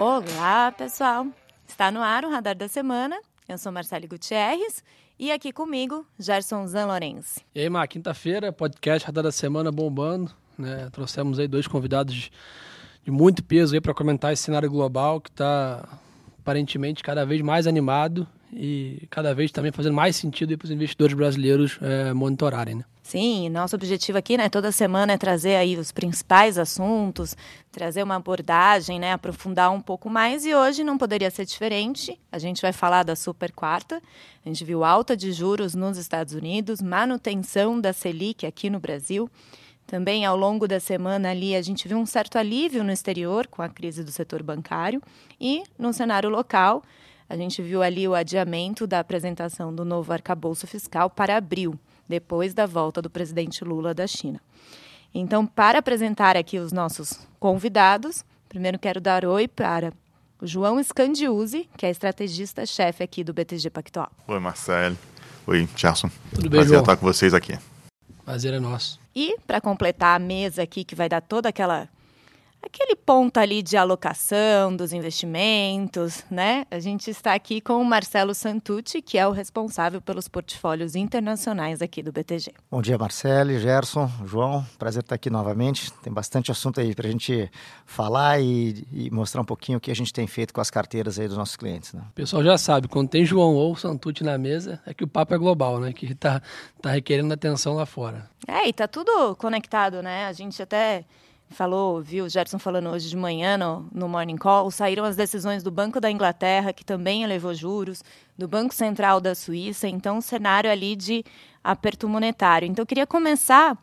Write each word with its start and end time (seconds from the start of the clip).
Olá, 0.00 0.70
pessoal! 0.70 1.26
Está 1.66 1.90
no 1.90 2.00
ar 2.00 2.24
o 2.24 2.30
Radar 2.30 2.54
da 2.54 2.68
Semana. 2.68 3.18
Eu 3.48 3.58
sou 3.58 3.72
Marcele 3.72 4.06
Gutierrez 4.06 4.84
e 5.18 5.32
aqui 5.32 5.52
comigo, 5.52 6.06
Gerson 6.16 6.64
Zanlorenzi. 6.68 7.40
E 7.52 7.62
aí, 7.62 7.68
Má, 7.68 7.84
quinta-feira, 7.84 8.52
podcast 8.52 9.04
Radar 9.04 9.24
da 9.24 9.32
Semana 9.32 9.72
bombando. 9.72 10.30
Né? 10.56 10.88
Trouxemos 10.92 11.40
aí 11.40 11.48
dois 11.48 11.66
convidados 11.66 12.30
de 13.02 13.10
muito 13.10 13.42
peso 13.42 13.82
para 13.82 13.92
comentar 13.92 14.32
esse 14.32 14.44
cenário 14.44 14.70
global 14.70 15.20
que 15.20 15.30
está 15.30 15.98
aparentemente 16.38 17.02
cada 17.02 17.26
vez 17.26 17.42
mais 17.42 17.66
animado 17.66 18.24
e 18.52 19.06
cada 19.10 19.34
vez 19.34 19.50
também 19.50 19.72
fazendo 19.72 19.94
mais 19.94 20.16
sentido 20.16 20.56
para 20.56 20.66
os 20.66 20.70
investidores 20.70 21.14
brasileiros 21.14 21.78
é, 21.82 22.12
monitorarem. 22.12 22.76
Né? 22.76 22.84
Sim, 23.02 23.48
nosso 23.48 23.74
objetivo 23.74 24.18
aqui, 24.18 24.36
né, 24.36 24.50
toda 24.50 24.70
semana 24.70 25.14
é 25.14 25.16
trazer 25.16 25.56
aí 25.56 25.76
os 25.76 25.90
principais 25.90 26.58
assuntos, 26.58 27.34
trazer 27.72 28.02
uma 28.02 28.16
abordagem, 28.16 29.00
né, 29.00 29.12
aprofundar 29.12 29.70
um 29.70 29.80
pouco 29.80 30.10
mais 30.10 30.44
e 30.44 30.54
hoje 30.54 30.84
não 30.84 30.98
poderia 30.98 31.30
ser 31.30 31.46
diferente. 31.46 32.20
A 32.30 32.38
gente 32.38 32.60
vai 32.60 32.72
falar 32.72 33.04
da 33.04 33.16
super 33.16 33.50
quarta. 33.50 34.02
A 34.44 34.48
gente 34.48 34.62
viu 34.62 34.84
alta 34.84 35.16
de 35.16 35.32
juros 35.32 35.74
nos 35.74 35.96
Estados 35.96 36.34
Unidos, 36.34 36.82
manutenção 36.82 37.80
da 37.80 37.94
Selic 37.94 38.44
aqui 38.44 38.68
no 38.68 38.78
Brasil. 38.78 39.30
Também 39.86 40.26
ao 40.26 40.36
longo 40.36 40.68
da 40.68 40.78
semana 40.78 41.30
ali 41.30 41.56
a 41.56 41.62
gente 41.62 41.88
viu 41.88 41.96
um 41.96 42.04
certo 42.04 42.36
alívio 42.36 42.84
no 42.84 42.92
exterior 42.92 43.46
com 43.46 43.62
a 43.62 43.70
crise 43.70 44.04
do 44.04 44.10
setor 44.10 44.42
bancário 44.42 45.02
e 45.40 45.62
no 45.78 45.94
cenário 45.94 46.28
local 46.28 46.82
a 47.28 47.36
gente 47.36 47.60
viu 47.62 47.82
ali 47.82 48.08
o 48.08 48.14
adiamento 48.14 48.86
da 48.86 49.00
apresentação 49.00 49.74
do 49.74 49.84
novo 49.84 50.12
arcabouço 50.12 50.66
fiscal 50.66 51.10
para 51.10 51.36
abril 51.36 51.78
depois 52.08 52.54
da 52.54 52.64
volta 52.64 53.02
do 53.02 53.10
presidente 53.10 53.62
Lula 53.62 53.92
da 53.92 54.06
China. 54.06 54.40
Então, 55.14 55.46
para 55.46 55.78
apresentar 55.78 56.36
aqui 56.36 56.58
os 56.58 56.72
nossos 56.72 57.20
convidados, 57.38 58.24
primeiro 58.48 58.78
quero 58.78 59.00
dar 59.00 59.24
oi 59.24 59.46
para 59.46 59.92
o 60.40 60.46
João 60.46 60.82
Scandiuzzi, 60.82 61.68
que 61.76 61.84
é 61.84 61.90
estrategista-chefe 61.90 63.02
aqui 63.02 63.22
do 63.22 63.34
BTG 63.34 63.70
Pactual. 63.70 64.10
Oi, 64.26 64.38
Marcelo. 64.38 64.96
Oi, 65.46 65.68
Gerson. 65.76 66.10
Tudo 66.30 66.42
bem, 66.42 66.50
Prazer 66.50 66.68
João? 66.68 66.80
estar 66.80 66.96
com 66.96 67.06
vocês 67.06 67.34
aqui. 67.34 67.58
Prazer 68.24 68.54
é 68.54 68.60
nosso. 68.60 69.00
E 69.14 69.36
para 69.46 69.60
completar 69.60 70.16
a 70.16 70.18
mesa 70.18 70.62
aqui, 70.62 70.84
que 70.84 70.94
vai 70.94 71.08
dar 71.08 71.20
toda 71.20 71.48
aquela 71.48 71.88
aquele 72.62 72.94
ponto 72.96 73.38
ali 73.38 73.62
de 73.62 73.76
alocação 73.76 74.74
dos 74.74 74.92
investimentos, 74.92 76.24
né? 76.30 76.66
A 76.70 76.78
gente 76.78 77.10
está 77.10 77.34
aqui 77.34 77.60
com 77.60 77.80
o 77.80 77.84
Marcelo 77.84 78.34
Santucci, 78.34 79.00
que 79.00 79.16
é 79.16 79.26
o 79.26 79.30
responsável 79.30 80.00
pelos 80.00 80.28
portfólios 80.28 80.94
internacionais 80.94 81.80
aqui 81.80 82.02
do 82.02 82.12
BTG. 82.12 82.52
Bom 82.70 82.82
dia, 82.82 82.98
Marcelo, 82.98 83.58
Gerson, 83.58 84.10
João. 84.24 84.64
Prazer 84.78 85.02
estar 85.02 85.14
aqui 85.14 85.30
novamente. 85.30 85.92
Tem 86.02 86.12
bastante 86.12 86.50
assunto 86.50 86.80
aí 86.80 86.94
para 86.94 87.08
a 87.08 87.10
gente 87.10 87.50
falar 87.86 88.40
e, 88.40 88.86
e, 88.92 89.10
mostrar 89.10 89.40
um 89.40 89.44
pouquinho 89.44 89.78
o 89.78 89.80
que 89.80 89.90
a 89.90 89.96
gente 89.96 90.12
tem 90.12 90.26
feito 90.26 90.52
com 90.52 90.60
as 90.60 90.70
carteiras 90.70 91.18
aí 91.18 91.28
dos 91.28 91.36
nossos 91.36 91.56
clientes. 91.56 91.92
Né? 91.92 92.02
O 92.10 92.12
pessoal 92.12 92.42
já 92.44 92.58
sabe, 92.58 92.88
quando 92.88 93.08
tem 93.08 93.24
João 93.24 93.54
ou 93.54 93.76
Santucci 93.76 94.24
na 94.24 94.36
mesa, 94.36 94.80
é 94.86 94.92
que 94.92 95.04
o 95.04 95.08
papo 95.08 95.34
é 95.34 95.38
global, 95.38 95.80
né? 95.80 95.92
Que 95.92 96.12
está 96.12 96.42
tá 96.82 96.90
requerendo 96.90 97.32
atenção 97.32 97.74
lá 97.74 97.86
fora. 97.86 98.28
É, 98.46 98.68
e 98.68 98.72
tá 98.72 98.86
tudo 98.86 99.34
conectado, 99.36 100.02
né? 100.02 100.26
A 100.26 100.32
gente 100.32 100.62
até 100.62 101.04
falou, 101.50 102.00
viu 102.02 102.24
o 102.24 102.28
Gerson 102.28 102.58
falando 102.58 102.90
hoje 102.90 103.08
de 103.08 103.16
manhã 103.16 103.56
no, 103.56 103.88
no 103.92 104.08
Morning 104.08 104.36
Call, 104.36 104.70
saíram 104.70 105.04
as 105.04 105.16
decisões 105.16 105.62
do 105.62 105.70
Banco 105.70 106.00
da 106.00 106.10
Inglaterra, 106.10 106.72
que 106.72 106.84
também 106.84 107.22
elevou 107.22 107.54
juros, 107.54 108.02
do 108.36 108.46
Banco 108.46 108.74
Central 108.74 109.20
da 109.20 109.34
Suíça, 109.34 109.88
então 109.88 110.18
um 110.18 110.20
cenário 110.20 110.70
ali 110.70 110.94
de 110.94 111.24
aperto 111.62 112.08
monetário. 112.08 112.68
Então 112.68 112.82
eu 112.82 112.86
queria 112.86 113.06
começar, 113.06 113.76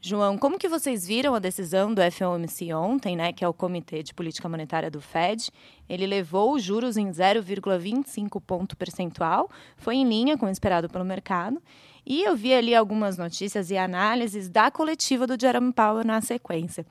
João, 0.00 0.38
como 0.38 0.58
que 0.58 0.68
vocês 0.68 1.06
viram 1.06 1.34
a 1.34 1.38
decisão 1.38 1.92
do 1.92 2.00
FOMC 2.10 2.72
ontem, 2.72 3.16
né, 3.16 3.32
que 3.32 3.44
é 3.44 3.48
o 3.48 3.52
Comitê 3.52 4.02
de 4.02 4.14
Política 4.14 4.48
Monetária 4.48 4.90
do 4.90 5.00
Fed? 5.00 5.50
Ele 5.88 6.06
levou 6.06 6.54
os 6.54 6.62
juros 6.62 6.96
em 6.96 7.08
0,25 7.10 8.40
ponto 8.40 8.76
percentual, 8.76 9.50
foi 9.76 9.96
em 9.96 10.08
linha 10.08 10.38
com 10.38 10.46
o 10.46 10.50
esperado 10.50 10.88
pelo 10.88 11.04
mercado. 11.04 11.60
E 12.06 12.22
eu 12.22 12.34
vi 12.34 12.54
ali 12.54 12.74
algumas 12.74 13.18
notícias 13.18 13.70
e 13.70 13.76
análises 13.76 14.48
da 14.48 14.70
coletiva 14.70 15.26
do 15.26 15.38
Jerome 15.38 15.72
Powell 15.74 16.04
na 16.04 16.22
sequência. 16.22 16.86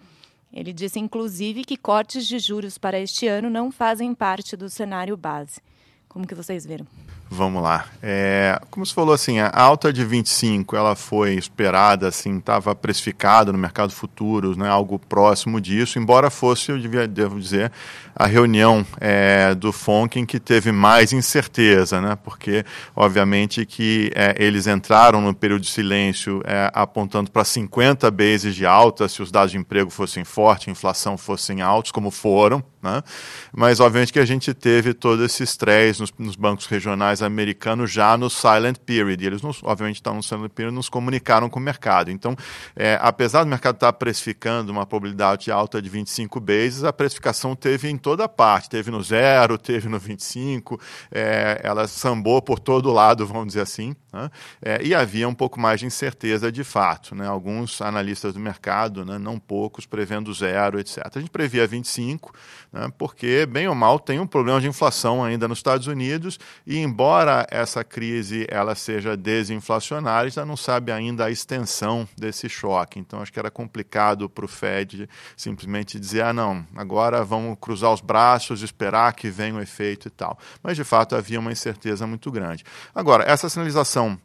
Ele 0.51 0.73
disse, 0.73 0.99
inclusive, 0.99 1.63
que 1.63 1.77
cortes 1.77 2.25
de 2.25 2.39
juros 2.39 2.77
para 2.77 2.99
este 2.99 3.27
ano 3.27 3.49
não 3.49 3.71
fazem 3.71 4.13
parte 4.13 4.55
do 4.55 4.69
cenário 4.69 5.17
base. 5.17 5.61
Como 6.07 6.25
que 6.25 6.35
vocês 6.35 6.65
viram? 6.65 6.87
Vamos 7.29 7.61
lá. 7.61 7.85
É, 8.01 8.57
como 8.71 8.85
você 8.85 8.93
falou, 8.93 9.13
assim, 9.13 9.37
a 9.39 9.51
alta 9.53 9.91
de 9.91 10.03
25, 10.05 10.75
ela 10.77 10.95
foi 10.95 11.33
esperada, 11.33 12.07
assim, 12.07 12.37
estava 12.37 12.73
precificada 12.73 13.51
no 13.51 13.57
mercado 13.57 13.91
futuros, 13.91 14.55
né, 14.55 14.69
algo 14.69 14.97
próximo 14.97 15.59
disso, 15.59 15.99
embora 15.99 16.29
fosse, 16.29 16.71
eu 16.71 16.79
devia, 16.79 17.05
devo 17.05 17.37
dizer, 17.39 17.69
a 18.15 18.25
reunião 18.25 18.85
é, 19.01 19.53
do 19.53 19.73
FONC 19.73 20.19
em 20.19 20.25
que 20.25 20.39
teve 20.39 20.71
mais 20.71 21.11
incerteza, 21.11 21.99
né, 21.99 22.17
porque, 22.23 22.63
obviamente, 22.95 23.65
que 23.65 24.09
é, 24.15 24.33
eles 24.37 24.65
entraram 24.65 25.19
no 25.19 25.33
período 25.33 25.63
de 25.63 25.69
silêncio 25.69 26.41
é, 26.45 26.71
apontando 26.73 27.29
para 27.29 27.43
50 27.43 28.09
bases 28.09 28.55
de 28.55 28.65
alta 28.65 29.07
se 29.09 29.21
os 29.21 29.31
dados 29.31 29.51
de 29.51 29.57
emprego 29.57 29.89
fossem 29.89 30.23
fortes, 30.23 30.69
inflação 30.69 31.17
fossem 31.17 31.61
altos, 31.61 31.91
como 31.91 32.09
foram, 32.09 32.63
né, 32.87 33.03
mas, 33.51 33.79
obviamente, 33.79 34.13
que 34.13 34.19
a 34.19 34.25
gente 34.25 34.53
teve 34.53 34.93
todo 34.93 35.23
esse 35.23 35.43
estresse 35.43 35.99
nos, 35.99 36.13
nos 36.17 36.35
bancos 36.35 36.65
regionais 36.65 37.21
americanos 37.21 37.91
já 37.91 38.17
no 38.17 38.29
silent 38.29 38.77
period. 38.79 39.21
E 39.21 39.27
eles, 39.27 39.41
nos, 39.41 39.61
obviamente, 39.63 39.97
estão 39.97 40.15
no 40.15 40.23
silent 40.23 40.51
period, 40.51 40.73
nos 40.73 40.89
comunicaram 40.89 41.49
com 41.49 41.59
o 41.59 41.61
mercado. 41.61 42.11
Então, 42.11 42.35
é, 42.75 42.97
apesar 43.01 43.43
do 43.43 43.49
mercado 43.49 43.75
estar 43.75 43.93
precificando 43.93 44.71
uma 44.71 44.85
probabilidade 44.85 45.51
alta 45.51 45.81
de 45.81 45.89
25 45.89 46.39
bases, 46.39 46.83
a 46.83 46.93
precificação 46.93 47.55
teve 47.55 47.89
em 47.89 47.97
toda 47.97 48.27
parte. 48.29 48.69
Teve 48.69 48.91
no 48.91 49.03
zero, 49.03 49.57
teve 49.57 49.89
no 49.89 49.99
25, 49.99 50.79
é, 51.11 51.59
ela 51.63 51.87
sambou 51.87 52.41
por 52.41 52.59
todo 52.59 52.91
lado, 52.91 53.25
vamos 53.25 53.47
dizer 53.47 53.61
assim. 53.61 53.95
Né? 54.11 54.31
É, 54.61 54.81
e 54.83 54.95
havia 54.95 55.27
um 55.27 55.33
pouco 55.33 55.59
mais 55.59 55.79
de 55.79 55.85
incerteza 55.85 56.51
de 56.51 56.63
fato. 56.63 57.13
Né? 57.15 57.27
Alguns 57.27 57.81
analistas 57.81 58.33
do 58.33 58.39
mercado, 58.39 59.05
né, 59.05 59.17
não 59.17 59.39
poucos, 59.39 59.85
prevendo 59.85 60.33
zero, 60.33 60.79
etc. 60.79 61.05
A 61.15 61.19
gente 61.19 61.29
previa 61.29 61.67
25, 61.67 62.33
né, 62.77 62.91
porque, 62.95 63.47
bem 63.47 63.67
ou 63.67 63.73
mal, 63.73 63.97
tem 63.97 64.19
um 64.19 64.27
problema 64.27 64.61
de 64.61 64.67
inflação 64.67 65.23
ainda 65.23 65.47
nos 65.47 65.57
Estados 65.57 65.87
Unidos 65.87 66.39
e, 66.65 66.77
embora 66.77 67.47
essa 67.49 67.83
crise 67.83 68.45
ela 68.49 68.75
seja 68.75 69.17
desinflacionária, 69.17 70.29
já 70.29 70.45
não 70.45 70.55
sabe 70.55 70.91
ainda 70.91 71.25
a 71.25 71.31
extensão 71.31 72.07
desse 72.15 72.47
choque. 72.47 72.99
Então, 72.99 73.19
acho 73.19 73.33
que 73.33 73.39
era 73.39 73.49
complicado 73.49 74.29
para 74.29 74.45
o 74.45 74.47
Fed 74.47 75.09
simplesmente 75.35 75.99
dizer, 75.99 76.21
ah, 76.23 76.33
não, 76.33 76.63
agora 76.75 77.23
vamos 77.23 77.57
cruzar 77.59 77.91
os 77.91 78.01
braços, 78.01 78.61
esperar 78.61 79.13
que 79.13 79.29
venha 79.31 79.55
o 79.55 79.61
efeito 79.61 80.07
e 80.07 80.11
tal. 80.11 80.37
Mas, 80.61 80.77
de 80.77 80.83
fato, 80.83 81.15
havia 81.15 81.39
uma 81.39 81.51
incerteza 81.51 82.05
muito 82.05 82.31
grande. 82.31 82.63
Agora, 82.93 83.23
essa 83.23 83.49
sinalização 83.49 84.19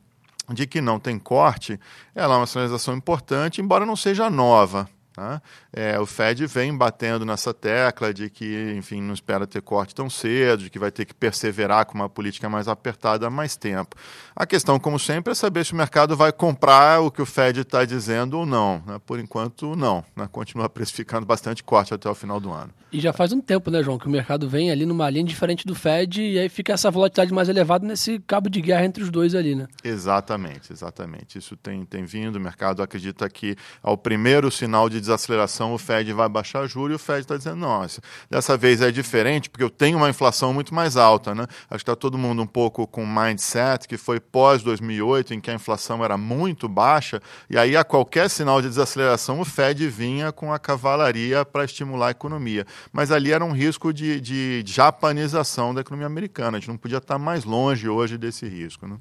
de 0.52 0.66
que 0.66 0.82
não 0.82 0.98
tem 0.98 1.18
corte, 1.18 1.80
ela 2.14 2.34
é 2.34 2.36
uma 2.36 2.46
sinalização 2.46 2.94
importante, 2.94 3.62
embora 3.62 3.86
não 3.86 3.96
seja 3.96 4.28
nova. 4.28 4.86
Tá? 5.14 5.42
É, 5.74 5.98
o 5.98 6.04
Fed 6.04 6.46
vem 6.46 6.76
batendo 6.76 7.24
nessa 7.24 7.54
tecla 7.54 8.12
de 8.12 8.28
que, 8.28 8.74
enfim, 8.76 9.00
não 9.00 9.14
espera 9.14 9.46
ter 9.46 9.62
corte 9.62 9.94
tão 9.94 10.10
cedo, 10.10 10.64
de 10.64 10.70
que 10.70 10.78
vai 10.78 10.90
ter 10.90 11.06
que 11.06 11.14
perseverar 11.14 11.86
com 11.86 11.94
uma 11.94 12.10
política 12.10 12.46
mais 12.46 12.68
apertada 12.68 13.26
há 13.26 13.30
mais 13.30 13.56
tempo. 13.56 13.96
A 14.36 14.44
questão, 14.44 14.78
como 14.78 14.98
sempre, 14.98 15.32
é 15.32 15.34
saber 15.34 15.64
se 15.64 15.72
o 15.72 15.76
mercado 15.76 16.14
vai 16.14 16.30
comprar 16.30 17.00
o 17.00 17.10
que 17.10 17.22
o 17.22 17.26
Fed 17.26 17.60
está 17.60 17.86
dizendo 17.86 18.38
ou 18.38 18.44
não. 18.44 18.82
Né? 18.86 19.00
Por 19.06 19.18
enquanto, 19.18 19.74
não. 19.74 20.04
Né? 20.14 20.28
Continua 20.30 20.68
precificando 20.70 21.24
bastante 21.24 21.64
corte 21.64 21.94
até 21.94 22.08
o 22.08 22.14
final 22.14 22.38
do 22.38 22.52
ano. 22.52 22.70
E 22.92 23.00
já 23.00 23.10
faz 23.10 23.32
um 23.32 23.40
tempo, 23.40 23.70
né, 23.70 23.82
João, 23.82 23.98
que 23.98 24.06
o 24.06 24.10
mercado 24.10 24.46
vem 24.46 24.70
ali 24.70 24.84
numa 24.84 25.08
linha 25.08 25.24
diferente 25.24 25.66
do 25.66 25.74
Fed 25.74 26.20
e 26.20 26.38
aí 26.38 26.50
fica 26.50 26.74
essa 26.74 26.90
volatilidade 26.90 27.32
mais 27.32 27.48
elevada 27.48 27.86
nesse 27.86 28.18
cabo 28.26 28.50
de 28.50 28.60
guerra 28.60 28.84
entre 28.84 29.02
os 29.02 29.10
dois 29.10 29.34
ali, 29.34 29.54
né? 29.54 29.66
Exatamente, 29.82 30.70
exatamente. 30.70 31.38
Isso 31.38 31.56
tem, 31.56 31.86
tem 31.86 32.04
vindo. 32.04 32.36
O 32.36 32.40
mercado 32.40 32.82
acredita 32.82 33.28
que 33.30 33.56
ao 33.82 33.96
primeiro 33.96 34.50
sinal 34.50 34.90
de 34.90 35.00
desaceleração 35.00 35.61
o 35.70 35.78
Fed 35.78 36.12
vai 36.12 36.28
baixar 36.28 36.66
juros 36.66 36.92
e 36.92 36.96
o 36.96 36.98
Fed 36.98 37.20
está 37.20 37.36
dizendo, 37.36 37.56
nossa, 37.56 38.00
dessa 38.30 38.56
vez 38.56 38.80
é 38.80 38.90
diferente 38.90 39.50
porque 39.50 39.62
eu 39.62 39.70
tenho 39.70 39.98
uma 39.98 40.08
inflação 40.08 40.52
muito 40.52 40.74
mais 40.74 40.96
alta, 40.96 41.34
né? 41.34 41.46
Acho 41.70 41.84
que 41.84 41.90
está 41.90 41.94
todo 41.94 42.18
mundo 42.18 42.42
um 42.42 42.46
pouco 42.46 42.86
com 42.86 43.06
mindset 43.06 43.86
que 43.86 43.96
foi 43.96 44.18
pós 44.18 44.62
2008 44.62 45.34
em 45.34 45.40
que 45.40 45.50
a 45.50 45.54
inflação 45.54 46.04
era 46.04 46.16
muito 46.16 46.68
baixa 46.68 47.20
e 47.50 47.58
aí 47.58 47.76
a 47.76 47.84
qualquer 47.84 48.30
sinal 48.30 48.62
de 48.62 48.68
desaceleração 48.68 49.40
o 49.40 49.44
Fed 49.44 49.86
vinha 49.88 50.32
com 50.32 50.52
a 50.52 50.58
cavalaria 50.58 51.44
para 51.44 51.64
estimular 51.64 52.08
a 52.08 52.10
economia. 52.10 52.66
Mas 52.92 53.10
ali 53.10 53.30
era 53.30 53.44
um 53.44 53.52
risco 53.52 53.92
de, 53.92 54.20
de 54.20 54.64
japanização 54.66 55.74
da 55.74 55.82
economia 55.82 56.06
americana. 56.06 56.56
A 56.56 56.60
gente 56.60 56.68
não 56.68 56.76
podia 56.76 56.98
estar 56.98 57.18
mais 57.18 57.44
longe 57.44 57.88
hoje 57.88 58.16
desse 58.16 58.48
risco, 58.48 58.86
né? 58.86 58.96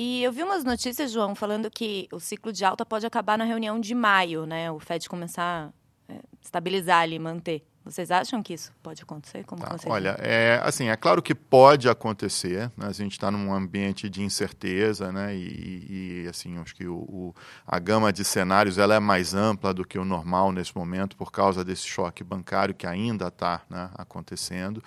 E 0.00 0.22
eu 0.22 0.30
vi 0.30 0.44
umas 0.44 0.62
notícias, 0.62 1.10
João, 1.10 1.34
falando 1.34 1.68
que 1.68 2.06
o 2.12 2.20
ciclo 2.20 2.52
de 2.52 2.64
alta 2.64 2.86
pode 2.86 3.04
acabar 3.04 3.36
na 3.36 3.42
reunião 3.42 3.80
de 3.80 3.96
maio, 3.96 4.46
né? 4.46 4.70
O 4.70 4.78
Fed 4.78 5.08
começar 5.08 5.72
a 6.08 6.14
estabilizar 6.40 7.00
ali, 7.00 7.18
manter 7.18 7.66
Vocês 7.88 8.10
acham 8.10 8.42
que 8.42 8.52
isso 8.54 8.70
pode 8.82 9.02
acontecer? 9.02 9.44
Como 9.44 9.62
Tá, 9.62 9.76
olha, 9.86 10.16
é, 10.20 10.60
assim, 10.62 10.88
é 10.88 10.96
claro 10.96 11.22
que 11.22 11.34
pode 11.34 11.88
acontecer, 11.88 12.70
né? 12.76 12.86
a 12.86 12.92
gente 12.92 13.12
está 13.12 13.30
num 13.30 13.52
ambiente 13.52 14.08
de 14.10 14.22
incerteza, 14.22 15.10
né? 15.10 15.34
e, 15.34 16.22
e, 16.24 16.28
assim, 16.28 16.58
acho 16.58 16.74
que 16.74 16.86
o, 16.86 16.96
o- 16.96 17.34
a 17.66 17.78
gama 17.78 18.12
de 18.12 18.24
cenários 18.24 18.76
ela 18.78 18.94
é 18.94 19.00
mais 19.00 19.34
ampla 19.34 19.72
do 19.72 19.84
que 19.86 19.98
o 19.98 20.04
normal 20.04 20.52
nesse 20.52 20.76
momento 20.76 21.16
por 21.16 21.32
causa 21.32 21.64
desse 21.64 21.86
choque 21.86 22.22
bancário 22.22 22.74
que 22.74 22.86
ainda 22.86 23.28
está 23.28 23.62
né, 23.70 23.88
acontecendo. 23.94 24.82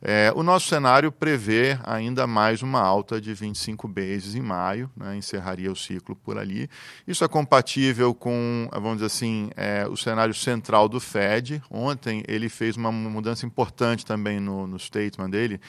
É, 0.00 0.32
o 0.36 0.42
nosso 0.42 0.68
cenário 0.68 1.10
prevê 1.10 1.78
ainda 1.84 2.26
mais 2.26 2.62
uma 2.62 2.80
alta 2.80 3.20
de 3.20 3.34
25 3.34 3.88
bases 3.88 4.34
em 4.34 4.40
maio, 4.42 4.90
né? 4.96 5.16
encerraria 5.16 5.72
o 5.72 5.76
ciclo 5.76 6.14
por 6.14 6.38
ali. 6.38 6.68
Isso 7.06 7.24
é 7.24 7.28
compatível 7.28 8.14
com, 8.14 8.68
vamos 8.72 8.94
dizer 8.94 9.06
assim, 9.06 9.50
é, 9.56 9.86
o 9.88 9.96
cenário 9.96 10.34
central 10.34 10.88
do 10.88 11.00
Fed. 11.00 11.62
Ontem 11.70 12.22
ele 12.28 12.43
fez 12.48 12.76
uma 12.76 12.90
mudança 12.90 13.46
importante 13.46 14.04
também 14.04 14.40
no, 14.40 14.66
no 14.66 14.78
statement 14.78 15.30
dele, 15.30 15.60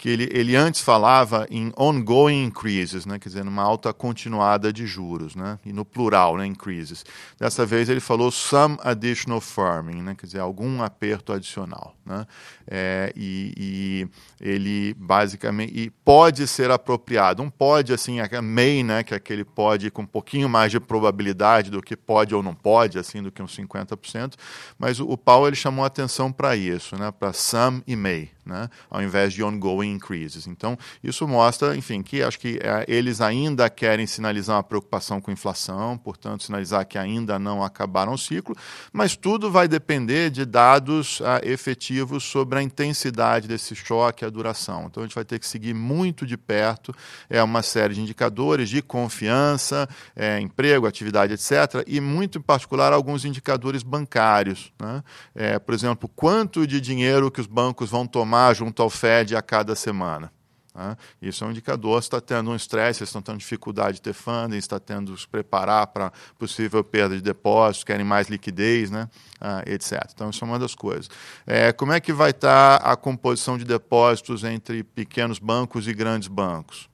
que 0.00 0.08
ele, 0.08 0.30
ele 0.32 0.56
antes 0.56 0.80
falava 0.80 1.46
em 1.50 1.70
ongoing 1.76 2.44
increases, 2.44 3.04
né? 3.04 3.18
quer 3.18 3.28
dizer, 3.28 3.44
numa 3.44 3.62
alta 3.62 3.92
continuada 3.92 4.72
de 4.72 4.86
juros, 4.86 5.36
né? 5.36 5.58
e 5.62 5.74
no 5.74 5.84
plural, 5.84 6.38
né? 6.38 6.46
increases. 6.46 7.04
Dessa 7.38 7.66
vez 7.66 7.86
ele 7.90 8.00
falou 8.00 8.30
some 8.30 8.78
additional 8.80 9.42
firming, 9.42 10.00
né? 10.00 10.14
quer 10.18 10.24
dizer, 10.24 10.38
algum 10.38 10.82
aperto 10.82 11.34
adicional. 11.34 11.94
Né? 12.06 12.26
É, 12.66 13.12
e, 13.14 13.52
e 13.58 14.08
ele 14.40 14.94
basicamente 14.94 15.78
e 15.78 15.90
pode 15.90 16.46
ser 16.46 16.70
apropriado. 16.70 17.42
Um 17.42 17.50
pode, 17.50 17.92
assim, 17.92 18.20
a 18.20 18.40
may, 18.40 18.82
né? 18.82 19.02
que 19.02 19.12
é 19.12 19.18
aquele 19.18 19.44
pode 19.44 19.90
com 19.90 20.00
um 20.00 20.06
pouquinho 20.06 20.48
mais 20.48 20.72
de 20.72 20.80
probabilidade 20.80 21.70
do 21.70 21.82
que 21.82 21.94
pode 21.94 22.34
ou 22.34 22.42
não 22.42 22.54
pode, 22.54 22.98
assim, 22.98 23.22
do 23.22 23.30
que 23.30 23.42
uns 23.42 23.54
50%, 23.54 24.32
mas 24.78 24.98
o, 24.98 25.06
o 25.06 25.18
Powell 25.18 25.48
ele 25.48 25.56
chamou 25.56 25.84
atenção 25.84 26.32
para 26.32 26.56
isso, 26.56 26.96
né? 26.96 27.10
para 27.10 27.34
some 27.34 27.82
e 27.86 27.94
may 27.94 28.30
né, 28.50 28.68
ao 28.90 29.02
invés 29.02 29.32
de 29.32 29.42
ongoing 29.42 29.89
increases. 29.90 30.46
Então, 30.46 30.78
isso 31.02 31.26
mostra, 31.26 31.76
enfim, 31.76 32.02
que 32.02 32.22
acho 32.22 32.38
que 32.38 32.58
é, 32.62 32.84
eles 32.88 33.20
ainda 33.20 33.68
querem 33.68 34.06
sinalizar 34.06 34.56
uma 34.56 34.62
preocupação 34.62 35.20
com 35.20 35.30
inflação, 35.30 35.96
portanto, 35.98 36.44
sinalizar 36.44 36.86
que 36.86 36.98
ainda 36.98 37.38
não 37.38 37.62
acabaram 37.62 38.12
o 38.12 38.18
ciclo, 38.18 38.56
mas 38.92 39.16
tudo 39.16 39.50
vai 39.50 39.68
depender 39.68 40.30
de 40.30 40.44
dados 40.44 41.20
ah, 41.24 41.40
efetivos 41.42 42.24
sobre 42.24 42.58
a 42.58 42.62
intensidade 42.62 43.48
desse 43.48 43.74
choque 43.74 44.24
e 44.24 44.26
a 44.26 44.30
duração. 44.30 44.86
Então, 44.86 45.02
a 45.02 45.06
gente 45.06 45.14
vai 45.14 45.24
ter 45.24 45.38
que 45.38 45.46
seguir 45.46 45.74
muito 45.74 46.26
de 46.26 46.36
perto 46.36 46.94
é 47.28 47.42
uma 47.42 47.62
série 47.62 47.94
de 47.94 48.00
indicadores 48.00 48.68
de 48.68 48.82
confiança, 48.82 49.88
é, 50.14 50.40
emprego, 50.40 50.86
atividade, 50.86 51.32
etc., 51.34 51.84
e 51.86 52.00
muito 52.00 52.38
em 52.38 52.42
particular 52.42 52.92
alguns 52.92 53.24
indicadores 53.24 53.82
bancários. 53.82 54.72
Né? 54.80 55.02
É, 55.34 55.58
por 55.58 55.74
exemplo, 55.74 56.08
quanto 56.08 56.66
de 56.66 56.80
dinheiro 56.80 57.30
que 57.30 57.40
os 57.40 57.46
bancos 57.46 57.90
vão 57.90 58.06
tomar 58.06 58.54
junto 58.54 58.82
ao 58.82 58.90
Fed 58.90 59.36
a 59.36 59.42
cada 59.42 59.74
semana. 59.80 60.32
Né? 60.74 60.96
Isso 61.20 61.44
é 61.44 61.46
um 61.46 61.50
indicador 61.50 62.02
se 62.02 62.06
está 62.06 62.20
tendo 62.20 62.50
um 62.50 62.56
estresse, 62.56 62.98
se 62.98 63.04
estão 63.04 63.20
tendo 63.20 63.38
dificuldade 63.38 63.94
de 63.94 64.02
ter 64.02 64.12
funding, 64.12 64.56
está 64.56 64.78
tendo 64.78 65.16
se 65.16 65.26
preparar 65.26 65.86
para 65.88 66.12
possível 66.38 66.82
perda 66.84 67.16
de 67.16 67.22
depósitos, 67.22 67.84
querem 67.84 68.04
mais 68.04 68.28
liquidez, 68.28 68.90
né? 68.90 69.08
Ah, 69.40 69.62
etc. 69.66 70.08
Então, 70.14 70.30
isso 70.30 70.44
é 70.44 70.46
uma 70.46 70.58
das 70.58 70.74
coisas. 70.74 71.08
É, 71.46 71.72
como 71.72 71.92
é 71.92 72.00
que 72.00 72.12
vai 72.12 72.30
estar 72.30 72.78
tá 72.78 72.92
a 72.92 72.96
composição 72.96 73.58
de 73.58 73.64
depósitos 73.64 74.44
entre 74.44 74.82
pequenos 74.82 75.38
bancos 75.38 75.88
e 75.88 75.94
grandes 75.94 76.28
bancos? 76.28 76.89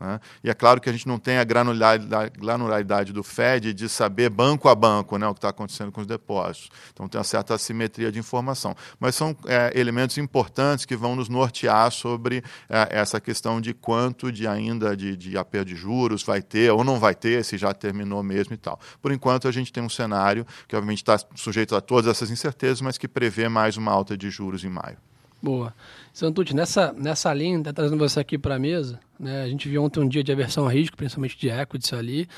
Né? 0.00 0.18
E 0.42 0.48
é 0.48 0.54
claro 0.54 0.80
que 0.80 0.88
a 0.88 0.92
gente 0.92 1.06
não 1.06 1.18
tem 1.18 1.36
a 1.36 1.44
granularidade, 1.44 3.12
do 3.12 3.22
Fed 3.22 3.74
de 3.74 3.88
saber 3.88 4.30
banco 4.30 4.68
a 4.68 4.74
banco 4.74 5.18
né, 5.18 5.26
o 5.28 5.34
que 5.34 5.38
está 5.38 5.50
acontecendo 5.50 5.92
com 5.92 6.00
os 6.00 6.06
depósitos. 6.06 6.70
Então 6.92 7.06
tem 7.06 7.18
uma 7.18 7.24
certa 7.24 7.54
assimetria 7.54 8.10
de 8.10 8.18
informação. 8.18 8.74
Mas 8.98 9.14
são 9.14 9.36
é, 9.46 9.70
elementos 9.78 10.16
importantes 10.16 10.86
que 10.86 10.96
vão 10.96 11.14
nos 11.14 11.28
nortear 11.28 11.90
sobre 11.92 12.42
é, 12.68 12.88
essa 12.90 13.20
questão 13.20 13.60
de 13.60 13.74
quanto 13.74 14.32
de 14.32 14.46
ainda 14.46 14.96
de, 14.96 15.14
de 15.16 15.36
aperto 15.36 15.68
de 15.68 15.76
juros 15.76 16.22
vai 16.22 16.40
ter 16.40 16.72
ou 16.72 16.82
não 16.82 16.98
vai 16.98 17.14
ter, 17.14 17.44
se 17.44 17.58
já 17.58 17.74
terminou 17.74 18.22
mesmo 18.22 18.54
e 18.54 18.56
tal. 18.56 18.80
Por 19.02 19.12
enquanto 19.12 19.46
a 19.46 19.52
gente 19.52 19.70
tem 19.70 19.82
um 19.82 19.90
cenário 19.90 20.46
que 20.66 20.74
obviamente 20.74 21.02
está 21.02 21.18
sujeito 21.34 21.76
a 21.76 21.80
todas 21.80 22.10
essas 22.10 22.30
incertezas, 22.30 22.80
mas 22.80 22.96
que 22.96 23.06
prevê 23.06 23.48
mais 23.48 23.76
uma 23.76 23.92
alta 23.92 24.16
de 24.16 24.30
juros 24.30 24.64
em 24.64 24.70
maio. 24.70 24.96
Boa. 25.42 25.74
Santucci, 26.12 26.54
nessa, 26.54 26.92
nessa 26.92 27.32
linha, 27.32 27.62
tá 27.62 27.72
trazendo 27.72 27.98
você 27.98 28.20
aqui 28.20 28.36
para 28.36 28.56
a 28.56 28.58
mesa, 28.58 29.00
né? 29.18 29.42
A 29.42 29.48
gente 29.48 29.68
viu 29.68 29.82
ontem 29.82 30.00
um 30.00 30.08
dia 30.08 30.22
de 30.22 30.30
aversão 30.30 30.66
a 30.66 30.72
risco, 30.72 30.96
principalmente 30.96 31.38
de 31.38 31.48
equities 31.48 31.92
ali. 31.92 32.28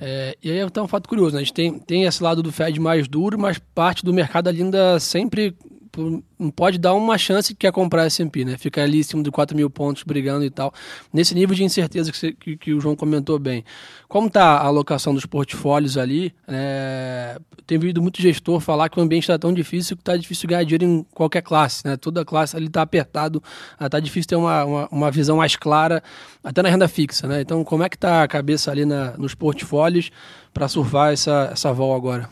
É, 0.00 0.36
e 0.42 0.50
aí 0.50 0.58
é 0.58 0.82
um 0.82 0.88
fato 0.88 1.08
curioso, 1.08 1.34
né? 1.34 1.40
A 1.40 1.44
gente 1.44 1.54
tem, 1.54 1.78
tem 1.78 2.04
esse 2.04 2.22
lado 2.22 2.42
do 2.42 2.52
Fed 2.52 2.78
mais 2.80 3.08
duro, 3.08 3.38
mas 3.38 3.58
parte 3.74 4.04
do 4.04 4.12
mercado 4.12 4.48
ainda 4.48 4.98
sempre 4.98 5.56
não 6.00 6.50
pode 6.50 6.78
dar 6.78 6.94
uma 6.94 7.16
chance 7.16 7.52
que 7.54 7.60
quer 7.60 7.72
comprar 7.72 8.06
S&P, 8.06 8.44
né? 8.44 8.56
Fica 8.58 8.82
ali 8.82 9.00
em 9.00 9.02
cima 9.02 9.22
de 9.22 9.30
4 9.30 9.56
mil 9.56 9.70
pontos 9.70 10.02
brigando 10.02 10.44
e 10.44 10.50
tal. 10.50 10.72
Nesse 11.12 11.34
nível 11.34 11.54
de 11.54 11.64
incerteza 11.64 12.10
que, 12.10 12.18
você, 12.18 12.32
que, 12.32 12.56
que 12.56 12.72
o 12.72 12.80
João 12.80 12.96
comentou 12.96 13.38
bem. 13.38 13.64
Como 14.08 14.28
está 14.28 14.58
a 14.58 14.66
alocação 14.66 15.14
dos 15.14 15.26
portfólios 15.26 15.96
ali? 15.96 16.34
É, 16.46 17.38
tem 17.66 17.78
ouvido 17.78 18.02
muito 18.02 18.20
gestor 18.20 18.60
falar 18.60 18.88
que 18.88 18.98
o 18.98 19.02
ambiente 19.02 19.24
está 19.24 19.38
tão 19.38 19.52
difícil 19.52 19.96
que 19.96 20.02
está 20.02 20.16
difícil 20.16 20.48
ganhar 20.48 20.64
dinheiro 20.64 20.84
em 20.84 21.02
qualquer 21.12 21.42
classe, 21.42 21.86
né? 21.86 21.96
Toda 21.96 22.24
classe 22.24 22.56
ali 22.56 22.66
está 22.66 22.82
apertado, 22.82 23.42
está 23.80 23.98
difícil 24.00 24.28
ter 24.28 24.36
uma, 24.36 24.64
uma, 24.64 24.88
uma, 24.90 25.10
visão 25.10 25.38
mais 25.38 25.56
clara, 25.56 26.02
até 26.42 26.62
na 26.62 26.68
renda 26.68 26.88
fixa, 26.88 27.26
né? 27.26 27.40
Então, 27.40 27.64
como 27.64 27.82
é 27.82 27.88
que 27.88 27.96
está 27.96 28.22
a 28.22 28.28
cabeça 28.28 28.70
ali 28.70 28.84
na, 28.84 29.16
nos 29.16 29.34
portfólios 29.34 30.10
para 30.52 30.68
surfar 30.68 31.12
essa, 31.12 31.50
essa 31.52 31.72
vol 31.72 31.94
agora? 31.94 32.28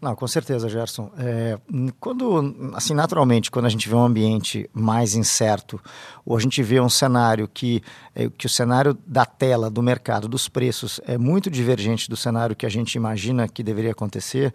Não, 0.00 0.14
com 0.14 0.28
certeza, 0.28 0.68
Gerson. 0.68 1.10
É, 1.18 1.58
quando, 1.98 2.72
assim, 2.74 2.94
naturalmente, 2.94 3.50
quando 3.50 3.64
a 3.64 3.68
gente 3.68 3.88
vê 3.88 3.96
um 3.96 4.04
ambiente 4.04 4.70
mais 4.72 5.16
incerto, 5.16 5.80
ou 6.24 6.36
a 6.36 6.40
gente 6.40 6.62
vê 6.62 6.80
um 6.80 6.88
cenário 6.88 7.48
que, 7.48 7.82
é, 8.14 8.30
que 8.30 8.46
o 8.46 8.48
cenário 8.48 8.96
da 9.04 9.26
tela, 9.26 9.68
do 9.68 9.82
mercado, 9.82 10.28
dos 10.28 10.48
preços 10.48 11.00
é 11.04 11.18
muito 11.18 11.50
divergente 11.50 12.08
do 12.08 12.16
cenário 12.16 12.54
que 12.54 12.64
a 12.64 12.68
gente 12.68 12.94
imagina 12.94 13.48
que 13.48 13.60
deveria 13.60 13.90
acontecer, 13.90 14.54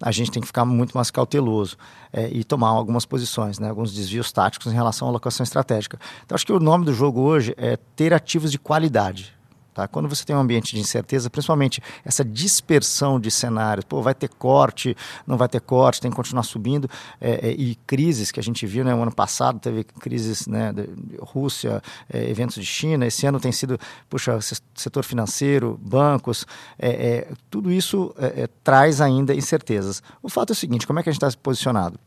a 0.00 0.12
gente 0.12 0.30
tem 0.30 0.42
que 0.42 0.46
ficar 0.46 0.66
muito 0.66 0.92
mais 0.94 1.10
cauteloso 1.10 1.78
é, 2.12 2.28
e 2.28 2.44
tomar 2.44 2.68
algumas 2.68 3.06
posições, 3.06 3.58
né, 3.58 3.70
alguns 3.70 3.94
desvios 3.94 4.30
táticos 4.30 4.70
em 4.70 4.74
relação 4.74 5.08
à 5.08 5.10
alocação 5.10 5.42
estratégica. 5.42 5.98
Então, 6.24 6.34
acho 6.34 6.44
que 6.44 6.52
o 6.52 6.60
nome 6.60 6.84
do 6.84 6.92
jogo 6.92 7.22
hoje 7.22 7.54
é 7.56 7.78
ter 7.96 8.12
ativos 8.12 8.52
de 8.52 8.58
qualidade. 8.58 9.32
Tá? 9.74 9.88
Quando 9.88 10.08
você 10.08 10.24
tem 10.24 10.36
um 10.36 10.40
ambiente 10.40 10.74
de 10.74 10.80
incerteza, 10.80 11.30
principalmente 11.30 11.82
essa 12.04 12.22
dispersão 12.22 13.18
de 13.18 13.30
cenários, 13.30 13.84
pô, 13.86 14.02
vai 14.02 14.14
ter 14.14 14.28
corte, 14.28 14.94
não 15.26 15.38
vai 15.38 15.48
ter 15.48 15.60
corte, 15.60 16.00
tem 16.00 16.10
que 16.10 16.16
continuar 16.16 16.42
subindo, 16.42 16.88
é, 17.18 17.48
é, 17.48 17.50
e 17.52 17.74
crises 17.86 18.30
que 18.30 18.38
a 18.38 18.42
gente 18.42 18.66
viu 18.66 18.84
né, 18.84 18.94
no 18.94 19.02
ano 19.02 19.14
passado, 19.14 19.58
teve 19.58 19.84
crises 19.84 20.46
né, 20.46 20.72
de 20.72 20.88
Rússia, 21.20 21.82
é, 22.12 22.28
eventos 22.28 22.56
de 22.56 22.66
China, 22.66 23.06
esse 23.06 23.26
ano 23.26 23.40
tem 23.40 23.50
sido, 23.50 23.78
puxa, 24.10 24.38
setor 24.74 25.04
financeiro, 25.04 25.80
bancos, 25.82 26.46
é, 26.78 26.90
é, 26.90 27.28
tudo 27.50 27.70
isso 27.70 28.14
é, 28.18 28.46
traz 28.62 29.00
ainda 29.00 29.34
incertezas. 29.34 30.02
O 30.22 30.28
fato 30.28 30.50
é 30.50 30.52
o 30.52 30.56
seguinte, 30.56 30.86
como 30.86 30.98
é 30.98 31.02
que 31.02 31.08
a 31.08 31.12
gente 31.12 31.24
está 31.24 31.38
posicionado? 31.42 31.98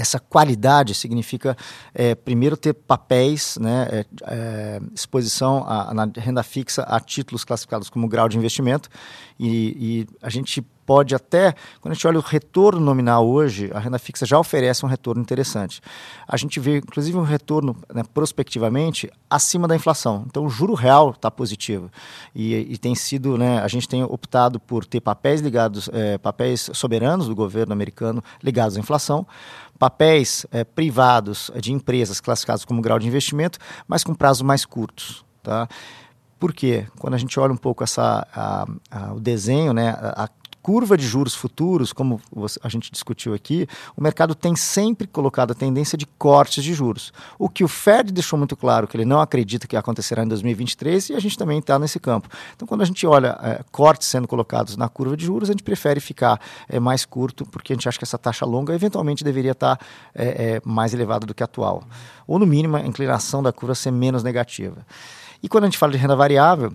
Essa 0.00 0.18
qualidade 0.18 0.94
significa, 0.94 1.56
é, 1.94 2.14
primeiro, 2.14 2.56
ter 2.56 2.72
papéis, 2.72 3.58
né, 3.60 3.88
é, 3.90 4.06
é, 4.24 4.80
exposição 4.94 5.64
a, 5.66 5.92
na 5.92 6.10
renda 6.16 6.42
fixa 6.42 6.82
a 6.82 6.98
títulos 7.00 7.44
classificados 7.44 7.90
como 7.90 8.08
grau 8.08 8.28
de 8.28 8.36
investimento. 8.36 8.88
E, 9.38 10.06
e, 10.06 10.06
a 10.22 10.30
gente 10.30 10.64
pode 10.90 11.14
até, 11.14 11.54
quando 11.80 11.92
a 11.92 11.94
gente 11.94 12.04
olha 12.08 12.18
o 12.18 12.20
retorno 12.20 12.80
nominal 12.80 13.24
hoje, 13.24 13.70
a 13.72 13.78
renda 13.78 13.96
fixa 13.96 14.26
já 14.26 14.36
oferece 14.36 14.84
um 14.84 14.88
retorno 14.88 15.22
interessante. 15.22 15.80
A 16.26 16.36
gente 16.36 16.58
vê, 16.58 16.78
inclusive, 16.78 17.16
um 17.16 17.22
retorno 17.22 17.76
né, 17.94 18.02
prospectivamente 18.12 19.08
acima 19.30 19.68
da 19.68 19.76
inflação. 19.76 20.24
Então, 20.26 20.44
o 20.44 20.48
juro 20.48 20.74
real 20.74 21.10
está 21.10 21.30
positivo. 21.30 21.88
E, 22.34 22.56
e, 22.56 22.76
tem 22.76 22.96
sido, 22.96 23.38
né, 23.38 23.60
a 23.60 23.68
gente 23.68 23.88
tem 23.88 24.02
optado 24.02 24.58
por 24.58 24.84
ter 24.84 25.00
papéis 25.00 25.40
ligados, 25.40 25.88
é, 25.92 26.18
papéis 26.18 26.68
soberanos 26.74 27.28
do 27.28 27.36
governo 27.36 27.72
americano 27.72 28.20
ligados 28.42 28.76
à 28.76 28.80
inflação 28.80 29.24
papéis 29.78 30.44
é, 30.50 30.64
privados 30.64 31.52
de 31.60 31.72
empresas 31.72 32.20
classificados 32.20 32.64
como 32.64 32.82
grau 32.82 32.98
de 32.98 33.06
investimento, 33.06 33.60
mas 33.86 34.02
com 34.02 34.12
prazos 34.12 34.42
mais 34.42 34.66
curtos. 34.66 35.24
Tá? 35.40 35.68
Por 36.38 36.52
quê? 36.52 36.86
Quando 36.98 37.14
a 37.14 37.18
gente 37.18 37.38
olha 37.38 37.52
um 37.52 37.56
pouco 37.56 37.84
essa, 37.84 38.26
a, 38.34 38.66
a, 38.90 39.14
o 39.14 39.20
desenho, 39.20 39.72
né, 39.72 39.90
a, 39.90 40.28
curva 40.70 40.96
de 40.96 41.04
juros 41.04 41.34
futuros, 41.34 41.92
como 41.92 42.20
a 42.62 42.68
gente 42.68 42.92
discutiu 42.92 43.34
aqui, 43.34 43.66
o 43.96 44.00
mercado 44.00 44.36
tem 44.36 44.54
sempre 44.54 45.04
colocado 45.04 45.50
a 45.50 45.54
tendência 45.54 45.98
de 45.98 46.06
cortes 46.06 46.62
de 46.62 46.72
juros. 46.72 47.12
O 47.36 47.48
que 47.48 47.64
o 47.64 47.68
Fed 47.68 48.12
deixou 48.12 48.38
muito 48.38 48.56
claro 48.56 48.86
que 48.86 48.96
ele 48.96 49.04
não 49.04 49.20
acredita 49.20 49.66
que 49.66 49.76
acontecerá 49.76 50.22
em 50.22 50.28
2023 50.28 51.10
e 51.10 51.14
a 51.16 51.18
gente 51.18 51.36
também 51.36 51.58
está 51.58 51.76
nesse 51.76 51.98
campo. 51.98 52.28
Então, 52.54 52.68
quando 52.68 52.82
a 52.82 52.84
gente 52.84 53.04
olha 53.04 53.36
é, 53.42 53.64
cortes 53.72 54.06
sendo 54.06 54.28
colocados 54.28 54.76
na 54.76 54.88
curva 54.88 55.16
de 55.16 55.24
juros, 55.24 55.50
a 55.50 55.52
gente 55.52 55.64
prefere 55.64 55.98
ficar 55.98 56.40
é, 56.68 56.78
mais 56.78 57.04
curto, 57.04 57.44
porque 57.46 57.72
a 57.72 57.74
gente 57.74 57.88
acha 57.88 57.98
que 57.98 58.04
essa 58.04 58.16
taxa 58.16 58.46
longa 58.46 58.72
eventualmente 58.72 59.24
deveria 59.24 59.50
estar 59.50 59.76
tá, 59.76 59.84
é, 60.14 60.62
mais 60.64 60.94
elevada 60.94 61.26
do 61.26 61.34
que 61.34 61.42
atual. 61.42 61.82
Ou, 62.28 62.38
no 62.38 62.46
mínimo, 62.46 62.76
a 62.76 62.86
inclinação 62.86 63.42
da 63.42 63.52
curva 63.52 63.74
ser 63.74 63.90
menos 63.90 64.22
negativa. 64.22 64.86
E 65.42 65.48
quando 65.48 65.64
a 65.64 65.66
gente 65.66 65.78
fala 65.78 65.90
de 65.90 65.98
renda 65.98 66.14
variável, 66.14 66.72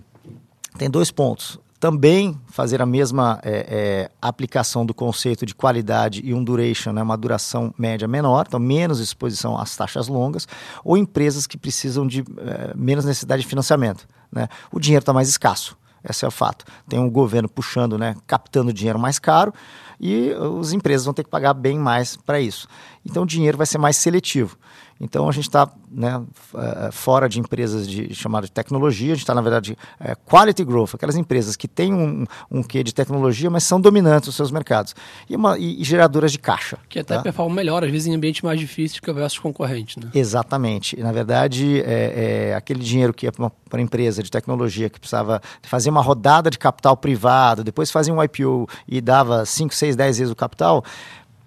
tem 0.76 0.90
dois 0.90 1.10
pontos. 1.10 1.58
Também 1.78 2.38
fazer 2.48 2.80
a 2.80 2.86
mesma 2.86 3.38
é, 3.42 3.66
é, 3.68 4.10
aplicação 4.20 4.84
do 4.84 4.94
conceito 4.94 5.44
de 5.44 5.54
qualidade 5.54 6.20
e 6.24 6.32
um 6.32 6.42
duration, 6.42 6.92
né, 6.92 7.02
uma 7.02 7.16
duração 7.16 7.72
média 7.78 8.08
menor, 8.08 8.46
então 8.48 8.58
menos 8.58 9.00
exposição 9.00 9.58
às 9.58 9.76
taxas 9.76 10.08
longas, 10.08 10.48
ou 10.84 10.96
empresas 10.96 11.46
que 11.46 11.58
precisam 11.58 12.06
de 12.06 12.20
é, 12.38 12.72
menos 12.74 13.04
necessidade 13.04 13.42
de 13.42 13.48
financiamento. 13.48 14.06
Né? 14.32 14.48
O 14.72 14.80
dinheiro 14.80 15.02
está 15.02 15.12
mais 15.12 15.28
escasso, 15.28 15.76
esse 16.08 16.24
é 16.24 16.28
o 16.28 16.30
fato. 16.30 16.64
Tem 16.88 16.98
um 16.98 17.10
governo 17.10 17.48
puxando, 17.48 17.98
né, 17.98 18.16
captando 18.26 18.72
dinheiro 18.72 18.98
mais 18.98 19.18
caro 19.18 19.52
e 20.00 20.32
as 20.60 20.72
empresas 20.72 21.04
vão 21.04 21.14
ter 21.14 21.24
que 21.24 21.30
pagar 21.30 21.54
bem 21.54 21.78
mais 21.78 22.16
para 22.16 22.40
isso. 22.40 22.68
Então 23.08 23.22
o 23.22 23.26
dinheiro 23.26 23.56
vai 23.56 23.66
ser 23.66 23.78
mais 23.78 23.96
seletivo. 23.96 24.58
Então 25.00 25.28
a 25.28 25.32
gente 25.32 25.46
está 25.46 25.68
né, 25.90 26.22
eh, 26.54 26.88
fora 26.90 27.28
de 27.28 27.38
empresas 27.38 27.86
de, 27.86 28.14
chamada 28.14 28.46
de 28.46 28.52
tecnologia, 28.52 29.12
a 29.12 29.14
gente 29.14 29.22
está, 29.22 29.34
na 29.34 29.42
verdade, 29.42 29.76
é, 30.00 30.14
quality 30.14 30.64
growth, 30.64 30.94
aquelas 30.94 31.16
empresas 31.16 31.54
que 31.54 31.68
têm 31.68 31.92
um, 31.92 32.24
um 32.50 32.62
quê 32.62 32.82
de 32.82 32.94
tecnologia, 32.94 33.50
mas 33.50 33.64
são 33.64 33.78
dominantes 33.78 34.28
nos 34.28 34.36
seus 34.36 34.50
mercados. 34.50 34.94
E, 35.28 35.36
uma, 35.36 35.58
e, 35.58 35.80
e 35.80 35.84
geradoras 35.84 36.32
de 36.32 36.38
caixa. 36.38 36.78
Que 36.88 37.00
até 37.00 37.16
tá? 37.16 37.22
performam 37.22 37.54
melhor, 37.54 37.84
às 37.84 37.90
vezes 37.90 38.06
em 38.06 38.14
ambientes 38.14 38.40
mais 38.40 38.58
difíceis 38.58 38.98
que 38.98 39.12
versus 39.12 39.38
concorrente. 39.38 40.00
Né? 40.00 40.10
Exatamente. 40.14 40.98
E, 40.98 41.02
na 41.02 41.12
verdade, 41.12 41.82
é, 41.82 42.50
é, 42.50 42.54
aquele 42.54 42.82
dinheiro 42.82 43.12
que 43.12 43.26
é 43.26 43.30
para 43.30 43.44
uma 43.44 43.82
empresa 43.82 44.22
de 44.22 44.30
tecnologia 44.30 44.88
que 44.88 44.98
precisava 44.98 45.42
fazer 45.62 45.90
uma 45.90 46.00
rodada 46.00 46.50
de 46.50 46.58
capital 46.58 46.96
privado, 46.96 47.62
depois 47.62 47.90
fazia 47.90 48.14
um 48.14 48.22
IPO 48.22 48.66
e 48.88 49.00
dava 49.02 49.44
5, 49.44 49.74
6, 49.74 49.94
10 49.94 50.18
vezes 50.18 50.32
o 50.32 50.36
capital, 50.36 50.82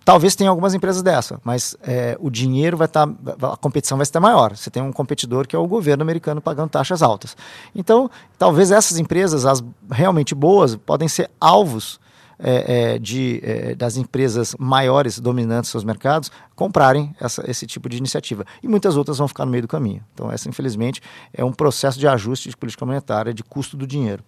Talvez 0.10 0.36
tenha 0.36 0.50
algumas 0.50 0.74
empresas 0.74 1.04
dessa, 1.04 1.40
mas 1.44 1.78
é, 1.84 2.18
o 2.20 2.32
dinheiro 2.32 2.76
vai 2.76 2.88
estar, 2.88 3.06
tá, 3.06 3.54
a 3.54 3.56
competição 3.56 3.96
vai 3.96 4.02
estar 4.02 4.20
maior. 4.20 4.58
Você 4.58 4.72
tem 4.72 4.82
um 4.82 4.92
competidor 4.92 5.48
que 5.48 5.56
é 5.56 5.60
o 5.60 5.68
governo 5.68 6.02
americano 6.02 6.42
pagando 6.42 6.72
taxas 6.72 7.04
altas. 7.04 7.38
Então, 7.76 8.10
talvez 8.36 8.72
essas 8.72 8.98
empresas, 8.98 9.46
as 9.46 9.64
realmente 9.92 10.34
boas, 10.34 10.76
podem 10.76 11.08
ser 11.08 11.30
alvos 11.40 12.00
é, 12.40 12.94
é, 12.94 12.98
de, 12.98 13.40
é, 13.44 13.76
das 13.76 13.98
empresas 13.98 14.56
maiores 14.58 15.20
dominantes 15.20 15.70
seus 15.70 15.84
mercados 15.84 16.32
comprarem 16.56 17.16
essa, 17.20 17.48
esse 17.48 17.68
tipo 17.68 17.88
de 17.88 17.98
iniciativa. 17.98 18.46
E 18.64 18.68
muitas 18.68 18.98
outras 18.98 19.20
vão 19.20 19.28
ficar 19.28 19.46
no 19.46 19.52
meio 19.52 19.62
do 19.62 19.68
caminho. 19.68 20.04
Então, 20.16 20.32
essa, 20.32 20.50
infelizmente, 20.50 21.02
é 21.32 21.46
um 21.46 21.54
processo 21.54 22.00
de 22.00 22.08
ajuste 22.08 22.50
de 22.50 22.58
política 22.58 22.84
monetária, 22.84 23.32
de 23.32 23.44
custo 23.44 23.78
do 23.78 23.86
dinheiro. 23.86 24.24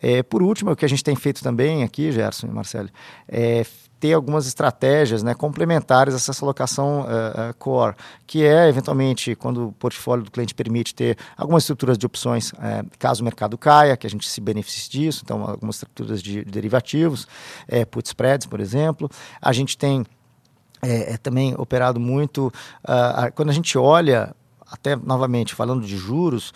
É, 0.00 0.22
por 0.22 0.44
último, 0.44 0.70
o 0.70 0.76
que 0.76 0.84
a 0.84 0.88
gente 0.88 1.02
tem 1.02 1.16
feito 1.16 1.42
também 1.42 1.82
aqui, 1.82 2.12
Gerson 2.12 2.46
e 2.46 2.50
Marcelo, 2.50 2.88
é 3.26 3.66
ter 4.00 4.12
algumas 4.12 4.46
estratégias 4.46 5.22
né, 5.22 5.34
complementares 5.34 6.14
a 6.14 6.16
essa 6.16 6.44
alocação 6.44 7.00
uh, 7.00 7.50
uh, 7.50 7.54
core, 7.58 7.94
que 8.26 8.44
é, 8.44 8.68
eventualmente, 8.68 9.34
quando 9.34 9.68
o 9.68 9.72
portfólio 9.72 10.24
do 10.24 10.30
cliente 10.30 10.54
permite 10.54 10.94
ter 10.94 11.16
algumas 11.36 11.64
estruturas 11.64 11.98
de 11.98 12.06
opções, 12.06 12.52
uh, 12.52 12.86
caso 12.98 13.22
o 13.22 13.24
mercado 13.24 13.58
caia, 13.58 13.96
que 13.96 14.06
a 14.06 14.10
gente 14.10 14.28
se 14.28 14.40
beneficie 14.40 14.90
disso, 14.90 15.22
então 15.24 15.42
algumas 15.42 15.76
estruturas 15.76 16.22
de, 16.22 16.44
de 16.44 16.50
derivativos, 16.50 17.26
put 17.90 18.06
spreads, 18.06 18.46
por 18.46 18.60
exemplo. 18.60 19.10
A 19.40 19.52
gente 19.52 19.76
tem 19.76 20.04
é 20.80 21.16
também 21.16 21.54
operado 21.58 21.98
muito, 21.98 22.52
ah, 22.84 23.32
quando 23.34 23.48
a 23.48 23.52
gente 23.52 23.76
olha, 23.76 24.34
até 24.70 24.94
novamente, 24.94 25.54
falando 25.54 25.84
de 25.84 25.96
juros, 25.96 26.52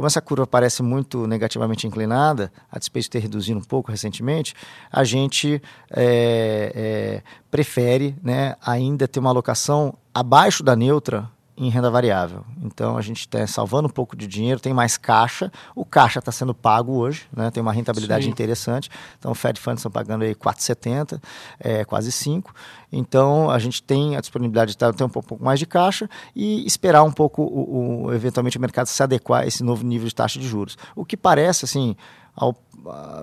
como 0.00 0.06
essa 0.06 0.22
curva 0.22 0.46
parece 0.46 0.82
muito 0.82 1.26
negativamente 1.26 1.86
inclinada, 1.86 2.50
a 2.72 2.78
despeito 2.78 3.04
de 3.04 3.10
ter 3.10 3.18
reduzido 3.18 3.58
um 3.58 3.62
pouco 3.62 3.90
recentemente, 3.90 4.54
a 4.90 5.04
gente 5.04 5.60
é, 5.90 6.72
é, 6.74 7.22
prefere 7.50 8.16
né, 8.22 8.56
ainda 8.64 9.06
ter 9.06 9.20
uma 9.20 9.28
alocação 9.28 9.92
abaixo 10.14 10.64
da 10.64 10.74
neutra 10.74 11.28
em 11.60 11.68
renda 11.68 11.90
variável. 11.90 12.42
Então 12.62 12.96
a 12.96 13.02
gente 13.02 13.20
está 13.20 13.46
salvando 13.46 13.86
um 13.86 13.90
pouco 13.90 14.16
de 14.16 14.26
dinheiro, 14.26 14.58
tem 14.58 14.72
mais 14.72 14.96
caixa. 14.96 15.52
O 15.76 15.84
caixa 15.84 16.18
está 16.18 16.32
sendo 16.32 16.54
pago 16.54 16.94
hoje, 16.94 17.26
né? 17.36 17.50
tem 17.50 17.60
uma 17.62 17.70
rentabilidade 17.72 18.24
Sim. 18.24 18.30
interessante. 18.30 18.88
Então 19.18 19.30
o 19.30 19.34
Fed 19.34 19.60
Funds 19.60 19.80
estão 19.80 19.92
pagando 19.92 20.24
aí 20.24 20.34
4,70, 20.34 21.20
é, 21.58 21.84
quase 21.84 22.10
5. 22.10 22.54
Então 22.90 23.50
a 23.50 23.58
gente 23.58 23.82
tem 23.82 24.16
a 24.16 24.20
disponibilidade 24.20 24.72
de 24.72 24.78
ter 24.78 25.04
um 25.04 25.08
pouco 25.08 25.36
mais 25.38 25.58
de 25.58 25.66
caixa 25.66 26.08
e 26.34 26.66
esperar 26.66 27.02
um 27.02 27.12
pouco 27.12 27.42
o, 27.42 28.06
o, 28.06 28.14
eventualmente 28.14 28.56
o 28.56 28.60
mercado 28.60 28.86
se 28.86 29.02
adequar 29.02 29.42
a 29.42 29.46
esse 29.46 29.62
novo 29.62 29.84
nível 29.84 30.08
de 30.08 30.14
taxa 30.14 30.40
de 30.40 30.48
juros. 30.48 30.78
O 30.96 31.04
que 31.04 31.14
parece 31.14 31.66
assim 31.66 31.94
ao, 32.34 32.56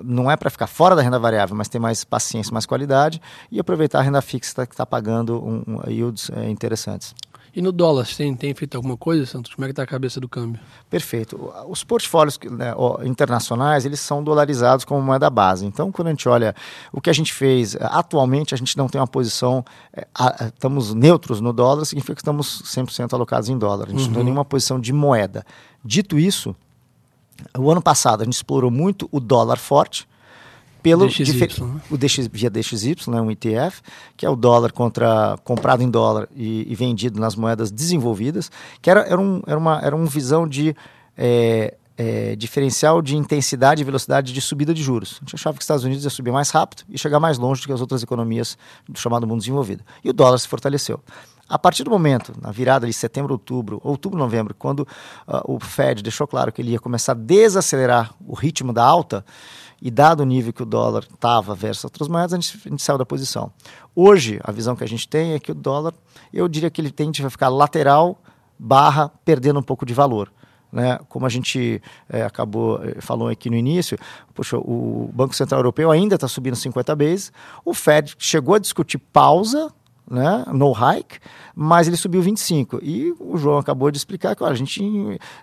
não 0.04 0.30
é 0.30 0.36
para 0.36 0.50
ficar 0.50 0.68
fora 0.68 0.96
da 0.96 1.02
renda 1.02 1.18
variável, 1.18 1.56
mas 1.56 1.68
ter 1.68 1.80
mais 1.80 2.04
paciência, 2.04 2.54
mais 2.54 2.66
qualidade 2.66 3.22
e 3.52 3.60
aproveitar 3.60 4.00
a 4.00 4.02
renda 4.04 4.22
fixa 4.22 4.66
que 4.68 4.74
está 4.74 4.86
pagando 4.86 5.44
um, 5.44 5.64
um, 5.68 5.90
yields 5.90 6.30
é, 6.36 6.50
interessantes. 6.50 7.16
E 7.58 7.62
no 7.62 7.72
dólar, 7.72 8.06
tem, 8.16 8.36
tem 8.36 8.54
feito 8.54 8.76
alguma 8.76 8.96
coisa, 8.96 9.26
Santos? 9.26 9.56
Como 9.56 9.66
é 9.66 9.68
que 9.68 9.72
está 9.72 9.82
a 9.82 9.88
cabeça 9.88 10.20
do 10.20 10.30
câmbio? 10.30 10.62
Perfeito. 10.92 11.52
Os 11.68 11.84
portfólios 11.84 12.38
né, 12.52 12.72
internacionais, 13.04 13.84
eles 13.84 14.00
são 14.00 14.24
dolarizados 14.24 14.86
como 14.86 15.02
moeda 15.02 15.28
base. 15.28 15.66
Então, 15.66 15.92
quando 15.92 16.10
a 16.10 16.12
gente 16.12 16.30
olha 16.30 16.54
o 16.94 17.02
que 17.02 17.10
a 17.10 17.14
gente 17.14 17.34
fez, 17.34 17.74
eh, 17.74 17.80
atualmente 17.82 18.54
a 18.54 18.58
gente 18.60 18.78
não 18.78 18.88
tem 18.88 19.02
uma 19.02 19.08
posição, 19.08 19.66
é, 19.92 20.06
a, 20.14 20.50
estamos 20.54 20.94
neutros 20.94 21.42
no 21.42 21.52
dólar, 21.52 21.84
significa 21.86 22.14
que 22.14 22.22
estamos 22.22 22.62
100% 22.62 23.12
alocados 23.14 23.50
em 23.50 23.58
dólar. 23.58 23.88
A 23.88 23.90
gente 23.90 24.02
uhum. 24.02 24.08
não 24.10 24.14
tem 24.14 24.24
nenhuma 24.26 24.46
posição 24.46 24.80
de 24.80 24.94
moeda. 24.94 25.44
Dito 25.84 26.20
isso, 26.20 26.56
o 27.58 27.72
ano 27.72 27.82
passado 27.82 28.22
a 28.22 28.24
gente 28.24 28.36
explorou 28.36 28.70
muito 28.70 29.10
o 29.12 29.20
dólar 29.20 29.58
forte, 29.58 30.08
pelo 30.88 31.08
DXY, 31.08 31.64
né? 31.64 31.82
o 31.92 31.98
DX, 31.98 32.28
via 32.32 32.50
DXY, 32.50 32.96
né, 33.08 33.22
um 33.22 33.30
ETF, 33.30 33.82
que 34.16 34.26
é 34.26 34.30
o 34.30 34.36
dólar 34.36 34.72
contra 34.72 35.38
comprado 35.44 35.84
em 35.84 35.90
dólar 35.90 36.30
e, 36.36 36.66
e 36.72 36.76
vendido 36.76 37.20
nas 37.20 37.36
moedas 37.36 37.72
desenvolvidas, 37.72 38.50
que 38.82 38.90
era, 38.90 39.02
era, 39.02 39.20
um, 39.20 39.42
era, 39.46 39.58
uma, 39.58 39.80
era 39.82 39.96
uma 39.96 40.06
visão 40.06 40.48
de 40.48 40.76
é, 41.18 41.76
é, 41.98 42.36
diferencial 42.36 43.02
de 43.02 43.18
intensidade 43.18 43.82
e 43.82 43.84
velocidade 43.84 44.32
de 44.32 44.40
subida 44.40 44.74
de 44.74 44.84
juros. 44.84 45.18
A 45.18 45.26
gente 45.26 45.36
achava 45.36 45.58
que 45.58 45.62
os 45.62 45.66
Estados 45.66 45.84
Unidos 45.84 46.04
ia 46.04 46.10
subir 46.10 46.32
mais 46.32 46.52
rápido 46.52 46.84
e 46.90 46.98
chegar 46.98 47.20
mais 47.20 47.38
longe 47.38 47.62
do 47.62 47.68
que 47.68 47.74
as 47.74 47.82
outras 47.82 48.04
economias 48.04 48.58
do 48.88 49.00
chamado 49.00 49.26
mundo 49.26 49.40
desenvolvido. 49.40 49.84
E 50.04 50.10
o 50.10 50.14
dólar 50.14 50.38
se 50.38 50.48
fortaleceu. 50.48 51.02
A 51.50 51.58
partir 51.58 51.84
do 51.84 51.90
momento, 51.90 52.34
na 52.42 52.52
virada 52.52 52.86
de 52.86 52.92
setembro, 52.92 53.34
outubro, 53.34 53.80
outubro, 53.82 54.20
novembro, 54.20 54.54
quando 54.54 54.82
uh, 54.82 55.56
o 55.56 55.60
Fed 55.60 56.04
deixou 56.04 56.28
claro 56.28 56.52
que 56.52 56.62
ele 56.62 56.72
ia 56.72 56.80
começar 56.80 57.14
a 57.14 57.16
desacelerar 57.16 58.14
o 58.28 58.36
ritmo 58.36 58.74
da 58.74 58.84
alta, 58.84 59.26
e 59.82 59.92
dado 59.92 60.22
o 60.22 60.26
nível 60.26 60.52
que 60.52 60.64
o 60.64 60.66
dólar 60.66 61.04
estava 61.04 61.54
versus 61.54 61.84
outras 61.84 62.08
moedas, 62.08 62.34
a 62.34 62.36
gente, 62.38 62.62
a 62.66 62.70
gente, 62.70 62.82
saiu 62.82 62.98
da 62.98 63.06
posição. 63.06 63.52
Hoje, 63.96 64.40
a 64.44 64.52
visão 64.52 64.76
que 64.76 64.84
a 64.84 64.88
gente 64.88 65.08
tem 65.08 65.34
é 65.34 65.40
que 65.40 65.52
o 65.52 65.56
dólar, 65.56 65.94
eu 66.34 66.48
diria 66.48 66.70
que 66.70 66.82
ele 66.82 66.92
tende 66.92 67.26
a 67.26 67.30
ficar 67.30 67.50
lateral 67.50 68.22
barra 68.58 69.10
perdendo 69.24 69.60
um 69.60 69.64
pouco 69.64 69.86
de 69.86 69.94
valor. 69.94 70.32
Né? 70.72 71.00
Como 71.08 71.26
a 71.26 71.30
gente 71.30 71.82
é, 72.10 72.24
acabou 72.24 72.84
é, 72.84 73.00
falou 73.00 73.30
aqui 73.30 73.50
no 73.50 73.56
início, 73.56 73.98
poxa, 74.34 74.58
o 74.58 75.10
Banco 75.14 75.36
Central 75.36 75.60
Europeu 75.60 75.92
ainda 75.92 76.16
está 76.16 76.28
subindo 76.28 76.56
50 76.56 76.96
vezes, 76.96 77.32
o 77.64 77.74
Fed 77.74 78.16
chegou 78.18 78.56
a 78.56 78.60
discutir 78.60 78.98
pausa 78.98 79.72
né, 80.10 80.46
no 80.54 80.72
hike, 80.72 81.20
mas 81.56 81.88
ele 81.88 81.98
subiu 81.98 82.22
25. 82.22 82.80
E 82.82 83.14
o 83.20 83.38
João 83.38 83.58
acabou 83.58 83.92
de 83.92 83.98
explicar 83.98 84.36
que 84.36 84.44
ó, 84.44 84.48
a 84.48 84.54
gente 84.54 84.82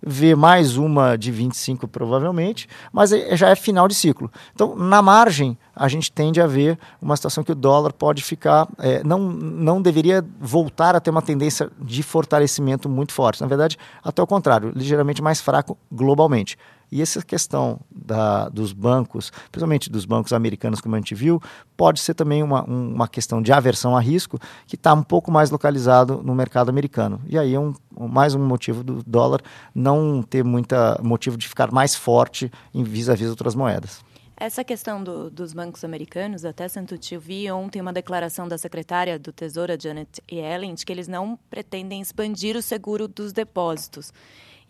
vê 0.02 0.34
mais 0.34 0.76
uma 0.76 1.16
de 1.16 1.30
25 1.30 1.86
provavelmente, 1.86 2.68
mas 2.92 3.12
é, 3.12 3.36
já 3.36 3.50
é 3.50 3.54
final 3.54 3.86
de 3.86 3.94
ciclo. 3.94 4.30
Então, 4.54 4.74
na 4.76 5.02
margem, 5.02 5.58
a 5.74 5.88
gente 5.88 6.10
tende 6.10 6.40
a 6.40 6.46
ver 6.46 6.78
uma 7.00 7.16
situação 7.16 7.44
que 7.44 7.52
o 7.52 7.54
dólar 7.54 7.92
pode 7.92 8.22
ficar, 8.22 8.68
é, 8.78 9.02
não, 9.04 9.18
não 9.18 9.82
deveria 9.82 10.24
voltar 10.40 10.94
a 10.94 11.00
ter 11.00 11.10
uma 11.10 11.22
tendência 11.22 11.70
de 11.80 12.02
fortalecimento 12.02 12.88
muito 12.88 13.12
forte. 13.12 13.40
Na 13.40 13.46
verdade, 13.46 13.76
até 14.02 14.22
o 14.22 14.26
contrário, 14.26 14.72
ligeiramente 14.74 15.22
mais 15.22 15.40
fraco 15.40 15.76
globalmente. 15.90 16.56
E 16.90 17.02
essa 17.02 17.22
questão 17.22 17.80
da, 17.90 18.48
dos 18.48 18.72
bancos, 18.72 19.32
principalmente 19.50 19.90
dos 19.90 20.04
bancos 20.04 20.32
americanos, 20.32 20.80
como 20.80 20.94
a 20.94 20.98
gente 20.98 21.14
viu, 21.14 21.40
pode 21.76 22.00
ser 22.00 22.14
também 22.14 22.42
uma, 22.42 22.62
uma 22.64 23.08
questão 23.08 23.42
de 23.42 23.52
aversão 23.52 23.96
a 23.96 24.00
risco 24.00 24.38
que 24.66 24.76
está 24.76 24.92
um 24.92 25.02
pouco 25.02 25.30
mais 25.30 25.50
localizado 25.50 26.22
no 26.22 26.34
mercado 26.34 26.68
americano. 26.68 27.20
E 27.26 27.38
aí 27.38 27.54
é 27.54 27.60
um, 27.60 27.74
mais 27.96 28.34
um 28.34 28.44
motivo 28.44 28.82
do 28.82 29.02
dólar 29.04 29.40
não 29.74 30.22
ter 30.22 30.44
muita 30.44 31.00
motivo 31.02 31.36
de 31.36 31.48
ficar 31.48 31.72
mais 31.72 31.94
forte 31.94 32.50
em 32.72 32.82
vis-à-vis 32.82 33.26
-vis 33.26 33.30
outras 33.30 33.54
moedas. 33.54 34.02
Essa 34.36 34.64
questão 34.64 35.02
do, 35.02 35.30
dos 35.30 35.52
bancos 35.52 35.84
americanos, 35.84 36.44
até 36.44 36.66
Santucci, 36.68 37.14
eu 37.14 37.20
vi 37.20 37.50
ontem 37.52 37.80
uma 37.80 37.92
declaração 37.92 38.48
da 38.48 38.58
secretária 38.58 39.16
do 39.16 39.32
Tesouro, 39.32 39.72
Janet 39.80 40.20
Yellen, 40.30 40.74
de 40.74 40.84
que 40.84 40.92
eles 40.92 41.06
não 41.06 41.38
pretendem 41.48 42.00
expandir 42.00 42.56
o 42.56 42.62
seguro 42.62 43.06
dos 43.06 43.32
depósitos. 43.32 44.12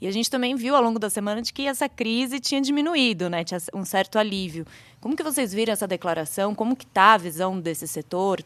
E 0.01 0.07
a 0.07 0.11
gente 0.11 0.31
também 0.31 0.55
viu 0.55 0.75
ao 0.75 0.83
longo 0.83 0.99
da 0.99 1.09
semana 1.09 1.41
de 1.41 1.53
que 1.53 1.67
essa 1.67 1.89
crise 1.89 2.41
tinha 2.41 2.61
diminuído, 2.61 3.31
né? 3.31 3.45
Tinha 3.45 3.61
um 3.73 3.85
certo 3.85 4.19
alívio. 4.19 4.67
Como 5.01 5.17
que 5.17 5.23
vocês 5.23 5.53
viram 5.53 5.73
essa 5.73 5.87
declaração? 5.87 6.55
Como 6.55 6.75
que 6.77 6.85
está 6.85 7.15
a 7.15 7.19
visão 7.19 7.59
desse 7.59 7.87
setor, 7.87 8.43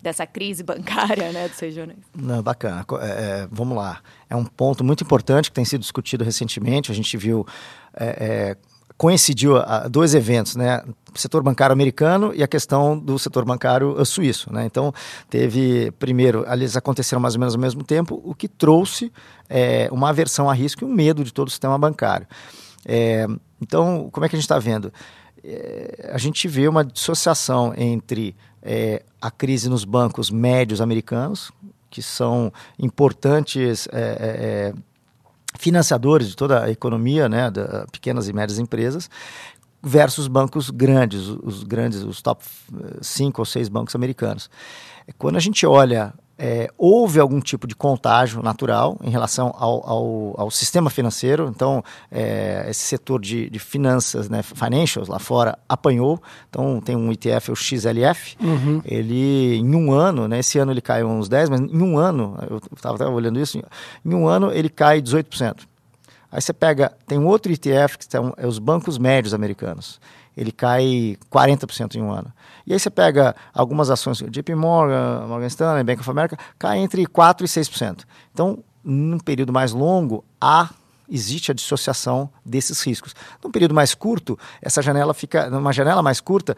dessa 0.00 0.26
crise 0.26 0.62
bancária, 0.62 1.30
né, 1.32 1.48
dos 1.48 1.58
regionais? 1.58 1.98
Não, 2.14 2.42
bacana. 2.42 2.84
É, 3.00 3.06
é, 3.06 3.48
vamos 3.50 3.76
lá. 3.76 4.00
É 4.28 4.34
um 4.34 4.44
ponto 4.44 4.82
muito 4.82 5.04
importante 5.04 5.50
que 5.50 5.54
tem 5.54 5.64
sido 5.64 5.82
discutido 5.82 6.24
recentemente. 6.24 6.90
A 6.90 6.94
gente 6.94 7.16
viu 7.16 7.46
é, 7.94 8.56
é 8.56 8.70
coincidiu 9.00 9.56
a, 9.56 9.88
dois 9.88 10.14
eventos, 10.14 10.56
né? 10.56 10.84
Setor 11.14 11.42
bancário 11.42 11.72
americano 11.72 12.32
e 12.34 12.42
a 12.42 12.48
questão 12.48 12.98
do 12.98 13.18
setor 13.18 13.44
bancário 13.44 14.00
uh, 14.00 14.04
suíço, 14.04 14.52
né? 14.52 14.64
Então, 14.64 14.92
teve, 15.28 15.90
primeiro, 15.92 16.44
eles 16.50 16.76
aconteceram 16.76 17.20
mais 17.20 17.34
ou 17.34 17.40
menos 17.40 17.54
ao 17.54 17.60
mesmo 17.60 17.82
tempo, 17.82 18.20
o 18.24 18.34
que 18.34 18.48
trouxe 18.48 19.12
é, 19.48 19.88
uma 19.90 20.10
aversão 20.10 20.48
a 20.48 20.54
risco 20.54 20.84
e 20.84 20.86
um 20.86 20.92
medo 20.92 21.24
de 21.24 21.32
todo 21.32 21.48
o 21.48 21.50
sistema 21.50 21.78
bancário. 21.78 22.26
É, 22.84 23.26
então, 23.60 24.08
como 24.12 24.24
é 24.24 24.28
que 24.28 24.36
a 24.36 24.38
gente 24.38 24.44
está 24.44 24.58
vendo? 24.58 24.92
é, 25.42 26.10
a 26.12 26.18
gente 26.18 26.46
vê 26.48 26.68
uma 26.68 26.84
dissociação 26.84 27.72
entre 27.76 28.36
a 29.20 29.30
crise 29.30 29.70
nos 29.70 29.86
bancos 29.86 30.30
médios 30.30 30.82
americanos, 30.82 31.50
que 31.88 32.02
são 32.02 32.52
importantes 32.78 33.88
financiadores 35.58 36.28
de 36.28 36.36
toda 36.36 36.64
a 36.64 36.70
economia, 36.70 37.26
né, 37.26 37.50
das 37.50 37.86
pequenas 37.90 38.28
e 38.28 38.34
médias 38.34 38.58
empresas, 38.58 39.08
versus 39.82 40.28
bancos 40.28 40.70
grandes, 40.70 41.26
os 41.28 41.62
grandes, 41.62 42.02
os 42.02 42.20
top 42.20 42.44
5 43.00 43.40
ou 43.40 43.44
6 43.44 43.68
bancos 43.68 43.94
americanos. 43.94 44.50
Quando 45.18 45.36
a 45.36 45.40
gente 45.40 45.66
olha 45.66 46.14
é, 46.42 46.70
houve 46.78 47.20
algum 47.20 47.38
tipo 47.38 47.66
de 47.66 47.76
contágio 47.76 48.42
natural 48.42 48.98
em 49.04 49.10
relação 49.10 49.54
ao, 49.58 49.86
ao, 49.86 50.34
ao 50.40 50.50
sistema 50.50 50.88
financeiro. 50.88 51.52
Então, 51.54 51.84
é, 52.10 52.64
esse 52.70 52.80
setor 52.80 53.20
de, 53.20 53.50
de, 53.50 53.58
finanças, 53.58 54.30
né, 54.30 54.42
financials 54.42 55.06
lá 55.06 55.18
fora, 55.18 55.58
apanhou. 55.68 56.18
Então, 56.48 56.80
tem 56.80 56.96
um 56.96 57.12
ETF, 57.12 57.52
o 57.52 57.54
XLF. 57.54 58.36
Uhum. 58.40 58.80
Ele, 58.86 59.56
em 59.56 59.74
um 59.74 59.92
ano, 59.92 60.26
né, 60.26 60.38
esse 60.38 60.58
ano 60.58 60.72
ele 60.72 60.80
caiu 60.80 61.08
uns 61.08 61.28
10, 61.28 61.50
mas 61.50 61.60
em 61.60 61.82
um 61.82 61.98
ano, 61.98 62.38
eu 62.48 62.58
estava 62.74 63.06
olhando 63.10 63.38
isso, 63.38 63.62
em 64.02 64.14
um 64.14 64.26
ano 64.26 64.50
ele 64.50 64.70
cai 64.70 65.02
18%. 65.02 65.69
Aí 66.30 66.40
você 66.40 66.52
pega, 66.52 66.92
tem 67.06 67.18
um 67.18 67.26
outro 67.26 67.52
ETF 67.52 67.98
que 67.98 68.04
são 68.08 68.32
é 68.36 68.46
os 68.46 68.58
bancos 68.58 68.98
médios 68.98 69.34
americanos 69.34 70.00
ele 70.36 70.52
cai 70.52 71.16
40% 71.30 71.96
em 71.96 72.02
um 72.02 72.10
ano. 72.10 72.32
E 72.66 72.72
aí 72.72 72.78
você 72.78 72.90
pega 72.90 73.34
algumas 73.52 73.90
ações, 73.90 74.18
JP 74.18 74.54
Morgan, 74.54 75.26
Morgan 75.26 75.46
Stanley, 75.46 75.84
Bank 75.84 76.00
of 76.00 76.10
America, 76.10 76.38
cai 76.58 76.78
entre 76.78 77.04
4% 77.06 77.40
e 77.40 77.44
6%. 77.44 78.04
Então, 78.32 78.62
num 78.82 79.18
período 79.18 79.52
mais 79.52 79.72
longo, 79.72 80.24
há 80.40 80.70
existe 81.10 81.50
a 81.50 81.54
dissociação 81.54 82.30
desses 82.44 82.80
riscos. 82.82 83.14
Num 83.42 83.50
período 83.50 83.74
mais 83.74 83.94
curto, 83.94 84.38
essa 84.62 84.80
janela 84.80 85.12
fica, 85.12 85.50
numa 85.50 85.72
janela 85.72 86.02
mais 86.02 86.20
curta, 86.20 86.56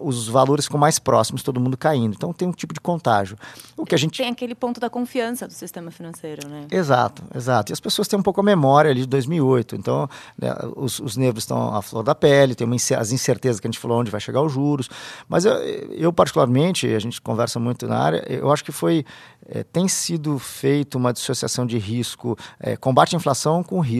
os 0.00 0.28
valores 0.28 0.64
ficam 0.64 0.78
mais 0.78 0.98
próximos, 0.98 1.42
todo 1.42 1.60
mundo 1.60 1.76
caindo. 1.76 2.14
Então 2.14 2.32
tem 2.32 2.48
um 2.48 2.52
tipo 2.52 2.74
de 2.74 2.80
contágio. 2.80 3.36
O 3.76 3.84
que 3.84 3.94
a 3.94 3.98
gente 3.98 4.18
tem 4.18 4.28
aquele 4.28 4.54
ponto 4.54 4.80
da 4.80 4.90
confiança 4.90 5.46
do 5.46 5.52
sistema 5.52 5.90
financeiro, 5.90 6.48
né? 6.48 6.66
Exato, 6.70 7.22
exato. 7.34 7.70
E 7.70 7.74
as 7.74 7.80
pessoas 7.80 8.08
têm 8.08 8.18
um 8.18 8.22
pouco 8.22 8.40
a 8.40 8.44
memória 8.44 8.90
ali 8.90 9.02
de 9.02 9.06
2008. 9.06 9.76
Então 9.76 10.08
né, 10.38 10.54
os, 10.76 10.98
os 10.98 11.16
nervos 11.16 11.44
estão 11.44 11.74
à 11.74 11.80
flor 11.80 12.02
da 12.02 12.14
pele, 12.14 12.54
tem 12.54 12.66
uma, 12.66 12.76
as 12.76 13.12
incertezas 13.12 13.60
que 13.60 13.66
a 13.66 13.70
gente 13.70 13.78
falou 13.78 14.00
onde 14.00 14.10
vai 14.10 14.20
chegar 14.20 14.42
os 14.42 14.52
juros. 14.52 14.88
Mas 15.28 15.44
eu, 15.44 15.52
eu 15.52 16.12
particularmente, 16.12 16.86
a 16.88 16.98
gente 16.98 17.20
conversa 17.20 17.60
muito 17.60 17.86
na 17.86 17.98
área, 17.98 18.24
eu 18.28 18.50
acho 18.50 18.64
que 18.64 18.72
foi 18.72 19.04
é, 19.48 19.62
tem 19.62 19.88
sido 19.88 20.38
feito 20.38 20.96
uma 20.96 21.12
dissociação 21.12 21.66
de 21.66 21.78
risco, 21.78 22.36
é, 22.60 22.76
combate 22.76 23.14
à 23.14 23.18
inflação 23.18 23.62
com 23.62 23.80
risco 23.80 23.91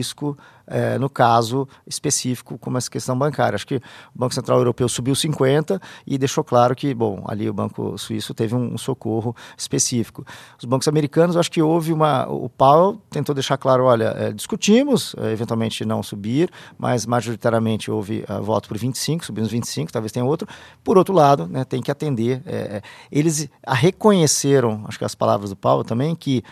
é, 0.65 0.97
no 0.97 1.09
caso 1.09 1.67
específico, 1.85 2.57
como 2.57 2.77
essa 2.77 2.89
questão 2.89 3.17
bancária. 3.17 3.55
Acho 3.55 3.67
que 3.67 3.75
o 3.75 3.81
Banco 4.15 4.33
Central 4.33 4.57
Europeu 4.57 4.87
subiu 4.87 5.15
50 5.15 5.81
e 6.07 6.17
deixou 6.17 6.43
claro 6.43 6.75
que, 6.75 6.93
bom, 6.93 7.23
ali 7.27 7.49
o 7.49 7.53
Banco 7.53 7.97
Suíço 7.97 8.33
teve 8.33 8.55
um, 8.55 8.73
um 8.73 8.77
socorro 8.77 9.35
específico. 9.57 10.25
Os 10.57 10.65
bancos 10.65 10.87
americanos, 10.87 11.37
acho 11.37 11.51
que 11.51 11.61
houve 11.61 11.91
uma. 11.91 12.27
O 12.27 12.49
Powell 12.49 13.01
tentou 13.09 13.35
deixar 13.35 13.57
claro: 13.57 13.85
olha, 13.85 14.13
é, 14.17 14.31
discutimos, 14.31 15.15
é, 15.19 15.31
eventualmente 15.31 15.85
não 15.85 16.01
subir, 16.01 16.49
mas 16.77 17.05
majoritariamente 17.05 17.91
houve 17.91 18.23
uh, 18.29 18.41
voto 18.41 18.67
por 18.67 18.77
25, 18.77 19.25
subimos 19.25 19.51
25, 19.51 19.91
talvez 19.91 20.11
tenha 20.11 20.25
outro. 20.25 20.47
Por 20.83 20.97
outro 20.97 21.13
lado, 21.13 21.47
né, 21.47 21.63
tem 21.63 21.81
que 21.81 21.91
atender. 21.91 22.41
É, 22.45 22.55
é, 22.55 22.81
eles 23.11 23.49
reconheceram, 23.67 24.83
acho 24.87 24.97
que 24.97 25.05
as 25.05 25.15
palavras 25.15 25.49
do 25.49 25.55
Powell 25.55 25.83
também, 25.83 26.15
que 26.15 26.43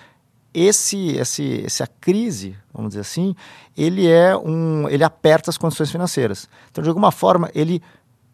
esse, 0.54 1.12
esse, 1.18 1.64
essa 1.66 1.88
crise, 1.88 2.56
vamos 2.74 2.90
dizer 2.90 3.02
assim, 3.02 3.36
ele 3.78 4.08
é 4.08 4.36
um, 4.36 4.88
ele 4.90 5.04
aperta 5.04 5.50
as 5.50 5.58
condições 5.58 5.92
financeiras. 5.92 6.50
Então, 6.70 6.84
de 6.84 6.90
alguma 6.90 7.12
forma, 7.12 7.50
ele 7.56 7.82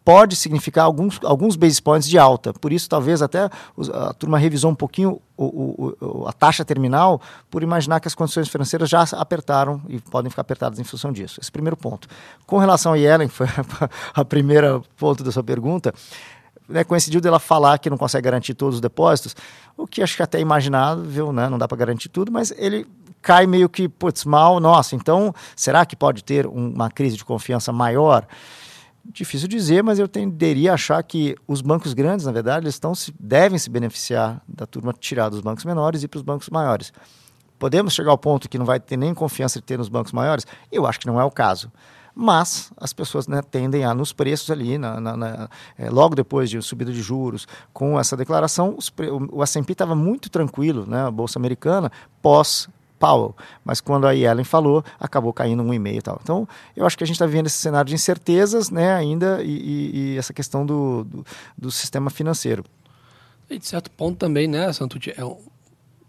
pode 0.08 0.36
significar 0.36 0.86
alguns, 0.86 1.20
alguns 1.22 1.54
base 1.54 1.82
points 1.82 2.08
de 2.08 2.18
alta. 2.18 2.54
Por 2.54 2.72
isso, 2.72 2.88
talvez 2.88 3.20
até 3.20 3.50
a 3.92 4.14
turma 4.14 4.38
revisou 4.38 4.70
um 4.70 4.74
pouquinho 4.74 5.20
o, 5.36 5.94
o, 6.00 6.26
a 6.26 6.32
taxa 6.32 6.64
terminal 6.64 7.20
por 7.50 7.62
imaginar 7.62 8.00
que 8.00 8.08
as 8.08 8.14
condições 8.14 8.48
financeiras 8.48 8.88
já 8.88 9.02
apertaram 9.12 9.82
e 9.86 10.00
podem 10.00 10.30
ficar 10.30 10.40
apertadas 10.40 10.78
em 10.78 10.84
função 10.84 11.12
disso. 11.12 11.38
Esse 11.38 11.50
é 11.50 11.52
primeiro 11.52 11.76
ponto. 11.76 12.08
Com 12.46 12.56
relação 12.56 12.94
a 12.94 12.96
Yellen, 12.96 13.28
foi 13.28 13.48
a 14.14 14.24
primeira 14.24 14.80
ponto 14.96 15.22
da 15.22 15.30
sua 15.30 15.44
pergunta, 15.44 15.92
né, 16.68 16.84
coincidiu 16.84 17.20
dela 17.20 17.38
falar 17.38 17.78
que 17.78 17.88
não 17.88 17.96
consegue 17.96 18.24
garantir 18.24 18.54
todos 18.54 18.76
os 18.76 18.80
depósitos, 18.80 19.34
o 19.76 19.86
que 19.86 20.02
acho 20.02 20.16
que 20.16 20.22
até 20.22 20.38
é 20.38 20.40
imaginável, 20.40 21.32
né, 21.32 21.48
não 21.48 21.58
dá 21.58 21.66
para 21.66 21.78
garantir 21.78 22.08
tudo, 22.08 22.30
mas 22.30 22.52
ele 22.56 22.86
cai 23.22 23.46
meio 23.46 23.68
que, 23.68 23.88
putz, 23.88 24.24
mal, 24.24 24.60
nossa, 24.60 24.94
então 24.94 25.34
será 25.56 25.84
que 25.86 25.96
pode 25.96 26.22
ter 26.22 26.46
uma 26.46 26.90
crise 26.90 27.16
de 27.16 27.24
confiança 27.24 27.72
maior? 27.72 28.26
Difícil 29.04 29.48
dizer, 29.48 29.82
mas 29.82 29.98
eu 29.98 30.06
tenderia 30.06 30.72
a 30.72 30.74
achar 30.74 31.02
que 31.02 31.34
os 31.46 31.62
bancos 31.62 31.94
grandes, 31.94 32.26
na 32.26 32.32
verdade, 32.32 32.64
eles 32.64 32.74
estão 32.74 32.94
se, 32.94 33.12
devem 33.18 33.58
se 33.58 33.70
beneficiar 33.70 34.42
da 34.46 34.66
turma 34.66 34.92
tirar 34.92 35.30
dos 35.30 35.40
bancos 35.40 35.64
menores 35.64 36.02
e 36.02 36.08
para 36.08 36.18
os 36.18 36.22
bancos 36.22 36.50
maiores. 36.50 36.92
Podemos 37.58 37.94
chegar 37.94 38.10
ao 38.10 38.18
ponto 38.18 38.48
que 38.48 38.58
não 38.58 38.66
vai 38.66 38.78
ter 38.78 38.96
nem 38.96 39.14
confiança 39.14 39.58
de 39.58 39.64
ter 39.64 39.78
nos 39.78 39.88
bancos 39.88 40.12
maiores? 40.12 40.46
Eu 40.70 40.86
acho 40.86 41.00
que 41.00 41.06
não 41.06 41.18
é 41.18 41.24
o 41.24 41.30
caso 41.30 41.72
mas 42.20 42.72
as 42.76 42.92
pessoas 42.92 43.28
né, 43.28 43.40
tendem 43.48 43.84
a, 43.84 43.94
nos 43.94 44.12
preços 44.12 44.50
ali, 44.50 44.76
na, 44.76 45.00
na, 45.00 45.16
na, 45.16 45.48
é, 45.78 45.88
logo 45.88 46.16
depois 46.16 46.50
de 46.50 46.60
subida 46.60 46.92
de 46.92 47.00
juros, 47.00 47.46
com 47.72 47.98
essa 47.98 48.16
declaração, 48.16 48.74
os, 48.76 48.88
o, 48.88 49.36
o 49.38 49.42
S&P 49.44 49.70
estava 49.70 49.94
muito 49.94 50.28
tranquilo, 50.28 50.84
né, 50.84 51.06
a 51.06 51.12
Bolsa 51.12 51.38
Americana, 51.38 51.92
pós 52.20 52.68
Powell, 52.98 53.36
mas 53.64 53.80
quando 53.80 54.08
a 54.08 54.10
Yellen 54.10 54.42
falou, 54.42 54.84
acabou 54.98 55.32
caindo 55.32 55.62
um 55.62 55.72
e 55.72 55.78
meio 55.78 55.98
e 55.98 56.02
tal. 56.02 56.18
Então, 56.20 56.48
eu 56.74 56.84
acho 56.84 56.98
que 56.98 57.04
a 57.04 57.06
gente 57.06 57.14
está 57.14 57.24
vivendo 57.24 57.46
esse 57.46 57.58
cenário 57.58 57.88
de 57.88 57.94
incertezas, 57.94 58.68
né, 58.68 58.92
ainda, 58.92 59.40
e, 59.44 59.50
e, 59.50 59.96
e 59.96 60.18
essa 60.18 60.32
questão 60.32 60.66
do, 60.66 61.04
do, 61.04 61.24
do, 61.56 61.70
sistema 61.70 62.10
financeiro. 62.10 62.64
E 63.48 63.60
de 63.60 63.66
certo 63.68 63.92
ponto 63.92 64.18
também, 64.18 64.48
né, 64.48 64.72
Santucci, 64.72 65.14
é 65.16 65.24
um, 65.24 65.38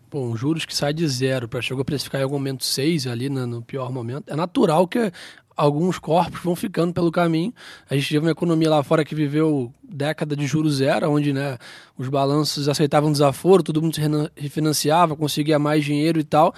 bom, 0.10 0.36
juros 0.36 0.66
que 0.66 0.76
sai 0.76 0.94
de 0.94 1.08
zero 1.08 1.48
para 1.48 1.62
chegar 1.62 1.82
a 1.82 1.86
precificar 1.86 2.22
em 2.22 2.24
algum 2.24 2.36
momento 2.36 2.64
seis 2.64 3.06
ali 3.06 3.30
no, 3.30 3.46
no 3.46 3.62
pior 3.62 3.92
momento, 3.92 4.32
é 4.32 4.36
natural 4.36 4.88
que 4.88 5.12
alguns 5.56 6.00
corpos 6.00 6.42
vão 6.42 6.56
ficando 6.56 6.94
pelo 6.94 7.12
caminho. 7.12 7.54
A 7.90 7.96
gente 7.96 8.08
teve 8.08 8.26
uma 8.26 8.32
economia 8.32 8.70
lá 8.70 8.82
fora 8.82 9.04
que 9.04 9.14
viveu 9.14 9.74
década 9.84 10.36
de 10.36 10.48
juros 10.48 10.76
zero, 10.76 11.12
onde 11.12 11.34
né, 11.34 11.58
os 11.98 12.08
balanços 12.08 12.70
aceitavam 12.70 13.12
desaforo, 13.12 13.62
todo 13.62 13.82
mundo 13.82 13.96
se 13.96 14.02
refinanciava, 14.38 15.16
conseguia 15.16 15.60
mais 15.60 15.84
dinheiro 15.84 16.20
e 16.20 16.24
tal. 16.24 16.54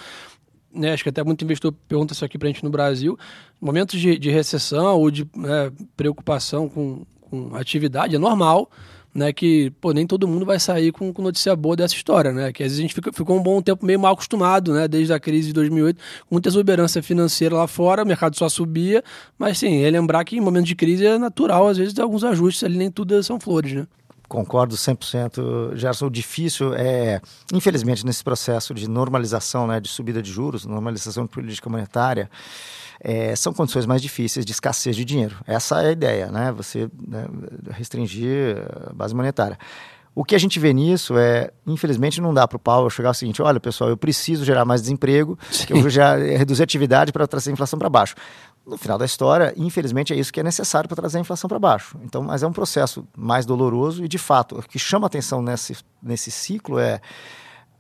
Né, 0.74 0.94
acho 0.94 1.04
que 1.04 1.10
até 1.10 1.24
muito 1.24 1.44
investidor 1.44 1.74
pergunta 1.88 2.14
isso 2.14 2.24
aqui 2.24 2.38
para 2.38 2.48
a 2.48 2.52
gente 2.52 2.64
no 2.64 2.70
Brasil. 2.70 3.18
Momentos 3.60 4.00
de, 4.00 4.18
de 4.18 4.30
recessão 4.30 5.00
ou 5.00 5.10
de 5.10 5.28
né, 5.36 5.72
preocupação 5.98 6.70
com, 6.70 7.04
com 7.20 7.56
atividade 7.56 8.16
é 8.16 8.20
normal 8.20 8.70
né, 9.14 9.34
que 9.34 9.72
pô, 9.82 9.92
nem 9.92 10.08
todo 10.08 10.28
mundo 10.28 10.46
vai 10.46 10.60
sair 10.60 10.92
com, 10.92 11.12
com, 11.14 11.22
notícia 11.22 11.56
boa 11.56 11.76
dessa 11.76 11.94
história, 11.94 12.32
né? 12.32 12.52
Que 12.52 12.64
às 12.64 12.70
vezes 12.70 12.80
a 12.80 12.82
gente 12.82 12.94
fica, 12.94 13.12
ficou 13.12 13.38
um 13.38 13.44
bom 13.44 13.62
tempo 13.62 13.86
meio 13.86 14.00
mal 14.00 14.14
acostumado, 14.14 14.74
né? 14.74 14.88
Desde 14.88 15.14
a 15.14 15.20
crise 15.20 15.48
de 15.48 15.54
2008, 15.54 15.98
com 15.98 16.36
muita 16.36 16.50
exuberância 16.50 17.04
financeira 17.04 17.56
lá 17.56 17.68
fora, 17.68 18.04
o 18.04 18.08
mercado 18.08 18.38
só 18.38 18.48
subia, 18.48 19.04
mas 19.38 19.58
sim, 19.58 19.84
é 19.84 19.90
lembrar 19.90 20.24
que 20.24 20.38
em 20.38 20.42
momentos 20.42 20.68
de 20.68 20.76
crise 20.76 21.06
é 21.06 21.18
natural, 21.18 21.68
às 21.68 21.78
vezes, 21.78 21.98
alguns 22.00 22.24
ajustes 22.24 22.64
ali, 22.64 22.78
nem 22.78 22.90
tudo 22.90 23.22
são 23.22 23.40
flores, 23.40 23.74
né? 23.74 23.88
Concordo 24.32 24.76
100%, 24.76 25.76
Gerson. 25.76 26.06
O 26.06 26.10
difícil 26.10 26.74
é, 26.74 27.20
infelizmente, 27.54 28.06
nesse 28.06 28.24
processo 28.24 28.74
de 28.74 28.88
normalização, 28.88 29.68
né, 29.68 29.78
de 29.82 29.90
subida 29.90 30.22
de 30.22 30.32
juros, 30.32 30.66
normalização 30.66 31.26
de 31.26 31.30
política 31.32 31.70
monetária, 31.70 32.30
é, 33.04 33.36
são 33.36 33.52
condições 33.52 33.86
mais 33.88 34.02
difíceis 34.02 34.46
de 34.46 34.52
escassez 34.52 34.96
de 34.96 35.04
dinheiro. 35.04 35.36
Essa 35.48 35.82
é 35.82 35.88
a 35.88 35.92
ideia, 35.92 36.32
né? 36.32 36.52
Você 36.52 36.90
né, 37.08 37.26
restringir 37.72 38.58
a 38.90 38.94
base 38.94 39.16
monetária. 39.16 39.58
O 40.14 40.26
que 40.26 40.36
a 40.36 40.38
gente 40.38 40.60
vê 40.60 40.74
nisso 40.74 41.18
é, 41.18 41.52
infelizmente, 41.66 42.20
não 42.20 42.34
dá 42.34 42.48
para 42.48 42.58
o 42.58 42.60
Paulo 42.60 42.90
chegar 42.90 43.10
ao 43.10 43.14
seguinte: 43.14 43.42
olha, 43.42 43.60
pessoal, 43.60 43.90
eu 43.90 43.98
preciso 43.98 44.46
gerar 44.46 44.66
mais 44.66 44.82
desemprego, 44.82 45.40
eu 45.70 45.82
vou 45.82 45.90
já 45.90 46.16
reduzir 46.16 46.62
a 46.62 46.66
atividade 46.66 47.12
para 47.12 47.26
trazer 47.26 47.50
a 47.50 47.54
inflação 47.54 47.80
para 47.80 47.90
baixo. 47.90 48.14
No 48.68 48.78
final 48.78 48.98
da 48.98 49.06
história, 49.06 49.54
infelizmente, 49.58 50.14
é 50.14 50.16
isso 50.16 50.32
que 50.32 50.40
é 50.40 50.44
necessário 50.44 50.88
para 50.88 50.96
trazer 50.96 51.18
a 51.18 51.22
inflação 51.22 51.48
para 51.48 51.58
baixo. 51.58 51.98
Então, 52.04 52.22
mas 52.22 52.44
é 52.44 52.48
um 52.48 52.54
processo 52.54 53.08
mais 53.18 53.46
doloroso 53.46 54.06
e, 54.06 54.08
de 54.08 54.20
fato, 54.20 54.60
o 54.60 54.62
que 54.62 54.78
chama 54.78 55.08
atenção 55.08 55.42
nesse, 55.42 55.78
nesse 56.04 56.30
ciclo 56.30 56.78
é 56.78 57.02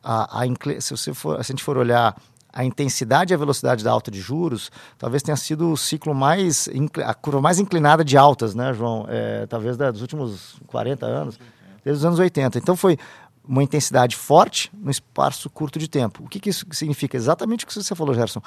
a, 0.02 0.42
a 0.42 0.46
se, 0.80 0.92
você 0.92 1.14
for, 1.14 1.36
se 1.44 1.52
a 1.52 1.54
gente 1.54 1.64
for 1.64 1.78
olhar 1.78 2.16
a 2.54 2.64
intensidade 2.64 3.34
e 3.34 3.36
a 3.36 3.38
velocidade 3.38 3.84
da 3.84 3.92
alta 3.92 4.12
de 4.12 4.20
juros 4.20 4.72
talvez 4.98 5.24
tenha 5.24 5.38
sido 5.38 5.72
o 5.72 5.78
ciclo 5.78 6.14
mais 6.14 6.70
a 7.06 7.14
curva 7.14 7.42
mais 7.42 7.60
inclinada 7.60 8.04
de 8.04 8.18
altas, 8.18 8.54
né, 8.54 8.74
João? 8.74 9.06
É, 9.08 9.46
talvez 9.48 9.78
dos 9.78 10.02
últimos 10.02 10.60
40 10.68 11.06
anos, 11.06 11.40
desde 11.84 12.00
os 12.00 12.06
anos 12.06 12.20
80. 12.20 12.58
Então 12.58 12.76
foi 12.76 12.98
uma 13.44 13.64
intensidade 13.64 14.16
forte 14.16 14.72
no 14.74 14.92
espaço 14.92 15.50
curto 15.50 15.80
de 15.80 15.88
tempo. 15.88 16.24
O 16.24 16.30
que, 16.30 16.40
que 16.40 16.50
isso 16.50 16.66
significa? 16.72 17.18
Exatamente 17.18 17.66
o 17.66 17.68
que 17.68 17.74
você 17.74 17.96
falou, 17.96 18.14
Gerson. 18.14 18.42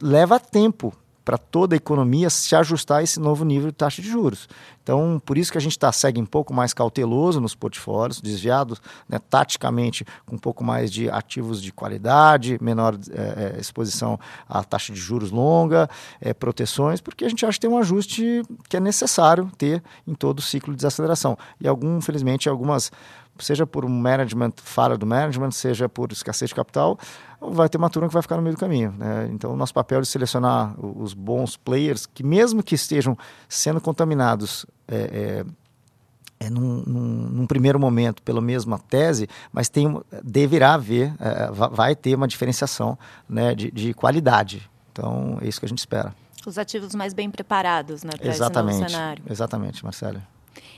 Leva 0.00 0.38
tempo 0.38 0.94
para 1.24 1.38
toda 1.38 1.74
a 1.74 1.78
economia 1.78 2.30
se 2.30 2.54
ajustar 2.56 2.98
a 2.98 3.02
esse 3.02 3.20
novo 3.20 3.44
nível 3.44 3.70
de 3.70 3.76
taxa 3.76 4.00
de 4.00 4.08
juros. 4.08 4.48
Então, 4.82 5.20
por 5.24 5.36
isso 5.36 5.52
que 5.52 5.58
a 5.58 5.60
gente 5.60 5.78
tá, 5.78 5.92
segue 5.92 6.20
um 6.20 6.26
pouco 6.26 6.52
mais 6.52 6.72
cauteloso 6.72 7.40
nos 7.40 7.54
portfólios, 7.54 8.20
desviados 8.20 8.80
né, 9.08 9.18
taticamente 9.30 10.04
com 10.26 10.36
um 10.36 10.38
pouco 10.38 10.64
mais 10.64 10.90
de 10.90 11.08
ativos 11.10 11.62
de 11.62 11.70
qualidade, 11.70 12.58
menor 12.60 12.98
é, 13.12 13.60
exposição 13.60 14.18
à 14.48 14.64
taxa 14.64 14.92
de 14.92 14.98
juros 14.98 15.30
longa, 15.30 15.88
é, 16.20 16.32
proteções, 16.32 17.00
porque 17.00 17.24
a 17.24 17.28
gente 17.28 17.44
acha 17.44 17.54
que 17.54 17.60
tem 17.60 17.70
um 17.70 17.78
ajuste 17.78 18.42
que 18.68 18.76
é 18.76 18.80
necessário 18.80 19.50
ter 19.56 19.82
em 20.06 20.14
todo 20.14 20.38
o 20.38 20.42
ciclo 20.42 20.72
de 20.72 20.78
desaceleração. 20.78 21.36
E 21.60 21.68
algum, 21.68 21.98
infelizmente, 21.98 22.48
algumas 22.48 22.90
seja 23.40 23.66
por 23.66 23.84
um 23.84 23.88
management, 23.88 24.52
falha 24.56 24.96
do 24.96 25.06
management, 25.06 25.50
seja 25.52 25.88
por 25.88 26.12
escassez 26.12 26.48
de 26.50 26.54
capital, 26.54 26.98
vai 27.40 27.68
ter 27.68 27.78
uma 27.78 27.90
turma 27.90 28.08
que 28.08 28.14
vai 28.14 28.22
ficar 28.22 28.36
no 28.36 28.42
meio 28.42 28.54
do 28.54 28.58
caminho. 28.58 28.94
Né? 28.96 29.28
Então, 29.32 29.52
o 29.52 29.56
nosso 29.56 29.72
papel 29.74 30.00
é 30.00 30.04
selecionar 30.04 30.74
os 30.78 31.14
bons 31.14 31.56
players 31.56 32.06
que, 32.06 32.22
mesmo 32.22 32.62
que 32.62 32.74
estejam 32.74 33.16
sendo 33.48 33.80
contaminados 33.80 34.66
é, 34.86 35.44
é, 36.40 36.46
é 36.46 36.50
num, 36.50 36.82
num, 36.86 37.28
num, 37.30 37.46
primeiro 37.46 37.78
momento 37.78 38.22
pela 38.22 38.40
mesma 38.40 38.78
tese, 38.78 39.28
mas 39.52 39.68
tem, 39.68 40.00
deverá 40.22 40.74
haver, 40.74 41.14
é, 41.18 41.50
vai 41.50 41.94
ter 41.94 42.14
uma 42.14 42.28
diferenciação 42.28 42.98
né, 43.28 43.54
de, 43.54 43.70
de 43.70 43.94
qualidade. 43.94 44.70
Então, 44.92 45.38
é 45.40 45.48
isso 45.48 45.60
que 45.60 45.66
a 45.66 45.68
gente 45.68 45.78
espera. 45.78 46.14
Os 46.46 46.56
ativos 46.56 46.94
mais 46.94 47.12
bem 47.12 47.30
preparados 47.30 48.02
né, 48.02 48.12
para 48.16 48.30
esse 48.30 48.38
cenário. 48.38 49.22
Exatamente, 49.28 49.84
Marcelo. 49.84 50.22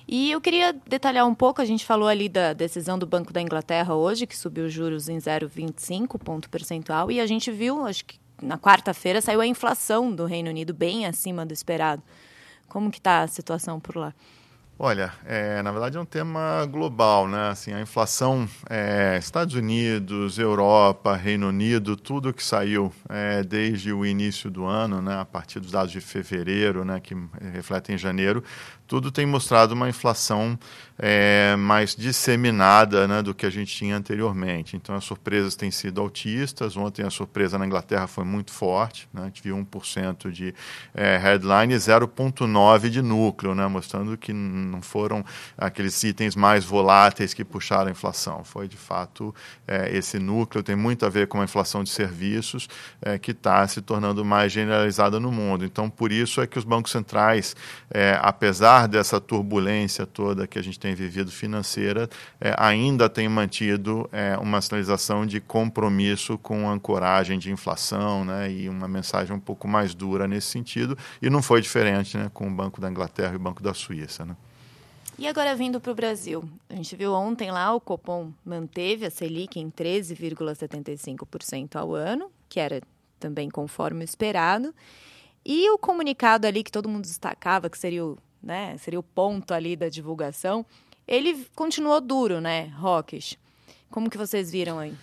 E 0.06 0.30
eu 0.30 0.40
queria 0.40 0.72
detalhar 0.86 1.26
um 1.26 1.34
pouco, 1.34 1.62
a 1.62 1.64
gente 1.64 1.84
falou 1.84 2.08
ali 2.08 2.28
da 2.28 2.52
decisão 2.52 2.98
do 2.98 3.06
Banco 3.06 3.32
da 3.32 3.40
Inglaterra 3.40 3.94
hoje, 3.94 4.26
que 4.26 4.36
subiu 4.36 4.66
os 4.66 4.72
juros 4.72 5.08
em 5.08 5.18
0,25 5.18 6.18
ponto 6.18 6.50
percentual, 6.50 7.10
e 7.10 7.20
a 7.20 7.26
gente 7.26 7.50
viu, 7.50 7.86
acho 7.86 8.04
que 8.04 8.18
na 8.42 8.58
quarta-feira 8.58 9.20
saiu 9.20 9.40
a 9.40 9.46
inflação 9.46 10.12
do 10.12 10.24
Reino 10.24 10.50
Unido 10.50 10.74
bem 10.74 11.06
acima 11.06 11.46
do 11.46 11.52
esperado. 11.52 12.02
Como 12.68 12.90
que 12.90 12.98
está 12.98 13.22
a 13.22 13.28
situação 13.28 13.78
por 13.78 13.96
lá? 13.96 14.14
Olha, 14.84 15.12
é, 15.24 15.62
na 15.62 15.70
verdade 15.70 15.96
é 15.96 16.00
um 16.00 16.04
tema 16.04 16.66
global, 16.66 17.28
né? 17.28 17.50
Assim, 17.50 17.72
a 17.72 17.80
inflação, 17.80 18.48
é, 18.68 19.16
Estados 19.16 19.54
Unidos, 19.54 20.40
Europa, 20.40 21.14
Reino 21.14 21.50
Unido, 21.50 21.96
tudo 21.96 22.34
que 22.34 22.42
saiu 22.42 22.92
é, 23.08 23.44
desde 23.44 23.92
o 23.92 24.04
início 24.04 24.50
do 24.50 24.64
ano, 24.64 25.00
né? 25.00 25.20
A 25.20 25.24
partir 25.24 25.60
dos 25.60 25.70
dados 25.70 25.92
de 25.92 26.00
fevereiro, 26.00 26.84
né? 26.84 26.98
Que 26.98 27.14
refletem 27.52 27.96
janeiro, 27.96 28.42
tudo 28.92 29.10
tem 29.10 29.24
mostrado 29.24 29.72
uma 29.72 29.88
inflação 29.88 30.58
é, 30.98 31.56
mais 31.56 31.96
disseminada 31.96 33.08
né, 33.08 33.22
do 33.22 33.34
que 33.34 33.46
a 33.46 33.50
gente 33.50 33.74
tinha 33.74 33.96
anteriormente. 33.96 34.76
Então, 34.76 34.94
as 34.94 35.02
surpresas 35.02 35.56
têm 35.56 35.70
sido 35.70 35.98
altistas. 35.98 36.76
Ontem, 36.76 37.02
a 37.02 37.08
surpresa 37.08 37.56
na 37.56 37.64
Inglaterra 37.64 38.06
foi 38.06 38.22
muito 38.22 38.52
forte. 38.52 39.08
Né? 39.10 39.22
A 39.22 39.24
gente 39.24 39.42
viu 39.42 39.56
1% 39.56 40.30
de 40.30 40.54
é, 40.94 41.16
headline 41.16 41.72
e 41.72 41.76
0,9% 41.78 42.90
de 42.90 43.00
núcleo, 43.00 43.54
né? 43.54 43.66
mostrando 43.66 44.14
que 44.18 44.30
não 44.72 44.82
foram 44.82 45.24
aqueles 45.56 46.02
itens 46.02 46.34
mais 46.34 46.64
voláteis 46.64 47.34
que 47.34 47.44
puxaram 47.44 47.88
a 47.88 47.90
inflação. 47.90 48.42
Foi, 48.42 48.66
de 48.66 48.76
fato, 48.76 49.34
é, 49.68 49.94
esse 49.96 50.18
núcleo 50.18 50.62
tem 50.62 50.74
muito 50.74 51.06
a 51.06 51.08
ver 51.08 51.28
com 51.28 51.40
a 51.40 51.44
inflação 51.44 51.84
de 51.84 51.90
serviços 51.90 52.68
é, 53.00 53.18
que 53.18 53.30
está 53.30 53.66
se 53.68 53.80
tornando 53.80 54.24
mais 54.24 54.50
generalizada 54.50 55.20
no 55.20 55.30
mundo. 55.30 55.64
Então, 55.64 55.88
por 55.88 56.10
isso 56.10 56.40
é 56.40 56.46
que 56.46 56.58
os 56.58 56.64
bancos 56.64 56.90
centrais, 56.90 57.54
é, 57.90 58.18
apesar 58.20 58.88
dessa 58.88 59.20
turbulência 59.20 60.06
toda 60.06 60.46
que 60.46 60.58
a 60.58 60.62
gente 60.62 60.78
tem 60.78 60.94
vivido 60.94 61.30
financeira, 61.30 62.08
é, 62.40 62.54
ainda 62.58 63.08
tem 63.08 63.28
mantido 63.28 64.08
é, 64.12 64.36
uma 64.38 64.60
sinalização 64.60 65.26
de 65.26 65.40
compromisso 65.40 66.38
com 66.38 66.68
ancoragem 66.68 67.38
de 67.38 67.50
inflação 67.50 68.24
né, 68.24 68.50
e 68.50 68.68
uma 68.68 68.88
mensagem 68.88 69.34
um 69.34 69.40
pouco 69.40 69.68
mais 69.68 69.94
dura 69.94 70.26
nesse 70.26 70.48
sentido. 70.48 70.96
E 71.20 71.28
não 71.28 71.42
foi 71.42 71.60
diferente 71.60 72.16
né, 72.16 72.30
com 72.32 72.48
o 72.48 72.50
Banco 72.50 72.80
da 72.80 72.90
Inglaterra 72.90 73.32
e 73.34 73.36
o 73.36 73.40
Banco 73.40 73.62
da 73.62 73.74
Suíça. 73.74 74.24
Né? 74.24 74.36
E 75.18 75.28
agora 75.28 75.54
vindo 75.54 75.80
para 75.80 75.92
o 75.92 75.94
Brasil, 75.94 76.42
a 76.68 76.74
gente 76.74 76.96
viu 76.96 77.12
ontem 77.12 77.50
lá 77.50 77.74
o 77.74 77.80
Copom 77.80 78.32
manteve 78.44 79.06
a 79.06 79.10
Selic 79.10 79.60
em 79.60 79.70
13,75% 79.70 81.76
ao 81.76 81.94
ano, 81.94 82.30
que 82.48 82.58
era 82.58 82.80
também 83.20 83.50
conforme 83.50 84.02
o 84.02 84.04
esperado. 84.04 84.74
E 85.44 85.68
o 85.70 85.78
comunicado 85.78 86.46
ali 86.46 86.64
que 86.64 86.72
todo 86.72 86.88
mundo 86.88 87.02
destacava, 87.02 87.68
que 87.68 87.78
seria 87.78 88.04
o 88.04 88.18
né, 88.42 88.76
seria 88.78 88.98
o 88.98 89.02
ponto 89.02 89.54
ali 89.54 89.76
da 89.76 89.88
divulgação, 89.88 90.66
ele 91.06 91.46
continuou 91.54 92.00
duro, 92.00 92.40
né, 92.40 92.72
Rockish? 92.76 93.38
Como 93.90 94.10
que 94.10 94.18
vocês 94.18 94.50
viram 94.50 94.78
aí? 94.78 94.94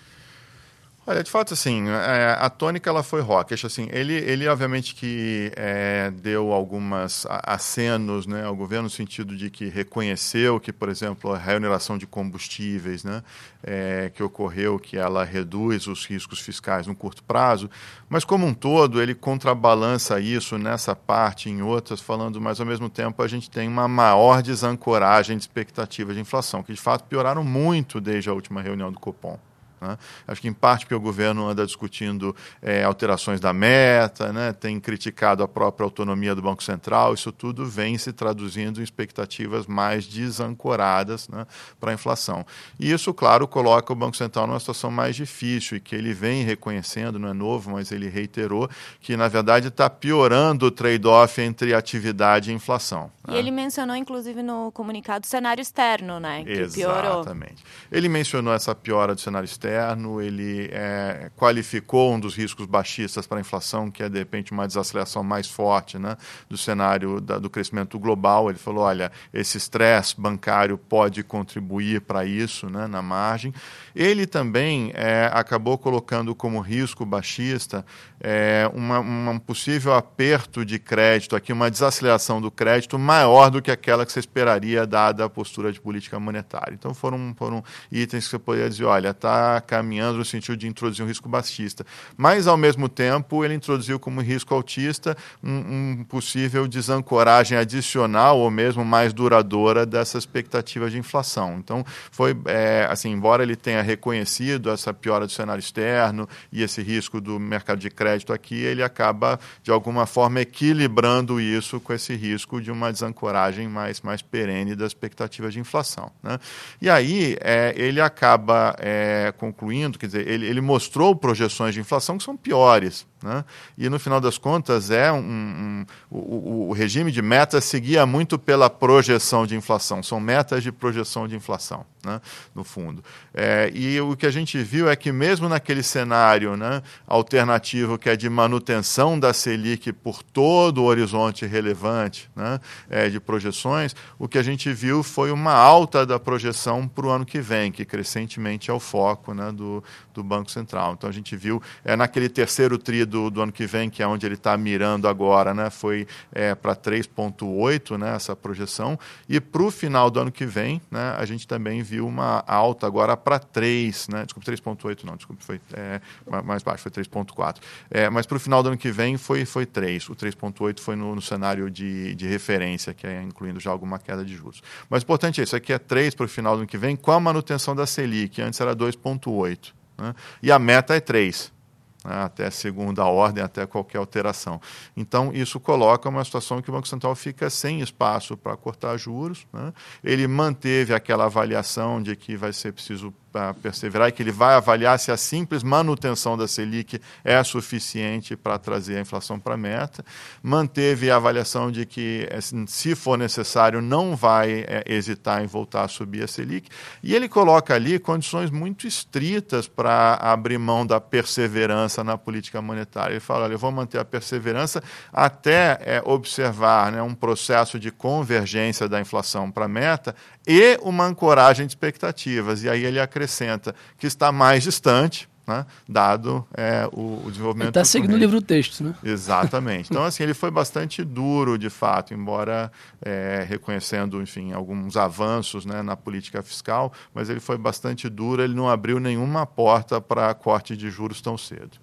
Olha, 1.10 1.24
de 1.24 1.32
fato, 1.32 1.56
assim, 1.56 1.89
é, 1.89 2.38
a 2.39 2.52
tônica 2.52 2.88
ela 2.88 3.02
foi 3.02 3.19
rock. 3.19 3.56
Assim, 3.65 3.89
ele, 3.91 4.13
ele 4.13 4.48
obviamente 4.48 4.93
que 4.93 5.52
é, 5.56 6.12
deu 6.12 6.54
algumas 6.54 7.26
acenos 7.28 8.28
né, 8.28 8.45
ao 8.45 8.56
governo 8.56 8.84
no 8.84 8.91
sentido 8.91 9.36
de 9.36 9.50
que 9.50 9.69
reconheceu 9.69 10.60
que, 10.60 10.72
por 10.72 10.88
exemplo, 10.88 11.34
a 11.34 11.38
remuneração 11.39 11.98
de 11.98 12.06
combustíveis 12.06 13.04
né, 13.04 13.24
é, 13.63 14.12
que 14.13 14.22
ocorreu, 14.22 14.78
que 14.78 14.98
ela 14.98 15.24
reduz 15.24 15.88
os 15.88 16.06
riscos 16.06 16.41
fiscais 16.41 16.86
no 16.86 16.93
curto 16.93 17.24
prazo, 17.24 17.72
mas 18.08 18.24
como 18.24 18.45
um 18.45 18.54
todo 18.54 19.02
ele 19.02 19.15
contrabalança 19.15 20.19
isso 20.19 20.60
nessa 20.60 20.95
parte 20.95 21.50
em 21.50 21.63
outras, 21.63 22.00
falando, 22.00 22.39
mas 22.39 22.60
ao 22.60 22.67
mesmo 22.67 22.88
tempo 22.88 23.24
a 23.24 23.28
gente 23.28 23.50
tem 23.50 23.67
uma 23.67 23.88
maior 23.88 24.43
desancoragem 24.43 25.38
de 25.38 25.41
expectativas 25.41 26.13
de 26.13 26.22
inflação, 26.22 26.62
que 26.62 26.72
de 26.72 26.80
fato 26.80 27.06
pioraram 27.06 27.43
muito 27.43 28.00
desde 28.00 28.30
a 28.30 28.34
última 28.34 28.62
reunião 28.62 28.91
do 28.91 29.00
Copom. 29.00 29.39
Né? 29.82 29.98
Acho 30.28 30.42
que 30.42 30.48
em 30.48 30.54
parte 30.54 30.86
porque 30.86 30.96
o 30.96 31.00
governo 31.00 31.48
anda 31.48 31.65
discutindo 31.65 32.36
é, 32.62 32.84
alterações 32.84 33.39
da 33.39 33.54
meta, 33.54 34.34
né? 34.34 34.54
tem 34.54 34.80
criticado 34.80 35.44
a 35.44 35.48
própria 35.48 35.86
autonomia 35.86 36.36
do 36.36 36.42
Banco 36.42 36.63
Central, 36.63 37.13
isso 37.13 37.32
tudo 37.32 37.65
vem 37.65 37.98
se 37.98 38.12
traduzindo 38.12 38.80
em 38.80 38.84
expectativas 38.84 39.65
mais 39.65 40.06
desancoradas 40.06 41.30
né, 41.30 41.46
para 41.80 41.92
a 41.92 41.94
inflação. 41.94 42.46
E 42.80 42.92
isso, 42.92 43.13
claro, 43.13 43.48
coloca 43.48 43.94
o 43.94 43.96
Banco 43.96 44.18
Central 44.18 44.48
numa 44.48 44.60
situação 44.60 44.92
mais 44.92 45.15
difícil 45.15 45.78
e 45.78 45.80
que 45.80 45.96
ele 45.96 46.13
vem 46.13 46.44
reconhecendo, 46.44 47.20
não 47.20 47.30
é 47.30 47.34
novo, 47.34 47.72
mas 47.72 47.92
ele 47.92 48.10
reiterou 48.10 48.70
que, 49.00 49.15
na 49.15 49.28
verdade, 49.28 49.70
está 49.70 49.89
piorando 49.89 50.65
o 50.65 50.72
trade-off 50.72 51.42
entre 51.42 51.74
atividade 51.74 52.52
e 52.52 52.54
inflação. 52.54 53.12
E 53.28 53.32
né? 53.32 53.38
ele 53.38 53.52
mencionou, 53.52 53.96
inclusive, 53.96 54.42
no 54.42 54.72
comunicado, 54.72 55.26
o 55.26 55.28
cenário 55.28 55.62
externo, 55.62 56.20
né? 56.20 56.44
Que 56.44 56.52
Exatamente. 56.52 57.63
piorou. 57.63 57.70
Ele 57.92 58.10
mencionou 58.10 58.54
essa 58.54 58.74
piora 58.74 59.13
do 59.13 59.22
cenário 59.22 59.46
externo 59.46 59.68
externo, 59.69 60.19
ele 60.19 60.69
é, 60.71 61.29
qualificou 61.38 62.13
um 62.13 62.19
dos 62.19 62.36
riscos 62.36 62.65
baixistas 62.65 63.27
para 63.27 63.38
a 63.38 63.41
inflação, 63.41 63.91
que 63.91 64.01
é, 64.01 64.10
de 64.10 64.17
repente, 64.17 64.51
uma 64.51 64.67
desaceleração 64.67 65.23
mais 65.23 65.47
forte 65.47 65.99
né, 65.99 66.17
do 66.49 66.58
cenário 66.58 67.21
da, 67.21 67.38
do 67.38 67.49
crescimento 67.49 67.99
global. 67.99 68.49
Ele 68.49 68.58
falou, 68.58 68.84
olha, 68.84 69.12
esse 69.32 69.58
estresse 69.58 70.19
bancário 70.19 70.77
pode 70.77 71.23
contribuir 71.23 72.01
para 72.01 72.25
isso 72.25 72.69
né, 72.69 72.88
na 72.88 73.01
margem. 73.01 73.53
Ele 73.95 74.25
também 74.25 74.91
é, 74.95 75.29
acabou 75.32 75.77
colocando 75.77 76.34
como 76.34 76.60
risco 76.60 77.05
baixista 77.05 77.86
é, 78.19 78.69
uma, 78.73 78.99
um 78.99 79.39
possível 79.39 79.93
aperto 79.93 80.65
de 80.65 80.77
crédito, 80.77 81.36
aqui 81.36 81.53
uma 81.53 81.71
desaceleração 81.71 82.41
do 82.41 82.51
crédito 82.51 82.99
maior 82.99 83.49
do 83.49 83.62
que 83.62 83.71
aquela 83.71 84.05
que 84.05 84.12
você 84.12 84.19
esperaria 84.19 84.86
dada 84.86 85.25
a 85.25 85.29
postura 85.29 85.71
de 85.71 85.79
política 85.79 86.19
monetária. 86.19 86.73
Então 86.73 86.93
foram, 86.93 87.34
foram 87.38 87.63
itens 87.91 88.25
que 88.25 88.32
você 88.32 88.39
poderia 88.39 88.69
dizer, 88.69 88.86
olha, 88.86 89.13
caminhando 89.62 90.17
no 90.19 90.26
sentido 90.26 90.58
de 90.58 90.67
introduzir 90.67 91.04
um 91.04 91.08
risco 91.08 91.30
baixista. 91.30 91.86
Mas, 92.17 92.48
ao 92.48 92.58
mesmo 92.58 92.89
tempo, 92.89 93.43
ele 93.43 93.54
introduziu 93.54 94.00
como 94.00 94.22
risco 94.22 94.54
altista 94.54 95.15
um, 95.43 96.00
um 96.00 96.06
possível 96.08 96.67
desancoragem 96.67 97.58
adicional 97.58 98.39
ou 98.39 98.50
mesmo 98.50 98.84
mais 98.84 99.13
duradoura 99.13 99.86
dessa 99.86 100.17
expectativa 100.17 100.89
de 100.89 100.98
inflação. 100.98 101.58
Então, 101.58 101.86
foi 102.12 102.36
é, 102.45 102.88
assim, 102.89 103.12
embora 103.12 103.43
ele 103.43 103.56
tenha 103.56 103.82
reconhecido 103.82 104.69
essa 104.69 104.93
piora 104.93 105.26
do 105.26 105.32
cenário 105.32 105.60
externo 105.60 106.28
e 106.52 106.63
esse 106.63 106.82
risco 106.82 107.19
do 107.22 107.39
mercado 107.39 107.80
de 107.80 107.89
crédito 107.89 108.34
aqui, 108.34 108.56
ele 108.56 108.84
acaba, 108.84 109.39
de 109.63 109.72
alguma 109.72 110.06
forma, 110.06 110.41
equilibrando 110.41 111.39
isso 111.39 111.80
com 111.80 111.93
esse 111.93 112.15
risco 112.15 112.62
de 112.62 112.72
uma 112.72 112.91
desancoragem 112.91 113.67
mais, 113.67 114.02
mais 114.02 114.22
perene 114.22 114.76
da 114.76 114.86
expectativa 114.86 115.50
de 115.50 115.60
inflação. 115.60 116.12
Né? 116.22 116.39
E 116.82 116.89
aí, 116.89 117.38
é, 117.41 117.74
ele 117.76 118.02
acaba 118.02 118.76
é, 118.80 119.34
com 119.38 119.49
concluindo, 119.52 119.98
quer 119.98 120.06
dizer, 120.08 120.28
ele, 120.28 120.46
ele 120.46 120.62
mostrou 120.62 121.16
projeções 121.16 121.74
de 121.74 121.80
inflação 121.80 122.18
que 122.18 122.24
são 122.24 122.38
piores. 122.38 123.06
Né? 123.21 123.43
E 123.77 123.89
no 123.89 123.99
final 123.99 124.21
das 124.21 124.38
contas, 124.38 124.89
é 124.89 125.12
um, 125.12 125.19
um 125.19 125.86
o, 126.10 126.69
o, 126.69 126.73
regime 126.73 127.12
de 127.12 127.21
metas 127.21 127.65
seguia 127.65 128.05
muito 128.05 128.39
pela 128.39 128.69
projeção 128.69 129.45
de 129.45 129.55
inflação, 129.55 130.01
são 130.01 130.21
metas 130.21 130.63
de 130.63 130.71
projeção 130.71 131.27
de 131.27 131.36
inflação, 131.36 131.86
né? 132.03 132.21
no 132.55 132.63
fundo. 132.63 133.03
É, 133.34 133.69
e 133.75 133.99
o 133.99 134.15
que 134.15 134.25
a 134.25 134.32
gente 134.32 134.58
viu 134.63 134.89
é 134.89 134.95
que, 134.95 135.12
mesmo 135.12 135.49
naquele 135.49 135.84
cenário 135.84 136.55
né, 136.55 136.82
alternativo 137.05 137.97
que 137.97 138.10
é 138.10 138.15
de 138.15 138.29
manutenção 138.29 139.19
da 139.19 139.34
Selic 139.34 139.91
por 139.91 140.23
todo 140.23 140.79
o 140.82 140.86
horizonte 140.86 141.45
relevante 141.45 142.29
né, 142.34 142.60
é, 142.89 143.10
de 143.10 143.19
projeções, 143.19 143.93
o 144.17 144.29
que 144.29 144.38
a 144.38 144.43
gente 144.43 144.71
viu 144.71 145.03
foi 145.03 145.29
uma 145.29 145.53
alta 145.53 146.05
da 146.05 146.17
projeção 146.17 146.88
para 146.88 147.05
o 147.05 147.10
ano 147.10 147.25
que 147.25 147.41
vem, 147.41 147.69
que 147.69 147.84
crescentemente 147.84 148.71
é 148.71 148.73
o 148.73 148.79
foco 148.79 149.34
né, 149.34 149.51
do, 149.51 149.84
do 150.13 150.23
Banco 150.23 150.49
Central. 150.49 150.93
Então 150.93 151.10
a 151.10 151.13
gente 151.13 151.36
viu 151.36 151.62
é, 151.84 151.97
naquele 151.97 152.29
terceiro 152.29 152.77
tri 152.77 153.09
do, 153.10 153.30
do 153.30 153.41
ano 153.41 153.52
que 153.52 153.65
vem, 153.65 153.89
que 153.89 154.02
é 154.02 154.08
onde 154.08 154.26
ele 154.26 154.36
está 154.36 154.56
mirando 154.58 155.08
agora, 155.08 155.54
né, 155.54 155.69
foi 155.69 156.08
é, 156.32 156.56
para 156.56 156.76
3,8 156.76 157.98
né, 157.98 158.15
essa 158.15 158.36
projeção. 158.36 158.98
E 159.28 159.39
para 159.41 159.63
o 159.63 159.72
final 159.72 160.10
do 160.10 160.19
ano 160.19 160.32
que 160.32 160.45
vem, 160.45 160.82
né, 160.89 161.15
a 161.17 161.26
gente 161.26 161.48
também 161.48 161.82
viu 161.82 162.08
uma 162.08 162.43
alta 162.48 162.88
agora 162.88 163.17
para 163.17 163.39
3, 163.39 164.08
né, 164.10 164.24
desculpa, 164.24 164.52
3,8 164.52 165.04
não, 165.04 165.15
desculpa, 165.15 165.43
foi 165.43 165.60
é, 165.74 166.00
mais 166.43 166.63
baixo, 166.63 166.84
foi 166.84 166.91
3,4. 166.91 167.58
É, 167.89 168.10
mas 168.10 168.26
para 168.26 168.38
o 168.38 168.39
final 168.39 168.63
do 168.63 168.69
ano 168.69 168.78
que 168.78 168.91
vem 168.91 169.17
foi, 169.17 169.45
foi 169.45 169.65
3. 169.65 170.10
O 170.10 170.15
3,8 170.15 170.80
foi 170.80 170.95
no, 170.95 171.15
no 171.15 171.22
cenário 171.22 171.69
de, 171.69 172.15
de 172.15 172.28
referência, 172.28 172.93
que 172.93 173.08
é 173.08 173.22
incluindo 173.22 173.60
já 173.60 173.72
alguma 173.72 174.00
queda 174.00 174.24
de 174.24 174.36
juros. 174.36 174.62
Mas 174.89 175.02
o 175.02 175.06
importante 175.06 175.41
é 175.41 175.43
isso, 175.43 175.56
aqui 175.56 175.74
é 175.74 175.80
3 175.80 176.15
para 176.15 176.26
o 176.26 176.30
final 176.30 176.56
do 176.56 176.60
ano 176.60 176.67
que 176.67 176.78
vem, 176.78 176.95
com 176.95 177.12
a 177.12 177.19
manutenção 177.19 177.76
da 177.76 177.86
Selic, 177.86 178.41
antes 178.41 178.62
era 178.62 178.76
2,8. 178.76 179.74
Né, 179.98 180.15
e 180.41 180.52
a 180.52 180.60
meta 180.60 180.95
é 180.95 181.00
3 181.00 181.52
né, 181.52 181.59
até 182.04 182.50
segunda 182.50 183.06
ordem, 183.06 183.44
até 183.44 183.66
qualquer 183.66 183.98
alteração. 183.98 184.62
Então, 184.96 185.32
isso 185.34 185.60
coloca 185.60 186.08
uma 186.08 186.24
situação 186.24 186.62
que 186.62 186.70
o 186.70 186.74
Banco 186.74 186.88
Central 186.88 187.14
fica 187.16 187.50
sem 187.50 187.82
espaço 187.82 188.38
para 188.38 188.56
cortar 188.56 188.98
juros. 188.98 189.46
Né? 189.52 189.74
Ele 190.04 190.28
manteve 190.28 190.94
aquela 190.94 191.26
avaliação 191.26 192.02
de 192.02 192.16
que 192.16 192.38
vai 192.38 192.54
ser 192.54 192.72
preciso 192.72 193.14
para 193.32 193.54
perseverar 193.54 194.10
e 194.10 194.12
que 194.12 194.24
ele 194.24 194.32
vai 194.32 194.56
avaliar 194.56 195.00
se 195.00 195.12
a 195.12 195.18
simples 195.18 195.63
manutenção 195.63 196.38
da 196.38 196.48
Selic 196.48 197.00
é 197.24 197.44
suficiente 197.44 198.36
para 198.36 198.58
trazer 198.58 198.98
a 198.98 199.02
inflação 199.02 199.39
para 199.39 199.54
a 199.54 199.58
meta. 199.58 200.04
Manteve 200.42 201.12
a 201.12 201.15
avaliação 201.15 201.72
de 201.72 201.86
que, 201.86 202.28
assim, 202.36 202.65
se 202.68 202.96
for 202.96 203.18
necessário, 203.18 203.82
não 203.82 204.15
vai 204.15 204.65
é, 204.68 204.84
hesitar 204.88 205.44
em 205.44 205.48
voltar 205.48 205.84
a 205.84 205.88
subir 205.88 206.24
a 206.24 206.28
Selic. 206.28 206.70
E 207.04 207.15
ele 207.15 207.30
coloca 207.30 207.74
ali 207.74 208.00
condições 208.00 208.50
muito 208.50 208.88
estritas 208.88 209.68
para 209.68 210.15
abrir 210.15 210.58
mão 210.58 210.86
da 210.86 211.00
perseverança 211.00 212.04
na 212.04 212.18
política 212.18 212.62
monetária. 212.62 213.13
Ele 213.13 213.20
fala: 213.20 213.46
olha, 213.46 213.54
eu 213.54 213.60
vou 213.60 213.72
manter 213.72 214.00
a 214.00 214.06
perseverança 214.06 214.84
até 215.13 215.80
é, 215.82 216.02
observar 216.06 216.92
né, 216.92 217.02
um 217.02 217.13
processo 217.13 217.80
de 217.80 217.92
convergência 217.92 218.88
da 218.88 219.00
inflação 219.00 219.52
para 219.52 219.65
a 219.65 219.68
meta 219.68 220.15
e 220.50 220.80
uma 220.82 221.06
ancoragem 221.06 221.68
de 221.68 221.74
expectativas. 221.74 222.64
E 222.64 222.70
aí 222.70 222.84
ele 222.84 223.00
acrescenta 223.00 223.76
que 224.00 224.08
está 224.08 224.32
mais 224.32 224.64
distante, 224.64 225.30
né, 225.48 225.64
dado 225.88 226.46
é, 226.58 226.90
o, 226.92 227.22
o, 227.24 227.30
desenvolvimento. 227.30 227.70
Está 227.70 227.86
seguindo 227.86 228.14
o 228.14 228.18
livro 228.18 228.42
texto, 228.42 228.84
né? 228.84 228.96
Exatamente. 229.04 229.90
Então, 230.00 230.04
assim, 230.04 230.24
ele 230.24 230.34
foi 230.34 230.50
bastante 230.50 231.04
duro, 231.04 231.58
de 231.58 231.70
fato, 231.70 232.14
embora 232.14 232.72
é, 233.04 233.46
reconhecendo, 233.48 234.22
enfim, 234.22 234.52
alguns 234.52 234.98
avanços 234.98 235.66
né, 235.66 235.82
na 235.82 235.96
política 235.96 236.42
fiscal, 236.42 236.92
mas 237.14 237.30
ele 237.30 237.40
foi 237.40 237.58
bastante 237.58 238.10
duro, 238.10 238.42
ele 238.42 238.54
não 238.56 238.70
abriu 238.70 239.00
nenhuma 239.00 239.46
porta 239.46 240.02
para 240.02 240.34
corte 240.34 240.76
de 240.76 240.90
juros 240.90 241.22
tão 241.22 241.38
cedo. 241.38 241.78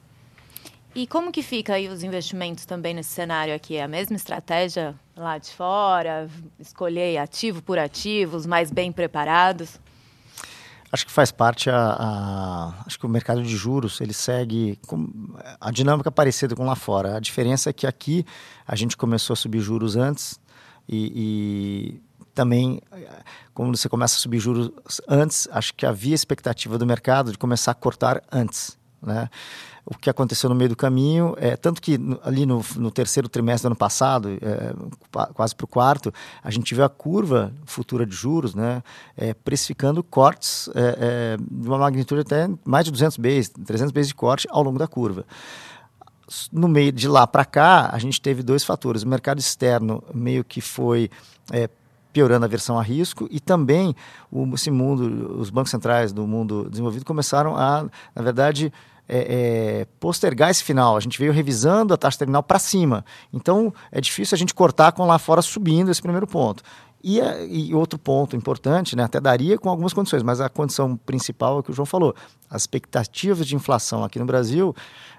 E 0.97 1.07
como 1.07 1.31
que 1.31 1.43
fica 1.43 1.75
aí 1.75 1.89
os 1.89 2.03
investimentos 2.03 2.65
também 2.65 2.95
nesse 2.95 3.11
cenário 3.11 3.55
aqui? 3.55 3.77
É 3.77 3.83
a 3.83 3.89
mesma 3.89 4.17
estratégia 4.17 4.95
lá 5.15 5.37
de 5.37 5.51
fora? 5.51 6.27
Escolher 6.59 7.19
ativo 7.19 7.61
por 7.61 7.79
ativo, 7.79 8.35
os 8.35 8.47
mais 8.47 8.71
bem 8.71 8.91
preparados? 8.91 9.79
Acho 10.91 11.05
que 11.05 11.13
faz 11.13 11.31
parte 11.31 11.69
a, 11.69 11.77
a, 11.77 12.75
acho 12.87 12.99
que 12.99 13.05
o 13.05 13.11
mercado 13.11 13.43
de 13.43 13.55
juros 13.55 14.01
ele 14.01 14.15
segue 14.15 14.79
com 14.87 15.07
a 15.61 15.71
dinâmica 15.71 16.11
parecida 16.11 16.57
com 16.57 16.65
lá 16.65 16.75
fora. 16.75 17.19
A 17.19 17.21
diferença 17.21 17.69
é 17.69 17.75
que 17.75 17.87
aqui 17.87 18.25
a 18.67 18.75
gente 18.75 18.97
começou 18.97 19.35
a 19.35 19.37
subir 19.37 19.61
juros 19.61 19.97
antes 19.97 20.41
e, 20.89 21.13
e 21.15 22.03
também 22.35 22.81
quando 23.53 23.77
você 23.77 23.87
começa 23.91 24.17
a 24.17 24.19
subir 24.19 24.39
juros 24.39 24.71
antes, 25.07 25.47
acho 25.53 25.75
que 25.75 25.85
havia 25.85 26.15
expectativa 26.15 26.79
do 26.79 26.87
mercado 26.87 27.33
de 27.33 27.37
começar 27.37 27.73
a 27.73 27.75
cortar 27.75 28.23
antes, 28.33 28.79
né? 29.03 29.29
O 29.87 29.97
que 29.97 30.11
aconteceu 30.11 30.51
no 30.51 30.57
meio 30.57 30.71
do 30.71 30.77
caminho, 30.77 31.37
é, 31.39 31.57
tanto 31.57 31.81
que 31.81 31.97
ali 32.25 32.45
no, 32.45 32.61
no 32.75 32.91
terceiro 32.91 33.29
trimestre 33.29 33.63
do 33.63 33.69
ano 33.69 33.77
passado, 33.77 34.31
é, 34.31 34.75
quase 35.33 35.55
para 35.55 35.65
o 35.65 35.69
quarto, 35.69 36.13
a 36.43 36.51
gente 36.51 36.75
viu 36.75 36.83
a 36.83 36.89
curva 36.89 37.53
futura 37.65 38.05
de 38.05 38.15
juros 38.15 38.53
né, 38.53 38.83
é, 39.17 39.33
precificando 39.33 40.03
cortes 40.03 40.69
é, 40.75 40.81
é, 41.01 41.37
de 41.39 41.69
uma 41.69 41.79
magnitude 41.79 42.23
até 42.23 42.51
mais 42.65 42.85
de 42.85 42.91
200 42.91 43.17
vezes, 43.17 43.53
300 43.65 43.93
vezes 43.93 44.09
de 44.09 44.15
corte 44.17 44.49
ao 44.51 44.61
longo 44.65 44.79
da 44.79 44.89
curva. 44.89 45.25
No 46.51 46.67
meio 46.67 46.91
de 46.91 47.07
lá 47.07 47.25
para 47.25 47.45
cá, 47.45 47.89
a 47.93 47.99
gente 47.99 48.21
teve 48.21 48.43
dois 48.43 48.65
fatores. 48.65 49.05
O 49.05 49.09
mercado 49.09 49.39
externo 49.39 50.03
meio 50.13 50.43
que 50.43 50.61
foi 50.61 51.09
é, 51.53 51.71
piorando 52.13 52.45
a 52.45 52.49
versão 52.49 52.77
a 52.77 52.83
risco 52.83 53.29
e 53.31 53.39
também 53.39 53.95
o, 54.33 54.53
esse 54.55 54.71
mundo, 54.71 55.39
os 55.39 55.51
bancos 55.51 55.71
centrais 55.71 56.13
do 56.13 56.27
mundo 56.27 56.69
desenvolvido 56.69 57.05
começaram 57.05 57.57
a, 57.57 57.87
na 58.15 58.23
verdade, 58.23 58.73
é, 59.09 59.19
é, 59.19 59.87
postergar 60.01 60.51
esse 60.51 60.65
final. 60.65 60.97
A 60.97 61.01
gente 61.01 61.19
veio 61.19 61.33
revisando 61.33 61.95
a 61.95 61.97
taxa 61.97 62.19
terminal 62.19 62.43
para 62.43 62.59
cima. 62.59 63.05
Então, 63.33 63.73
é 63.91 64.01
difícil 64.01 64.35
a 64.35 64.39
gente 64.39 64.55
cortar 64.55 64.93
com 64.93 65.05
lá 65.07 65.19
fora 65.19 65.43
subindo 65.43 65.91
esse 65.91 66.03
primeiro 66.03 66.27
ponto. 66.27 66.63
E, 67.03 67.21
e, 67.21 67.75
outro 67.75 67.99
ponto 67.99 68.35
importante, 68.35 68.97
né, 68.97 69.05
até 69.05 69.21
daria 69.21 69.57
com 69.59 69.69
algumas 69.69 69.93
condições, 69.93 70.23
mas 70.23 70.41
a 70.41 70.49
condição 70.49 70.97
principal 70.97 71.57
é 71.57 71.61
o 71.61 71.63
que 71.63 71.71
o 71.71 71.75
João 71.75 71.87
falou. 71.87 72.15
As 72.51 72.63
expectativas 72.63 73.47
de 73.47 73.55
inflação 73.55 74.03
aqui 74.03 74.19
no 74.19 74.25
Brasil, 74.25 74.75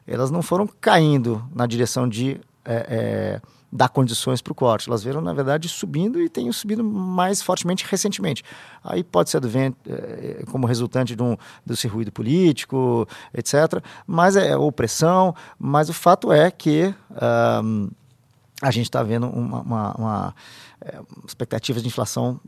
elas 0.06 0.30
não 0.30 0.41
foram 0.41 0.67
caindo 0.82 1.43
na 1.56 1.65
direção 1.65 2.08
de 2.08 2.41
é, 2.65 3.39
é 3.41 3.41
dar 3.78 3.90
condições 3.90 4.42
para 4.42 4.52
o 4.52 4.56
corte. 4.56 4.90
Elas 4.90 5.04
viram, 5.04 5.22
na 5.22 5.34
verdade, 5.34 5.70
subindo 5.70 6.20
e 6.20 6.28
têm 6.28 6.52
subido 6.52 6.84
mais 6.84 7.42
fortemente 7.42 7.86
recentemente. 7.88 8.44
Aí 8.84 9.04
pode 9.04 9.30
ser 9.30 9.40
vento, 9.46 9.78
é, 9.88 10.44
como 10.52 10.66
resultante 10.66 11.16
de 11.16 11.22
um, 11.22 11.38
desse 11.66 11.88
ruído 11.88 12.12
político, 12.12 13.08
etc. 13.34 13.84
Mas 14.06 14.36
é 14.36 14.58
opressão. 14.58 15.36
Mas 15.60 15.90
o 15.90 15.94
fato 15.94 16.32
é 16.32 16.50
que 16.50 16.94
um, 17.63 17.90
a 18.62 18.72
gente 18.72 18.86
está 18.86 19.04
vendo 19.04 19.28
uma, 19.28 19.62
uma, 19.62 19.92
uma 19.94 20.36
é, 20.82 21.00
expectativas 21.26 21.84
de 21.84 21.88
inflação 21.88 22.40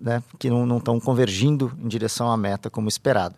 né, 0.00 0.22
que 0.38 0.48
não 0.50 0.78
estão 0.78 0.98
convergindo 1.00 1.72
em 1.78 1.88
direção 1.88 2.30
à 2.30 2.36
meta 2.36 2.70
como 2.70 2.88
esperado. 2.88 3.34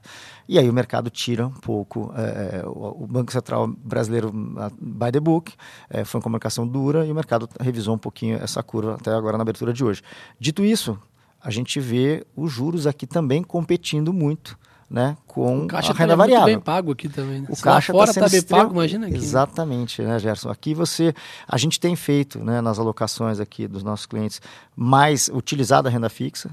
E 0.48 0.58
aí 0.58 0.68
o 0.68 0.72
mercado 0.72 1.10
tira 1.10 1.46
um 1.46 1.52
pouco. 1.52 2.12
É, 2.16 2.62
o 2.66 3.06
Banco 3.06 3.32
Central 3.32 3.68
brasileiro, 3.68 4.32
by 4.80 5.12
the 5.12 5.20
book, 5.20 5.52
é, 5.90 6.04
foi 6.04 6.18
uma 6.18 6.22
comunicação 6.22 6.66
dura 6.66 7.06
e 7.06 7.12
o 7.12 7.14
mercado 7.14 7.48
revisou 7.60 7.94
um 7.94 7.98
pouquinho 7.98 8.36
essa 8.36 8.62
curva 8.62 8.94
até 8.94 9.12
agora 9.12 9.36
na 9.36 9.42
abertura 9.42 9.72
de 9.72 9.84
hoje. 9.84 10.02
Dito 10.38 10.64
isso, 10.64 10.98
a 11.40 11.50
gente 11.50 11.78
vê 11.80 12.26
os 12.36 12.50
juros 12.50 12.86
aqui 12.86 13.06
também 13.06 13.42
competindo 13.42 14.12
muito 14.12 14.58
né, 14.90 15.16
com 15.26 15.66
caixa 15.66 15.92
a 15.92 15.94
renda 15.94 16.12
tá 16.12 16.16
variável. 16.16 16.46
bem 16.46 16.60
pago 16.60 16.92
aqui 16.92 17.08
também. 17.08 17.42
Né? 17.42 17.48
O 17.50 17.56
caixa 17.60 17.92
fora 17.92 18.10
está 18.10 18.22
tá 18.22 18.28
bem 18.28 18.38
extremo... 18.38 18.62
pago, 18.62 18.74
imagina 18.74 19.06
aqui. 19.06 19.16
Exatamente, 19.16 20.02
né, 20.02 20.18
Gerson? 20.18 20.48
Aqui 20.50 20.74
você, 20.74 21.14
a 21.46 21.58
gente 21.58 21.78
tem 21.78 21.94
feito, 21.94 22.42
né, 22.42 22.60
nas 22.60 22.78
alocações 22.78 23.38
aqui 23.38 23.68
dos 23.68 23.82
nossos 23.82 24.06
clientes, 24.06 24.40
mais 24.74 25.28
utilizado 25.28 25.88
a 25.88 25.90
renda 25.90 26.08
fixa, 26.08 26.50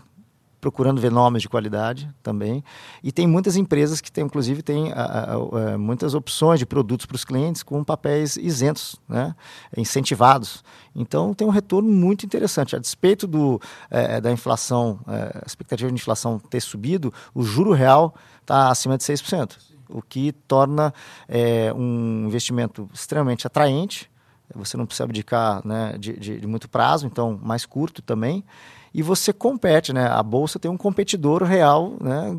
procurando 0.59 0.99
ver 0.99 1.11
nomes 1.11 1.41
de 1.41 1.49
qualidade 1.49 2.09
também. 2.23 2.63
E 3.03 3.11
tem 3.11 3.27
muitas 3.27 3.55
empresas 3.55 4.01
que 4.01 4.11
têm, 4.11 4.25
inclusive, 4.25 4.61
têm 4.61 4.91
a, 4.93 5.77
muitas 5.77 6.13
opções 6.13 6.59
de 6.59 6.65
produtos 6.65 7.05
para 7.05 7.15
os 7.15 7.25
clientes 7.25 7.63
com 7.63 7.83
papéis 7.83 8.35
isentos, 8.37 8.95
né? 9.07 9.35
incentivados. 9.77 10.63
Então 10.95 11.33
tem 11.33 11.45
um 11.45 11.51
retorno 11.51 11.91
muito 11.91 12.25
interessante. 12.25 12.75
A 12.75 12.79
despeito 12.79 13.27
do, 13.27 13.59
é, 13.89 14.21
da 14.21 14.31
inflação, 14.31 14.99
é, 15.07 15.41
a 15.43 15.45
expectativa 15.45 15.89
de 15.89 15.95
inflação 15.95 16.39
ter 16.39 16.61
subido, 16.61 17.13
o 17.33 17.43
juro 17.43 17.73
real 17.73 18.15
está 18.41 18.69
acima 18.69 18.97
de 18.97 19.03
6%, 19.03 19.57
o 19.89 20.01
que 20.01 20.31
torna 20.47 20.93
é, 21.27 21.73
um 21.73 22.25
investimento 22.25 22.89
extremamente 22.93 23.45
atraente. 23.45 24.09
Você 24.53 24.77
não 24.77 24.85
precisa 24.85 25.03
abdicar 25.03 25.65
né, 25.65 25.97
de, 25.99 26.13
de, 26.13 26.39
de 26.39 26.47
muito 26.47 26.69
prazo, 26.69 27.07
então 27.07 27.39
mais 27.43 27.65
curto 27.65 28.01
também 28.01 28.43
e 28.95 29.01
você 29.01 29.33
compete, 29.33 29.91
né? 29.91 30.07
A 30.07 30.23
bolsa 30.23 30.57
tem 30.57 30.71
um 30.71 30.77
competidor 30.77 31.43
real, 31.43 31.97
né? 31.99 32.31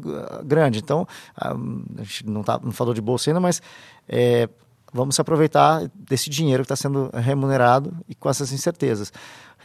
Grande. 0.42 0.78
Então, 0.78 1.06
a, 1.36 1.54
gente 1.98 2.26
não, 2.26 2.42
tá, 2.42 2.58
não 2.62 2.72
falou 2.72 2.94
de 2.94 3.00
bolsa 3.02 3.28
ainda, 3.28 3.38
mas 3.38 3.60
é, 4.08 4.48
vamos 4.90 5.16
se 5.16 5.20
aproveitar 5.20 5.82
desse 5.94 6.30
dinheiro 6.30 6.62
que 6.62 6.72
está 6.72 6.74
sendo 6.74 7.10
remunerado 7.12 7.94
e 8.08 8.14
com 8.14 8.30
essas 8.30 8.52
incertezas. 8.52 9.12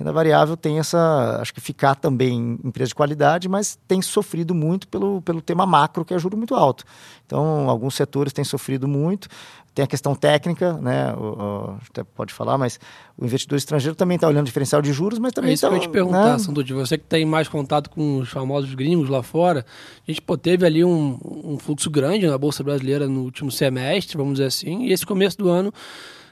Renda 0.02 0.12
variável 0.12 0.58
tem 0.58 0.80
essa, 0.80 1.38
acho 1.40 1.54
que 1.54 1.62
ficar 1.62 1.94
também 1.94 2.34
em 2.34 2.68
empresa 2.68 2.90
de 2.90 2.96
qualidade, 2.96 3.48
mas 3.48 3.78
tem 3.88 4.02
sofrido 4.02 4.56
muito 4.56 4.88
pelo, 4.88 5.22
pelo 5.22 5.42
tema 5.42 5.64
macro, 5.64 6.04
que 6.04 6.12
é 6.12 6.18
juro 6.18 6.36
muito 6.36 6.56
alto. 6.56 6.84
Então, 7.26 7.70
alguns 7.70 7.94
setores 7.94 8.34
têm 8.34 8.44
sofrido 8.44 8.88
muito. 8.88 9.30
Tem 9.76 9.86
a 9.86 9.88
questão 9.88 10.16
técnica, 10.16 10.74
né? 10.74 11.14
O, 11.14 11.20
o, 11.20 11.78
até 11.90 12.04
pode 12.04 12.34
falar, 12.34 12.58
mas 12.58 12.80
o 13.16 13.24
investidor 13.24 13.58
estrangeiro 13.58 13.96
também 13.96 14.16
está 14.16 14.28
olhando 14.28 14.42
o 14.42 14.46
diferencial 14.46 14.82
de 14.82 14.92
juros, 14.92 15.20
mas 15.20 15.34
também 15.34 15.52
é 15.52 15.54
isso 15.54 15.62
tá, 15.62 15.70
que 15.70 15.76
eu 15.76 15.78
ia 15.78 15.88
te 15.88 15.92
perguntar, 15.92 16.38
né? 16.38 16.64
Você 16.74 16.98
que 16.98 17.06
tem 17.06 17.24
mais 17.24 17.48
contato 17.48 17.90
com 17.90 18.18
os 18.18 18.30
famosos 18.30 18.74
gringos 18.74 19.08
lá 19.08 19.22
fora, 19.22 19.64
a 20.06 20.12
gente 20.12 20.22
pô, 20.22 20.36
teve 20.36 20.66
ali 20.66 20.84
um, 20.84 21.18
um 21.24 21.60
fluxo 21.60 21.92
grande 21.92 22.28
na 22.28 22.38
Bolsa 22.38 22.64
Brasileira 22.64 23.08
no 23.08 23.22
último 23.22 23.52
semestre, 23.52 24.18
vamos 24.18 24.34
dizer 24.34 24.48
assim, 24.48 24.86
e 24.86 24.92
esse 24.92 25.06
começo 25.06 25.38
do 25.38 25.48
ano 25.48 25.72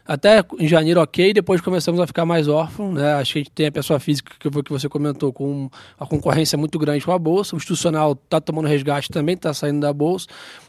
até 0.09 0.43
em 0.57 0.67
janeiro 0.67 0.99
ok, 0.99 1.31
depois 1.33 1.61
começamos 1.61 2.01
a 2.01 2.07
ficar 2.07 2.25
mais 2.25 2.47
órfãos, 2.47 2.95
né? 2.95 3.13
Acho 3.13 3.33
que 3.33 3.39
a 3.39 3.41
gente 3.43 3.51
tem 3.51 3.67
a 3.67 3.71
pessoa 3.71 3.99
física, 3.99 4.33
que 4.39 4.49
foi 4.49 4.63
que 4.63 4.71
você 4.71 4.89
comentou, 4.89 5.31
com 5.31 5.69
a 5.99 6.05
concorrência 6.07 6.57
muito 6.57 6.79
grande 6.79 7.05
com 7.05 7.11
a 7.11 7.19
Bolsa, 7.19 7.55
o 7.55 7.57
institucional 7.57 8.13
está 8.13 8.41
tomando 8.41 8.67
resgate 8.67 9.09
também, 9.09 9.35
está 9.35 9.53
saindo 9.53 9.81
da 9.81 9.93
Bolsa, 9.93 10.25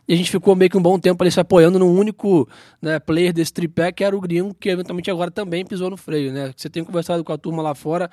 e 0.06 0.12
a 0.12 0.16
gente 0.16 0.30
ficou 0.30 0.54
meio 0.54 0.70
que 0.70 0.76
um 0.76 0.82
bom 0.82 0.98
tempo 0.98 1.24
ali 1.24 1.30
se 1.32 1.40
apoiando 1.40 1.78
no 1.78 1.90
único 1.90 2.46
né, 2.82 2.98
player 2.98 3.32
desse 3.32 3.54
tripé, 3.54 3.90
que 3.90 4.04
era 4.04 4.14
o 4.14 4.20
gringo, 4.20 4.52
que 4.52 4.68
eventualmente 4.68 5.10
agora 5.10 5.30
também 5.30 5.64
pisou 5.64 5.88
no 5.88 5.96
freio, 5.96 6.30
né? 6.30 6.52
Você 6.54 6.68
tem 6.68 6.84
conversado 6.84 7.24
com 7.24 7.32
a 7.32 7.38
turma 7.38 7.62
lá 7.62 7.74
fora, 7.74 8.10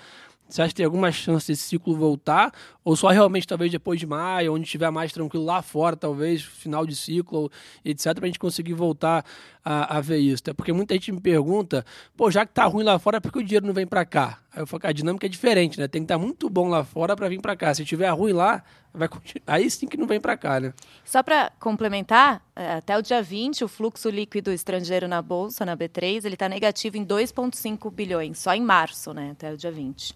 você 0.47 0.61
acha 0.61 0.69
que 0.69 0.75
tem 0.75 0.85
alguma 0.85 1.11
chance 1.11 1.47
desse 1.47 1.63
ciclo 1.63 1.95
voltar? 1.95 2.53
Ou 2.83 2.95
só 2.95 3.09
realmente 3.09 3.45
talvez 3.45 3.69
depois 3.69 3.99
de 3.99 4.07
maio, 4.07 4.53
onde 4.53 4.63
estiver 4.63 4.89
mais 4.89 5.11
tranquilo 5.11 5.43
lá 5.43 5.61
fora, 5.61 5.95
talvez, 5.97 6.41
final 6.41 6.85
de 6.85 6.95
ciclo, 6.95 7.51
etc., 7.83 8.13
para 8.13 8.23
a 8.23 8.27
gente 8.27 8.39
conseguir 8.39 8.73
voltar 8.73 9.25
a, 9.67 9.97
a, 9.97 10.01
ver 10.01 10.19
isso? 10.19 10.41
Até 10.41 10.53
porque 10.53 10.71
muita 10.71 10.93
gente 10.93 11.11
me 11.11 11.19
pergunta, 11.19 11.85
pô, 12.15 12.31
já 12.31 12.45
que 12.45 12.53
tá 12.53 12.63
ruim 12.65 12.85
lá 12.85 12.97
fora, 12.97 13.19
por 13.19 13.33
que 13.33 13.39
o 13.39 13.43
dinheiro 13.43 13.65
não 13.65 13.73
vem 13.73 13.85
para 13.85 14.05
cá? 14.05 14.39
Aí 14.53 14.61
eu 14.61 14.67
falo 14.67 14.79
que 14.79 14.87
a 14.87 14.91
dinâmica 14.93 15.25
é 15.25 15.29
diferente, 15.29 15.77
né? 15.77 15.89
Tem 15.89 16.01
que 16.01 16.05
estar 16.05 16.17
tá 16.17 16.23
muito 16.23 16.49
bom 16.49 16.69
lá 16.69 16.85
fora 16.85 17.15
para 17.17 17.27
vir 17.27 17.41
para 17.41 17.55
cá. 17.55 17.73
Se 17.73 17.83
tiver 17.83 18.09
ruim 18.09 18.31
lá, 18.31 18.63
vai 18.93 19.09
aí 19.45 19.69
sim 19.69 19.85
que 19.85 19.97
não 19.97 20.07
vem 20.07 20.21
para 20.21 20.37
cá, 20.37 20.59
né? 20.59 20.73
Só 21.03 21.21
para 21.21 21.51
complementar, 21.59 22.41
é, 22.55 22.75
até 22.75 22.97
o 22.97 23.01
dia 23.01 23.21
20, 23.21 23.65
o 23.65 23.67
fluxo 23.67 24.09
líquido 24.09 24.53
estrangeiro 24.53 25.07
na 25.07 25.21
Bolsa, 25.21 25.65
na 25.65 25.75
B3, 25.75 26.23
ele 26.23 26.35
está 26.35 26.47
negativo 26.47 26.95
em 26.95 27.05
2,5 27.05 27.91
bilhões, 27.91 28.39
só 28.39 28.53
em 28.53 28.61
março, 28.61 29.13
né? 29.13 29.31
Até 29.31 29.51
o 29.51 29.57
dia 29.57 29.71
20. 29.71 30.15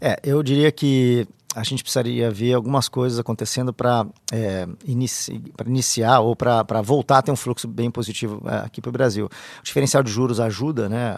É, 0.00 0.18
eu 0.24 0.42
diria 0.42 0.72
que 0.72 1.26
a 1.54 1.62
gente 1.62 1.82
precisaria 1.82 2.30
ver 2.30 2.54
algumas 2.54 2.88
coisas 2.88 3.18
acontecendo 3.18 3.72
para 3.72 4.06
é, 4.32 4.66
inici 4.84 5.42
iniciar 5.64 6.20
ou 6.20 6.34
para 6.34 6.82
voltar 6.82 7.18
a 7.18 7.22
ter 7.22 7.30
um 7.30 7.36
fluxo 7.36 7.68
bem 7.68 7.90
positivo 7.90 8.42
é, 8.46 8.56
aqui 8.66 8.80
para 8.80 8.88
o 8.88 8.92
Brasil. 8.92 9.26
O 9.26 9.62
diferencial 9.62 10.02
de 10.02 10.10
juros 10.10 10.40
ajuda, 10.40 10.88
né? 10.88 11.14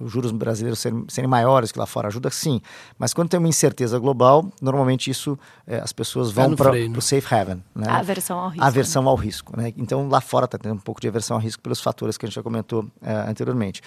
Os 0.00 0.10
juros 0.10 0.32
brasileiros 0.32 0.78
serem, 0.78 1.04
serem, 1.08 1.28
maiores 1.28 1.70
que 1.70 1.78
lá 1.78 1.86
fora 1.86 2.08
ajuda, 2.08 2.30
sim. 2.30 2.60
Mas 2.98 3.12
quando 3.12 3.28
tem 3.28 3.38
uma 3.38 3.48
incerteza 3.48 3.98
global, 3.98 4.48
normalmente 4.60 5.10
isso 5.10 5.38
é, 5.66 5.78
as 5.78 5.92
pessoas 5.92 6.30
vão 6.30 6.56
para 6.56 6.72
o 6.72 7.02
safe 7.02 7.34
haven. 7.34 7.62
Né? 7.74 7.86
A 7.88 7.98
aversão 7.98 8.38
ao 8.38 8.48
risco. 8.48 8.64
A 8.64 8.66
aversão 8.66 9.02
né? 9.02 9.08
ao 9.08 9.16
risco. 9.16 9.60
Né? 9.60 9.72
Então 9.76 10.08
lá 10.08 10.20
fora 10.20 10.46
está 10.46 10.56
tendo 10.56 10.74
um 10.74 10.78
pouco 10.78 11.00
de 11.00 11.08
aversão 11.08 11.36
ao 11.36 11.42
risco 11.42 11.62
pelos 11.62 11.80
fatores 11.80 12.16
que 12.16 12.24
a 12.24 12.28
gente 12.28 12.36
já 12.36 12.42
comentou 12.42 12.86
é, 13.02 13.12
anteriormente. 13.28 13.82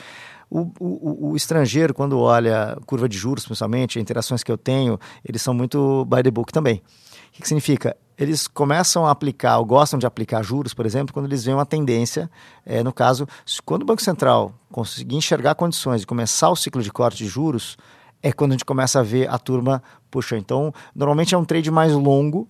O, 0.49 0.71
o, 0.79 1.31
o, 1.31 1.35
estrangeiro, 1.35 1.93
quando 1.93 2.17
olha 2.19 2.77
curva 2.85 3.09
de 3.09 3.17
juros, 3.17 3.45
principalmente, 3.45 3.99
interações 3.99 4.43
que 4.43 4.51
eu 4.51 4.57
tenho, 4.57 4.97
eles 5.23 5.41
são 5.41 5.53
muito 5.53 6.05
by 6.05 6.23
the 6.23 6.31
book 6.31 6.53
também. 6.53 6.75
O 6.75 7.31
que, 7.33 7.41
que 7.41 7.47
significa? 7.47 7.95
Eles 8.17 8.47
começam 8.47 9.05
a 9.05 9.11
aplicar, 9.11 9.57
ou 9.59 9.65
gostam 9.65 9.99
de 9.99 10.05
aplicar 10.05 10.41
juros, 10.41 10.73
por 10.73 10.85
exemplo, 10.85 11.13
quando 11.13 11.25
eles 11.25 11.43
veem 11.43 11.55
uma 11.55 11.65
tendência. 11.65 12.31
É, 12.65 12.81
no 12.81 12.93
caso, 12.93 13.27
quando 13.65 13.83
o 13.83 13.85
Banco 13.85 14.01
Central 14.01 14.53
conseguir 14.71 15.17
enxergar 15.17 15.53
condições 15.55 16.01
de 16.01 16.07
começar 16.07 16.49
o 16.49 16.55
ciclo 16.55 16.81
de 16.81 16.91
corte 16.91 17.17
de 17.17 17.27
juros, 17.27 17.77
é 18.23 18.31
quando 18.31 18.51
a 18.51 18.53
gente 18.53 18.65
começa 18.65 18.99
a 18.99 19.03
ver 19.03 19.29
a 19.29 19.37
turma, 19.37 19.83
puxa, 20.09 20.37
então, 20.37 20.73
normalmente 20.95 21.35
é 21.35 21.37
um 21.37 21.45
trade 21.45 21.69
mais 21.69 21.93
longo, 21.93 22.47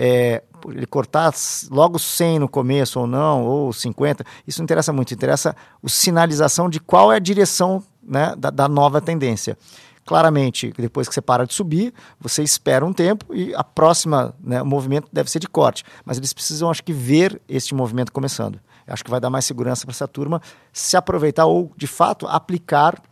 é, 0.00 0.44
ele 0.68 0.86
cortar 0.86 1.34
logo 1.70 1.98
100 1.98 2.38
no 2.38 2.48
começo 2.48 3.00
ou 3.00 3.06
não, 3.06 3.44
ou 3.44 3.72
50, 3.72 4.24
isso 4.46 4.60
não 4.60 4.64
interessa 4.64 4.92
muito, 4.92 5.12
interessa 5.12 5.56
a 5.84 5.88
sinalização 5.88 6.70
de 6.70 6.78
qual 6.78 7.12
é 7.12 7.16
a 7.16 7.18
direção 7.18 7.82
né, 8.00 8.32
da, 8.38 8.48
da 8.48 8.68
nova 8.68 9.00
tendência. 9.00 9.58
Claramente, 10.06 10.72
depois 10.78 11.08
que 11.08 11.14
você 11.14 11.20
para 11.20 11.44
de 11.44 11.52
subir, 11.52 11.92
você 12.20 12.44
espera 12.44 12.86
um 12.86 12.92
tempo 12.92 13.34
e 13.34 13.52
a 13.56 13.64
próxima 13.64 14.32
né, 14.40 14.62
movimento 14.62 15.08
deve 15.12 15.28
ser 15.28 15.40
de 15.40 15.48
corte. 15.48 15.84
Mas 16.04 16.16
eles 16.16 16.32
precisam, 16.32 16.70
acho 16.70 16.82
que, 16.82 16.92
ver 16.92 17.42
este 17.48 17.74
movimento 17.74 18.12
começando. 18.12 18.60
Acho 18.86 19.04
que 19.04 19.10
vai 19.10 19.20
dar 19.20 19.28
mais 19.28 19.44
segurança 19.44 19.84
para 19.84 19.92
essa 19.92 20.08
turma 20.08 20.40
se 20.72 20.96
aproveitar 20.96 21.44
ou, 21.44 21.72
de 21.76 21.86
fato, 21.86 22.26
aplicar 22.26 23.02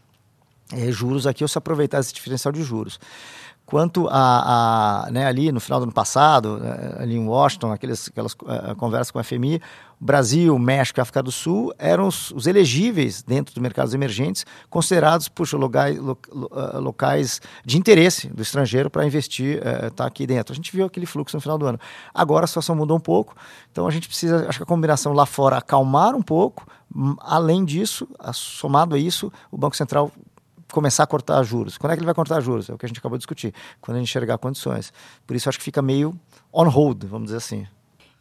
é, 0.73 0.91
juros 0.91 1.27
aqui 1.27 1.45
ou 1.45 1.49
se 1.49 1.59
aproveitar 1.59 1.99
esse 1.99 2.15
diferencial 2.15 2.51
de 2.51 2.63
juros 2.63 2.99
quanto 3.67 4.07
a, 4.09 5.07
a 5.07 5.11
né, 5.11 5.27
ali 5.27 5.51
no 5.51 5.59
final 5.59 5.81
do 5.81 5.83
ano 5.83 5.93
passado, 5.93 6.61
eh, 6.63 7.03
ali 7.03 7.17
em 7.17 7.27
Washington, 7.27 7.73
aqueles, 7.73 8.09
aquelas 8.09 8.33
uh, 8.35 8.77
conversas 8.77 9.11
com 9.11 9.19
a 9.19 9.25
FMI, 9.25 9.61
Brasil, 9.99 10.57
México 10.57 11.01
e 11.01 11.03
África 11.03 11.21
do 11.21 11.33
Sul 11.33 11.75
eram 11.77 12.07
os, 12.07 12.31
os 12.31 12.47
elegíveis 12.47 13.23
dentro 13.23 13.53
dos 13.53 13.61
mercados 13.61 13.93
emergentes, 13.93 14.47
considerados 14.71 15.29
puxa, 15.29 15.57
locais, 15.57 15.99
lo, 15.99 16.17
uh, 16.33 16.79
locais 16.79 17.41
de 17.65 17.77
interesse 17.77 18.29
do 18.29 18.41
estrangeiro 18.41 18.89
para 18.89 19.05
investir, 19.05 19.59
uh, 19.59 19.91
tá 19.91 20.07
aqui 20.07 20.29
dentro. 20.29 20.53
A 20.53 20.57
gente 20.57 20.71
viu 20.71 20.87
aquele 20.87 21.07
fluxo 21.07 21.37
no 21.37 21.41
final 21.41 21.59
do 21.59 21.67
ano. 21.67 21.81
Agora 22.15 22.45
a 22.45 22.47
situação 22.47 22.77
mudou 22.77 22.97
um 22.97 23.01
pouco, 23.01 23.35
então 23.73 23.89
a 23.89 23.91
gente 23.91 24.07
precisa, 24.07 24.49
acho 24.49 24.61
que 24.61 24.63
a 24.63 24.67
combinação 24.67 25.13
lá 25.13 25.27
fora 25.27 25.57
acalmar 25.57 26.15
um 26.15 26.23
pouco, 26.23 26.65
além 27.19 27.65
disso, 27.65 28.07
somado 28.33 28.95
a 28.95 28.99
isso, 28.99 29.33
o 29.51 29.59
Banco 29.59 29.77
Central 29.77 30.13
começar 30.73 31.05
a 31.05 31.07
cortar 31.07 31.43
juros. 31.43 31.79
Quando 31.79 31.93
é 31.93 31.97
que 31.97 32.01
ele 32.01 32.07
vai 32.07 32.15
cortar 32.15 32.41
juros? 32.41 32.69
É 32.69 32.75
o 32.75 32.79
que 32.79 32.87
a 32.87 32.89
gente 32.89 32.99
acabou 32.99 33.17
de 33.17 33.21
discutir. 33.21 33.55
Quando 33.81 33.97
a 33.97 34.01
gente 34.01 34.09
enxergar 34.09 34.39
condições. 34.39 34.93
Por 35.27 35.37
isso 35.37 35.49
acho 35.49 35.59
que 35.59 35.65
fica 35.65 35.83
meio 35.83 36.19
on 36.53 36.69
hold, 36.69 37.05
vamos 37.05 37.27
dizer 37.27 37.39
assim. 37.39 37.67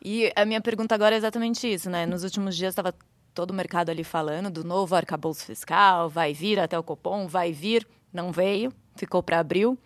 E 0.04 0.32
a 0.36 0.46
minha 0.46 0.62
pergunta 0.62 0.94
agora 0.94 1.16
é 1.16 1.18
exatamente 1.18 1.72
isso, 1.72 1.90
né? 1.90 2.06
Nos 2.06 2.24
últimos 2.24 2.56
dias 2.56 2.72
estava 2.72 2.94
todo 3.34 3.52
o 3.52 3.54
mercado 3.54 3.90
ali 3.90 4.04
falando 4.04 4.50
do 4.50 4.64
novo 4.64 4.96
arcabouço 4.96 5.44
fiscal, 5.44 6.10
vai 6.10 6.34
vir 6.34 6.60
até 6.60 6.78
o 6.78 6.84
Copom, 6.84 7.28
vai 7.28 7.52
vir, 7.52 7.86
não 8.14 8.32
veio, 8.32 8.72
ficou 8.96 9.22
para 9.22 9.40
abril. 9.40 9.78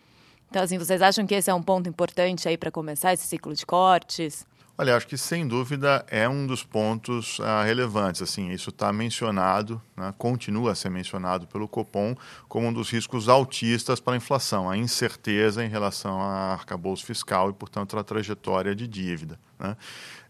Então, 0.50 0.62
assim, 0.62 0.78
vocês 0.78 1.02
acham 1.02 1.26
que 1.26 1.36
esse 1.36 1.50
é 1.50 1.54
um 1.54 1.62
ponto 1.62 1.88
importante 1.88 2.48
aí 2.48 2.58
para 2.58 2.72
começar 2.72 3.14
esse 3.14 3.26
ciclo 3.26 3.54
de 3.54 3.66
cortes? 3.66 4.46
Olha, 4.82 4.96
acho 4.96 5.08
que 5.08 5.18
sem 5.18 5.46
dúvida 5.46 6.06
é 6.08 6.30
um 6.30 6.48
dos 6.48 6.64
pontos 6.64 7.38
uh, 7.40 7.66
relevantes. 7.66 8.22
Assim, 8.22 8.50
isso 8.52 8.70
está 8.70 8.94
mencionado, 8.94 9.82
né, 9.94 10.14
continua 10.18 10.72
a 10.72 10.76
ser 10.76 10.90
mencionado 10.90 11.46
pelo 11.48 11.68
Copom 11.68 12.16
como 12.48 12.68
um 12.68 12.72
dos 12.72 12.90
riscos 12.90 13.28
altistas 13.28 14.00
para 14.00 14.14
a 14.14 14.16
inflação, 14.16 14.70
a 14.70 14.78
incerteza 14.78 15.66
em 15.66 15.68
relação 15.68 16.22
a 16.22 16.54
arcabouço 16.54 17.06
fiscal 17.06 17.50
e, 17.50 17.54
portanto, 17.54 18.00
a 18.00 18.04
trajetória 18.06 18.74
de 18.74 18.88
dívida. 18.88 19.38
Né? 19.60 19.76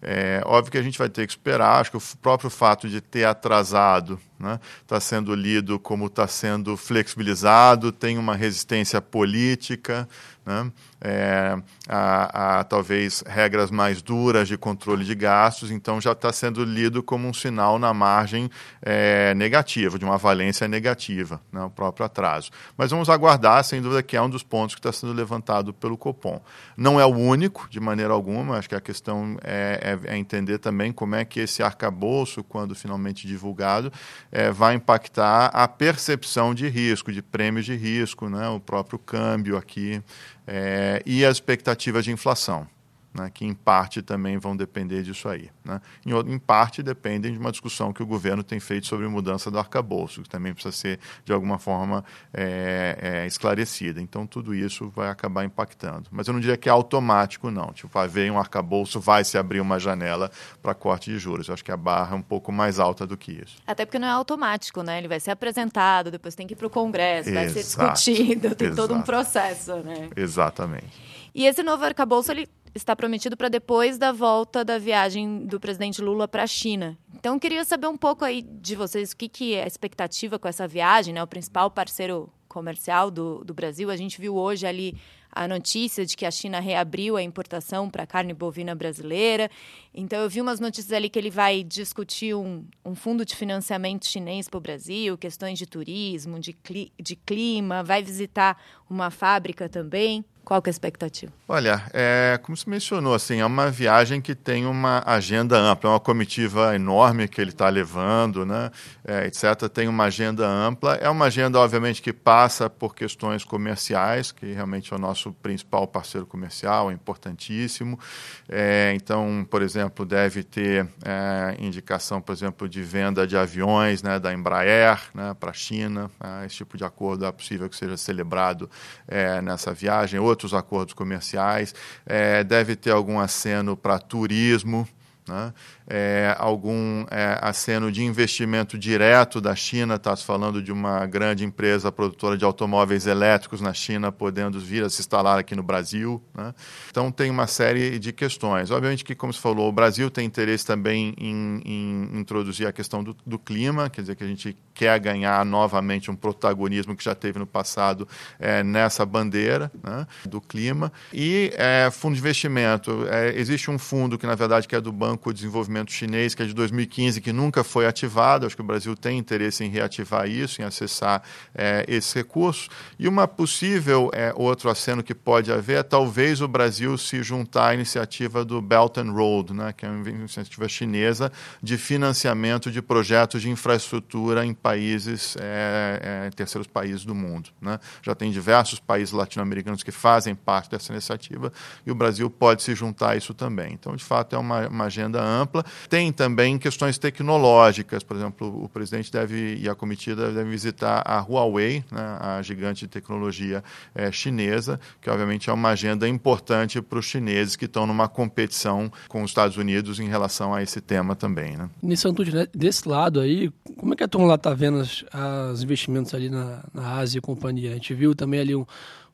É 0.02 0.42
óbvio 0.46 0.72
que 0.72 0.78
a 0.78 0.82
gente 0.82 0.98
vai 0.98 1.10
ter 1.10 1.28
que 1.28 1.34
esperar, 1.34 1.82
acho 1.82 1.92
que 1.92 1.98
o 1.98 2.18
próprio 2.22 2.50
fato 2.50 2.88
de 2.88 3.02
ter 3.02 3.26
atrasado 3.26 4.20
está 4.40 4.40
né, 4.40 4.60
tá 4.88 5.00
sendo 5.00 5.36
lido 5.36 5.78
como 5.78 6.06
está 6.06 6.26
sendo 6.26 6.78
flexibilizado, 6.78 7.92
tem 7.92 8.18
uma 8.18 8.36
resistência 8.36 9.02
política, 9.02 10.08
né, 10.46 10.72
é, 11.02 11.58
a, 11.88 12.60
a, 12.60 12.64
talvez 12.64 13.24
regras 13.28 13.70
mais 13.70 14.02
duras 14.02 14.48
de 14.48 14.58
controle 14.58 15.06
de 15.06 15.14
gastos, 15.14 15.70
então 15.70 16.00
já 16.02 16.14
está 16.14 16.32
sendo 16.32 16.64
lido 16.64 17.04
como 17.04 17.28
um 17.28 17.34
sinal 17.34 17.78
na 17.78 17.94
margem 17.94 18.50
é, 18.82 19.34
negativa, 19.36 20.00
de 20.00 20.06
uma 20.06 20.18
valência 20.18 20.68
negativa, 20.68 21.42
né, 21.52 21.62
o 21.62 21.70
próprio 21.70 22.06
atraso. 22.06 22.52
Mas 22.78 22.92
vamos 22.92 23.10
aguardar, 23.10 23.64
sem 23.64 23.82
dúvida 23.82 24.02
que 24.02 24.18
é 24.18 24.22
um 24.22 24.30
dos 24.30 24.44
pontos 24.44 24.76
que 24.76 24.80
está 24.80 24.92
sendo 24.92 25.14
levantado 25.14 25.74
pelo 25.74 25.98
Copom. 25.98 26.42
Não 26.76 27.00
é 27.00 27.06
o 27.06 27.16
único, 27.16 27.68
de 27.70 27.80
maneira 27.80 28.14
alguma, 28.14 28.58
acho 28.58 28.70
que 28.70 28.76
a 28.76 28.82
questão 28.82 29.38
é, 29.44 29.80
é, 29.82 29.89
é 30.04 30.18
entender 30.18 30.58
também 30.58 30.92
como 30.92 31.16
é 31.16 31.24
que 31.24 31.40
esse 31.40 31.64
arcabouço, 31.64 32.44
quando 32.44 32.76
finalmente 32.76 33.28
divulgado, 33.28 33.92
é, 34.32 34.52
vai 34.52 34.76
impactar 34.76 35.48
a 35.48 35.68
percepção 35.68 36.54
de 36.54 36.68
risco, 36.68 37.12
de 37.12 37.22
prêmios 37.22 37.66
de 37.66 37.76
risco, 37.76 38.30
né, 38.30 38.50
o 38.50 38.60
próprio 38.60 39.00
câmbio 39.00 39.58
aqui 39.58 40.02
é, 40.46 41.02
e 41.06 41.24
as 41.24 41.38
expectativas 41.38 42.04
de 42.04 42.12
inflação 42.12 42.68
né, 43.14 43.30
que 43.34 43.46
em 43.46 43.54
parte 43.54 44.02
também 44.02 44.38
vão 44.38 44.56
depender 44.56 45.02
disso 45.04 45.28
aí. 45.28 45.50
Né? 45.64 45.82
Em, 46.06 46.12
em, 46.12 46.40
parte 46.40 46.84
dependem 46.84 47.32
de 47.32 47.40
uma 47.40 47.52
discussão 47.52 47.92
que 47.92 48.04
o 48.04 48.06
governo 48.06 48.44
tem 48.44 48.60
feito 48.60 48.88
sobre 48.88 49.08
mudança 49.08 49.50
do 49.50 49.58
arcabouço, 49.58 50.22
que 50.22 50.30
também 50.30 50.54
precisa 50.54 50.76
ser, 50.76 51.00
de 51.26 51.34
alguma 51.34 51.58
forma, 51.58 52.04
é, 52.34 52.98
é, 53.02 53.28
esclarecida. 53.28 54.00
Então, 54.00 54.28
tudo 54.28 54.54
isso 54.54 54.90
vai 54.96 55.10
acabar 55.10 55.44
impactando. 55.44 56.08
Mas 56.12 56.28
eu 56.28 56.34
não 56.34 56.40
diria 56.40 56.58
que 56.58 56.70
é 56.70 56.72
automático, 56.72 57.50
não. 57.50 57.74
Tipo, 57.74 57.90
vai 57.90 58.08
ver 58.08 58.32
um 58.32 58.38
arcabouço, 58.38 59.00
vai 59.00 59.24
se 59.24 59.38
abrir 59.38 59.60
uma 59.60 59.80
janela 59.80 60.30
para 60.62 60.74
corte 60.74 61.10
de 61.10 61.18
juros. 61.18 61.48
Eu 61.48 61.54
acho 61.54 61.66
que 61.66 61.72
a 61.72 61.78
barra 61.78 62.16
é 62.16 62.20
um 62.20 62.22
pouco 62.22 62.52
mais 62.52 62.80
alta 62.80 63.08
do 63.08 63.18
que 63.18 63.32
isso. 63.32 63.58
Até 63.66 63.86
porque 63.86 64.00
não 64.00 64.08
é 64.08 64.12
automático, 64.12 64.84
né? 64.84 64.98
Ele 64.98 65.08
vai 65.08 65.20
ser 65.20 65.32
apresentado, 65.32 66.12
depois 66.12 66.36
tem 66.36 66.46
que 66.46 66.54
ir 66.54 66.58
para 66.58 66.68
o 66.68 66.70
Congresso, 66.70 67.30
Exato. 67.30 67.46
vai 67.46 67.50
ser 67.50 67.64
discutido, 67.64 68.54
tem 68.56 68.68
Exato. 68.68 68.88
todo 68.88 68.98
um 68.98 69.02
processo, 69.02 69.76
né? 69.78 70.10
Exatamente. 70.16 71.10
E 71.34 71.46
esse 71.46 71.62
novo 71.64 71.86
arcabouço, 71.86 72.32
ele 72.32 72.48
está 72.74 72.96
prometido 72.96 73.36
para 73.36 73.50
depois 73.50 73.98
da 73.98 74.12
volta 74.12 74.64
da 74.64 74.78
viagem 74.78 75.46
do 75.46 75.60
presidente 75.60 76.02
Lula 76.02 76.28
para 76.28 76.44
a 76.44 76.48
China. 76.48 76.98
Então, 77.16 77.40
queria 77.40 77.66
saber 77.66 77.88
um 77.88 77.98
pouco 77.98 78.24
aí 78.24 78.42
de 78.42 78.76
vocês 78.76 79.12
o 79.12 79.18
que, 79.18 79.28
que 79.28 79.56
é 79.56 79.64
a 79.64 79.68
expectativa 79.68 80.40
com 80.40 80.48
essa 80.48 80.68
viagem, 80.68 81.14
né? 81.14 81.22
O 81.22 81.28
principal 81.28 81.70
parceiro 81.70 82.32
comercial 82.48 83.12
do, 83.12 83.44
do 83.44 83.54
Brasil. 83.54 83.90
A 83.90 83.96
gente 83.96 84.20
viu 84.20 84.36
hoje 84.36 84.66
ali 84.66 84.98
a 85.32 85.48
notícia 85.48 86.06
de 86.06 86.18
que 86.18 86.26
a 86.26 86.32
China 86.32 86.60
reabriu 86.60 87.16
a 87.16 87.22
importação 87.22 87.90
para 87.90 88.08
carne 88.08 88.34
bovina 88.34 88.74
brasileira. 88.74 89.50
Então, 89.94 90.22
eu 90.22 90.30
vi 90.30 90.42
umas 90.42 90.60
notícias 90.60 90.92
ali 90.92 91.10
que 91.10 91.20
ele 91.20 91.30
vai 91.30 91.64
discutir 91.64 92.34
um, 92.34 92.66
um 92.84 92.96
fundo 92.96 93.24
de 93.24 93.36
financiamento 93.36 94.08
chinês 94.08 94.50
para 94.50 94.58
o 94.58 94.62
Brasil, 94.62 95.18
questões 95.18 95.60
de 95.60 95.68
turismo, 95.68 96.40
de, 96.40 96.54
cli 96.54 96.92
de 97.00 97.16
clima, 97.16 97.84
vai 97.84 98.02
visitar 98.02 98.60
uma 98.90 99.12
fábrica 99.12 99.70
também. 99.70 100.26
Qual 100.50 100.64
que 100.64 100.70
é 100.70 100.72
a 100.72 100.74
expectativa? 100.74 101.32
Olha, 101.48 101.84
é, 101.94 102.40
como 102.42 102.58
você 102.58 102.68
mencionou, 102.68 103.14
assim, 103.14 103.40
é 103.40 103.46
uma 103.46 103.70
viagem 103.70 104.20
que 104.20 104.34
tem 104.34 104.66
uma 104.66 105.04
agenda 105.06 105.56
ampla, 105.56 105.92
é 105.92 105.94
uma 105.94 106.00
comitiva 106.00 106.76
enorme 106.76 107.28
que 107.28 107.40
ele 107.40 107.52
está 107.52 107.70
levando, 107.70 108.44
né, 108.48 108.72
é, 109.06 109.28
etc. 109.28 109.70
Tem 109.72 109.88
uma 109.88 110.06
agenda 110.06 110.48
ampla. 110.48 110.96
É 110.96 111.08
uma 111.08 111.26
agenda, 111.26 111.60
obviamente, 111.60 112.02
que 112.02 112.12
passa 112.12 112.68
por 112.68 112.96
questões 112.96 113.44
comerciais, 113.44 114.32
que 114.32 114.52
realmente 114.52 114.92
é 114.92 114.96
o 114.96 115.00
nosso 115.00 115.32
principal 115.34 115.86
parceiro 115.86 116.26
comercial, 116.26 116.90
é 116.90 116.96
importantíssimo. 116.96 118.00
É, 118.48 118.92
então, 118.96 119.46
por 119.52 119.62
exemplo, 119.62 120.04
deve 120.04 120.42
ter 120.44 120.88
é, 121.06 121.58
indicação, 121.60 122.20
por 122.20 122.32
exemplo, 122.32 122.68
de 122.68 122.82
venda 122.82 123.28
de 123.28 123.38
aviões 123.38 124.02
né, 124.02 124.18
da 124.18 124.34
Embraer 124.34 125.00
né, 125.14 125.36
para 125.40 125.52
a 125.52 125.54
China. 125.54 126.10
Né, 126.20 126.48
esse 126.48 126.56
tipo 126.56 126.76
de 126.76 126.84
acordo 126.84 127.24
é 127.24 127.32
possível 127.32 127.70
que 127.70 127.76
seja 127.76 127.98
celebrado 127.98 128.68
é, 129.08 129.44
nessa 129.44 129.72
viagem. 129.72 130.20
Outros 130.40 130.54
acordos 130.54 130.94
comerciais. 130.94 131.76
É, 132.06 132.46
deve 132.46 132.74
ter 132.78 132.92
algum 132.92 133.20
aceno 133.20 133.76
para 133.76 134.00
turismo. 134.00 134.88
Né? 135.28 135.54
É, 135.90 136.36
algum 136.38 137.06
é, 137.10 137.40
aceno 137.42 137.92
de 137.92 138.04
investimento 138.04 138.78
direto 138.78 139.42
da 139.42 139.56
China, 139.56 139.96
está 139.96 140.16
se 140.16 140.24
falando 140.24 140.62
de 140.62 140.72
uma 140.72 141.06
grande 141.08 141.44
empresa 141.44 141.92
produtora 141.92 142.38
de 142.38 142.46
automóveis 142.46 143.08
elétricos 143.08 143.60
na 143.60 143.74
China 143.74 144.12
podendo 144.12 144.60
vir 144.60 144.84
a 144.84 144.90
se 144.90 145.02
instalar 145.02 145.40
aqui 145.40 145.56
no 145.56 145.64
Brasil. 145.64 146.22
Né? 146.36 146.54
Então 146.92 147.12
tem 147.12 147.32
uma 147.32 147.48
série 147.48 147.98
de 147.98 148.14
questões. 148.14 148.70
Obviamente 148.70 149.04
que, 149.04 149.16
como 149.16 149.34
se 149.34 149.40
falou, 149.40 149.68
o 149.68 149.72
Brasil 149.72 150.12
tem 150.12 150.26
interesse 150.26 150.66
também 150.66 151.16
em, 151.18 151.62
em 151.66 152.20
introduzir 152.20 152.68
a 152.68 152.72
questão 152.72 153.04
do, 153.04 153.18
do, 153.26 153.40
clima, 153.40 153.90
quer 153.90 154.02
dizer 154.02 154.16
que 154.16 154.24
a 154.24 154.28
gente 154.28 154.56
quer 154.76 155.00
ganhar 155.00 155.44
novamente 155.44 156.12
um 156.12 156.16
protagonismo 156.16 156.96
que 156.96 157.04
já 157.04 157.16
teve 157.16 157.40
no 157.40 157.48
passado 157.48 158.08
é, 158.38 158.62
nessa 158.62 159.06
bandeira 159.06 159.72
né, 159.84 160.06
do 160.26 160.40
clima. 160.40 160.92
E 161.12 161.52
é, 161.56 161.90
fundo 161.92 162.14
de 162.14 162.20
investimento, 162.20 163.08
é, 163.10 163.34
existe 163.40 163.72
um 163.72 163.80
fundo 163.80 164.18
que 164.18 164.28
na 164.28 164.36
verdade 164.36 164.68
que 164.68 164.76
é 164.76 164.82
do 164.82 164.92
Banco 164.92 165.34
de 165.34 165.40
Desenvolvimento 165.40 165.79
investimento 165.80 165.92
chinês, 165.92 166.36
que 166.36 166.44
é 166.44 166.46
de 166.46 166.54
2015, 166.54 167.22
que 167.22 167.32
nunca 167.32 167.64
foi 167.64 167.86
ativado. 167.86 168.46
Acho 168.46 168.56
que 168.56 168.62
o 168.62 168.66
Brasil 168.66 168.96
tem 168.96 169.18
interesse 169.18 169.64
em 169.64 169.70
reativar 169.70 170.28
isso, 170.28 170.62
em 170.62 170.66
acessar 170.66 171.24
é, 171.56 171.86
esses 171.88 172.14
recursos. 172.14 172.70
E 172.98 173.08
uma 173.08 173.28
possível 173.28 174.10
é, 174.14 174.34
outro 174.36 174.70
aceno 174.70 175.04
que 175.04 175.16
pode 175.16 175.52
haver 175.52 175.80
é 175.80 175.84
talvez 175.84 176.42
o 176.42 176.48
Brasil 176.48 176.98
se 176.98 177.24
juntar 177.24 177.70
à 177.70 177.74
iniciativa 177.74 178.44
do 178.44 178.62
Belt 178.62 178.98
and 178.98 179.12
Road, 179.12 179.54
né, 179.54 179.74
que 179.74 179.86
é 179.86 179.90
uma 179.90 180.10
iniciativa 180.10 180.68
chinesa 180.68 181.32
de 181.62 181.78
financiamento 181.78 182.72
de 182.72 182.82
projetos 182.82 183.42
de 183.42 183.50
infraestrutura 183.50 184.46
em 184.46 184.54
países, 184.54 185.36
é, 185.40 186.26
é, 186.28 186.30
terceiros 186.32 186.68
países 186.68 187.06
do 187.06 187.16
mundo. 187.16 187.50
Né? 187.62 187.80
Já 188.02 188.16
tem 188.16 188.32
diversos 188.32 188.80
países 188.80 189.14
latino-americanos 189.14 189.84
que 189.84 189.92
fazem 189.92 190.36
parte 190.36 190.70
dessa 190.70 190.92
iniciativa 190.92 191.52
e 191.86 191.92
o 191.92 191.96
Brasil 191.96 192.30
pode 192.30 192.64
se 192.64 192.76
juntar 192.76 193.12
a 193.12 193.16
isso 193.16 193.34
também. 193.34 193.74
Então, 193.74 193.96
de 193.96 194.04
fato, 194.04 194.36
é 194.36 194.40
uma, 194.40 194.68
uma 194.68 194.86
agenda 194.86 195.22
ampla. 195.22 195.64
Tem 195.90 196.12
também 196.12 196.58
questões 196.58 196.98
tecnológicas, 196.98 198.04
por 198.04 198.16
exemplo, 198.16 198.64
o 198.64 198.70
presidente 198.70 199.12
deve 199.12 199.56
e 199.56 199.70
a 199.70 199.76
comitiva 199.76 200.32
devem 200.32 200.50
visitar 200.50 201.04
a 201.06 201.20
Huawei, 201.22 201.84
né, 201.92 202.18
a 202.20 202.42
gigante 202.42 202.82
de 202.82 202.88
tecnologia 202.88 203.64
é, 203.94 204.12
chinesa, 204.12 204.80
que 205.02 205.10
obviamente 205.10 205.50
é 205.50 205.54
uma 205.54 205.70
agenda 205.70 206.08
importante 206.08 206.82
para 206.82 207.00
os 207.00 207.06
chineses 207.06 207.56
que 207.56 207.66
estão 207.66 207.86
numa 207.86 208.08
competição 208.08 208.92
com 209.08 209.24
os 209.24 209.32
Estados 209.32 209.58
Unidos 209.58 210.00
em 210.00 210.08
relação 210.08 210.54
a 210.54 210.62
esse 210.62 210.82
tema 210.82 211.16
também. 211.16 211.58
Né? 211.58 211.70
Nisso, 211.82 212.08
Antônio, 212.08 212.34
né, 212.34 212.48
desse 212.54 212.88
lado 212.88 213.20
aí, 213.20 213.52
como 213.78 213.94
é 213.94 213.98
que 213.98 214.04
a 214.04 214.08
turma 214.08 214.28
lá 214.28 214.36
está 214.36 214.54
vendo 214.54 214.80
os 214.80 215.64
investimentos 215.64 216.14
ali 216.14 216.30
na, 216.30 216.64
na 216.74 216.98
Ásia 216.98 217.20
e 217.20 217.22
companhia? 217.22 217.72
A 217.72 217.74
gente 217.74 217.94
viu 217.94 218.16
também 218.16 218.40
ali 218.40 218.56
um 218.56 218.66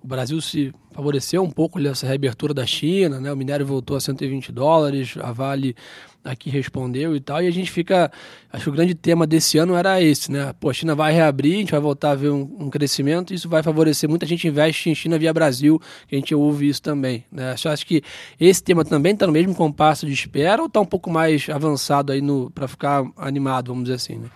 o 0.06 0.08
Brasil 0.08 0.40
se 0.40 0.72
favoreceu 0.92 1.42
um 1.42 1.50
pouco 1.50 1.80
nessa 1.80 2.06
reabertura 2.06 2.54
da 2.54 2.64
China, 2.64 3.20
né? 3.20 3.34
O 3.34 3.36
minério 3.36 3.66
voltou 3.66 3.98
a 3.98 4.00
120 4.00 4.52
dólares, 4.52 5.16
a 5.20 5.32
Vale 5.32 5.76
aqui 6.26 6.50
respondeu 6.50 7.16
e 7.16 7.20
tal, 7.20 7.42
e 7.42 7.48
a 7.48 7.52
gente 7.52 7.72
fica, 7.72 8.12
acho 8.52 8.64
que 8.64 8.70
o 8.70 8.74
grande 8.74 8.96
tema 8.96 9.28
desse 9.28 9.60
ano 9.60 9.76
era 9.76 10.02
esse, 10.02 10.32
né? 10.32 10.52
Pô, 10.60 10.72
a 10.72 10.74
China 10.74 10.96
vai 10.96 11.14
reabrir, 11.14 11.54
a 11.54 11.60
gente 11.60 11.72
vai 11.72 11.80
voltar 11.80 12.12
a 12.12 12.16
ver 12.16 12.32
um, 12.32 12.42
um 12.60 12.70
crescimento, 12.70 13.34
isso 13.34 13.48
vai 13.48 13.62
favorecer 13.62 14.10
muita 14.10 14.26
gente 14.26 14.48
investe 14.48 14.90
em 14.90 14.96
China 14.96 15.20
via 15.20 15.32
Brasil, 15.32 15.80
que 16.08 16.16
a 16.16 16.18
gente 16.18 16.34
ouve 16.34 16.68
isso 16.68 16.82
também, 16.82 17.24
né? 17.32 17.56
Eu 17.64 17.72
acho 17.72 17.86
que 17.86 18.02
esse 18.40 18.64
tema 18.64 18.84
também 18.84 19.14
está 19.14 19.28
no 19.28 19.34
mesmo 19.34 19.54
compasso 19.54 20.06
de 20.06 20.14
espera 20.14 20.62
ou 20.62 20.68
está 20.68 20.80
um 20.80 20.86
pouco 20.86 21.12
mais 21.12 21.48
avançado 21.48 22.12
aí 22.12 22.22
para 22.54 22.68
ficar 22.68 23.06
animado, 23.16 23.68
vamos 23.68 23.84
dizer 23.84 23.96
assim, 23.96 24.16
né? 24.16 24.30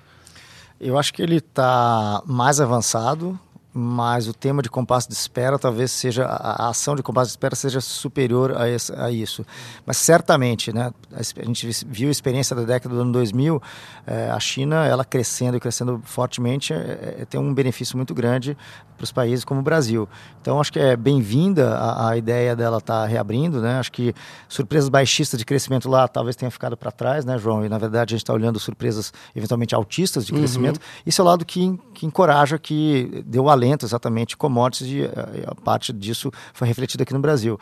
Eu 0.80 0.98
acho 0.98 1.14
que 1.14 1.22
ele 1.22 1.38
está 1.38 2.24
mais 2.26 2.62
avançado, 2.62 3.38
mas 3.72 4.28
o 4.28 4.34
tema 4.34 4.63
de 4.63 4.70
compasso 4.70 5.07
de 5.07 5.13
espera 5.13 5.59
talvez 5.59 5.91
seja 5.91 6.26
a 6.26 6.70
ação 6.70 6.95
de 6.95 7.03
compasso 7.03 7.28
de 7.28 7.34
espera 7.34 7.55
seja 7.55 7.80
superior 7.80 8.57
a, 8.57 8.67
esse, 8.67 8.91
a 8.93 9.11
isso 9.11 9.45
mas 9.86 9.97
certamente 9.97 10.74
né 10.74 10.91
a 11.13 11.22
gente 11.45 11.70
viu 11.88 12.09
a 12.09 12.11
experiência 12.11 12.55
da 12.55 12.63
década 12.63 12.95
do 12.95 13.01
ano 13.01 13.11
2000 13.11 13.61
é, 14.07 14.32
a 14.32 14.39
China 14.39 14.88
ela 14.88 15.05
crescendo 15.05 15.55
e 15.55 15.59
crescendo 15.59 16.01
fortemente 16.03 16.74
é, 16.74 17.17
é, 17.20 17.26
tem 17.26 17.39
um 17.39 17.53
benefício 17.53 17.95
muito 17.95 18.13
grande 18.15 18.57
para 18.97 19.03
os 19.03 19.11
países 19.11 19.45
como 19.45 19.59
o 19.59 19.63
Brasil 19.63 20.09
então 20.41 20.59
acho 20.59 20.74
que 20.74 20.80
é 20.80 20.97
bem-vinda 20.97 21.76
a, 21.76 22.09
a, 22.09 22.17
ideia 22.17 22.55
dela 22.55 22.80
estar 22.80 23.01
tá 23.01 23.05
reabrindo 23.05 23.61
né 23.61 23.78
acho 23.78 23.91
que 23.91 24.15
surpresas 24.47 24.89
baixistas 24.89 25.38
de 25.38 25.45
crescimento 25.45 25.88
lá 25.88 26.07
talvez 26.07 26.36
tenha 26.36 26.49
ficado 26.49 26.76
para 26.76 26.89
trás 26.89 27.24
né 27.24 27.38
João 27.38 27.63
e 27.63 27.70
na 27.70 27.78
verdade 27.78 28.15
a 28.15 28.17
gente 28.17 28.24
está 28.24 28.34
olhando 28.34 28.59
surpresas 28.59 29.13
eventualmente 29.36 29.76
altistas 29.76 30.26
de 30.26 30.34
uhum. 30.34 30.39
crescimento 30.39 30.78
uhum. 30.78 31.03
isso 31.05 31.22
é 31.22 31.24
o 31.24 31.28
lado 31.28 31.45
que, 31.45 31.80
que 31.93 32.07
encoraja 32.07 32.57
que 32.57 33.24
deu 33.28 33.47
a 33.47 33.59
talento 33.60 33.86
exatamente 33.86 34.38
commodities 34.38 34.88
e 34.88 35.01
eh, 35.03 35.43
a 35.45 35.55
parte 35.55 35.91
disso 35.91 36.32
foi 36.53 36.68
refletida 36.68 37.03
aqui 37.03 37.14
no 37.14 37.20
Brasil 37.20 37.60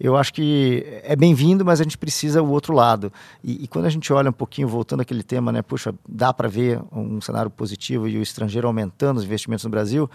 eu 0.00 0.16
acho 0.16 0.32
que 0.34 0.84
é 1.04 1.14
bem-vindo, 1.14 1.64
mas 1.64 1.80
a 1.80 1.84
gente 1.84 1.96
precisa 1.96 2.42
o 2.42 2.50
outro 2.50 2.74
lado. 2.74 3.12
E, 3.42 3.62
e, 3.64 3.68
quando 3.68 3.86
a 3.86 3.88
gente 3.88 4.12
olha 4.12 4.30
um 4.30 4.32
pouquinho, 4.32 4.66
voltando 4.66 5.00
àquele 5.02 5.22
tema, 5.22 5.52
né, 5.52 5.62
puxa, 5.62 5.94
dá 6.08 6.32
para 6.32 6.48
ver 6.48 6.80
um 6.92 7.20
cenário 7.20 7.48
positivo 7.48 8.08
e 8.08 8.18
o 8.18 8.22
estrangeiro 8.22 8.66
aumentando 8.66 9.18
os 9.18 9.24
investimentos 9.24 9.64
no 9.64 9.70
Brasil. 9.70 10.10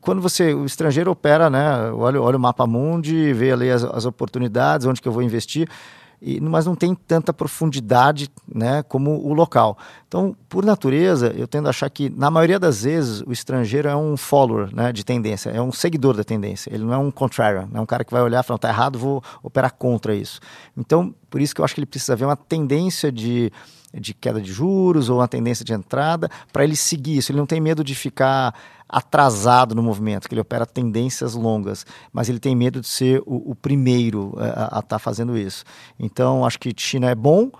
Quando 0.00 0.22
você, 0.22 0.54
o 0.54 0.64
estrangeiro 0.64 1.10
opera, 1.10 1.50
né, 1.50 1.90
olha, 1.90 2.22
olha 2.22 2.36
o 2.36 2.40
mapa 2.40 2.68
mundi, 2.68 3.32
vê 3.32 3.50
ali 3.50 3.68
as, 3.68 3.82
as 3.82 4.04
oportunidades, 4.04 4.86
onde 4.86 5.00
que 5.00 5.08
eu 5.08 5.12
vou 5.12 5.24
investir 5.24 5.68
e, 6.20 6.40
mas 6.40 6.66
não 6.66 6.74
tem 6.74 6.94
tanta 6.94 7.32
profundidade 7.32 8.28
né, 8.52 8.82
como 8.82 9.10
o 9.24 9.32
local. 9.32 9.76
Então, 10.08 10.36
por 10.48 10.64
natureza, 10.64 11.32
eu 11.36 11.46
tendo 11.46 11.66
a 11.66 11.70
achar 11.70 11.90
que, 11.90 12.08
na 12.10 12.30
maioria 12.30 12.58
das 12.58 12.82
vezes, 12.82 13.22
o 13.22 13.32
estrangeiro 13.32 13.88
é 13.88 13.96
um 13.96 14.16
follower 14.16 14.74
né, 14.74 14.92
de 14.92 15.04
tendência, 15.04 15.50
é 15.50 15.60
um 15.60 15.72
seguidor 15.72 16.16
da 16.16 16.24
tendência. 16.24 16.72
Ele 16.72 16.84
não 16.84 16.92
é 16.92 16.98
um 16.98 17.10
contrarian, 17.10 17.68
não 17.70 17.80
é 17.80 17.82
um 17.82 17.86
cara 17.86 18.04
que 18.04 18.12
vai 18.12 18.22
olhar 18.22 18.42
e 18.42 18.46
falar, 18.46 18.56
está 18.56 18.68
errado, 18.68 18.98
vou 18.98 19.22
operar 19.42 19.72
contra 19.72 20.14
isso. 20.14 20.40
Então, 20.76 21.14
por 21.28 21.40
isso 21.40 21.54
que 21.54 21.60
eu 21.60 21.64
acho 21.64 21.74
que 21.74 21.80
ele 21.80 21.86
precisa 21.86 22.16
ver 22.16 22.24
uma 22.24 22.36
tendência 22.36 23.12
de 23.12 23.52
de 24.00 24.14
queda 24.14 24.40
de 24.40 24.52
juros 24.52 25.08
ou 25.08 25.18
uma 25.18 25.28
tendência 25.28 25.64
de 25.64 25.72
entrada, 25.72 26.30
para 26.52 26.64
ele 26.64 26.76
seguir 26.76 27.18
isso. 27.18 27.32
Ele 27.32 27.38
não 27.38 27.46
tem 27.46 27.60
medo 27.60 27.82
de 27.82 27.94
ficar 27.94 28.54
atrasado 28.88 29.74
no 29.74 29.82
movimento, 29.82 30.28
que 30.28 30.34
ele 30.34 30.40
opera 30.40 30.64
tendências 30.64 31.34
longas, 31.34 31.84
mas 32.12 32.28
ele 32.28 32.38
tem 32.38 32.54
medo 32.54 32.80
de 32.80 32.86
ser 32.86 33.20
o, 33.26 33.50
o 33.50 33.54
primeiro 33.54 34.34
a 34.38 34.64
estar 34.64 34.82
tá 34.82 34.98
fazendo 34.98 35.36
isso. 35.36 35.64
Então, 35.98 36.44
acho 36.44 36.58
que 36.58 36.72
China 36.76 37.10
é 37.10 37.14
bom, 37.14 37.50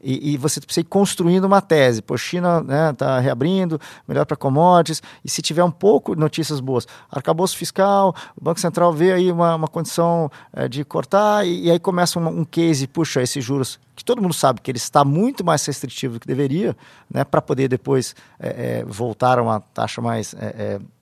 e, 0.00 0.34
e, 0.34 0.36
você 0.36 0.60
precisa 0.60 0.82
ir 0.82 0.88
construindo 0.88 1.44
uma 1.44 1.60
tese. 1.60 2.00
Pô, 2.00 2.16
China 2.16 2.60
está 2.60 2.72
né, 2.72 2.92
tá 2.92 3.18
reabrindo, 3.18 3.80
melhor 4.06 4.24
para 4.24 4.36
commodities. 4.36 5.02
E 5.24 5.30
se 5.30 5.42
tiver 5.42 5.64
um 5.64 5.70
pouco 5.70 6.14
de 6.14 6.20
notícias 6.20 6.60
boas, 6.60 6.86
arcabouço 7.10 7.56
fiscal, 7.56 8.14
o 8.36 8.44
Banco 8.44 8.60
Central 8.60 8.92
vê 8.92 9.12
aí 9.12 9.32
uma, 9.32 9.56
uma 9.56 9.68
condição 9.68 10.30
é, 10.52 10.68
de 10.68 10.84
cortar, 10.84 11.44
e, 11.44 11.64
e, 11.64 11.70
aí 11.70 11.80
começa 11.80 12.18
um, 12.18 12.28
um 12.28 12.44
case, 12.44 12.86
puxa, 12.86 13.20
esses 13.22 13.44
juros, 13.44 13.80
que 13.98 14.04
todo 14.04 14.22
mundo 14.22 14.34
sabe 14.34 14.60
que 14.60 14.70
ele 14.70 14.78
está 14.78 15.04
muito 15.04 15.44
mais 15.44 15.64
restritivo 15.66 16.14
do 16.14 16.20
que 16.20 16.26
deveria, 16.26 16.76
né, 17.12 17.24
para 17.24 17.42
poder 17.42 17.68
depois 17.68 18.14
é, 18.38 18.48
é, 18.80 18.84
voltar 18.84 19.38
a 19.38 19.42
uma 19.42 19.60
taxa 19.60 20.00
mais 20.00 20.34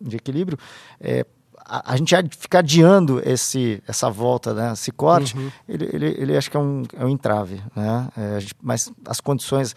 de 0.00 0.16
equilíbrio 0.16 0.58
a, 1.68 1.92
a, 1.92 1.96
gente 1.96 2.14
ficar 2.38 2.60
adiando 2.60 3.20
esse, 3.24 3.82
essa 3.86 4.08
volta, 4.08 4.54
né, 4.54 4.72
esse 4.72 4.92
corte, 4.92 5.36
uhum. 5.36 5.50
ele, 5.68 5.90
ele, 5.92 6.06
ele 6.18 6.36
acho 6.36 6.50
que 6.50 6.56
é 6.56 6.60
um, 6.60 6.84
é 6.96 7.04
um 7.04 7.08
entrave. 7.08 7.60
Né? 7.74 8.08
É, 8.16 8.40
gente, 8.40 8.54
mas 8.62 8.92
as 9.04 9.20
condições, 9.20 9.74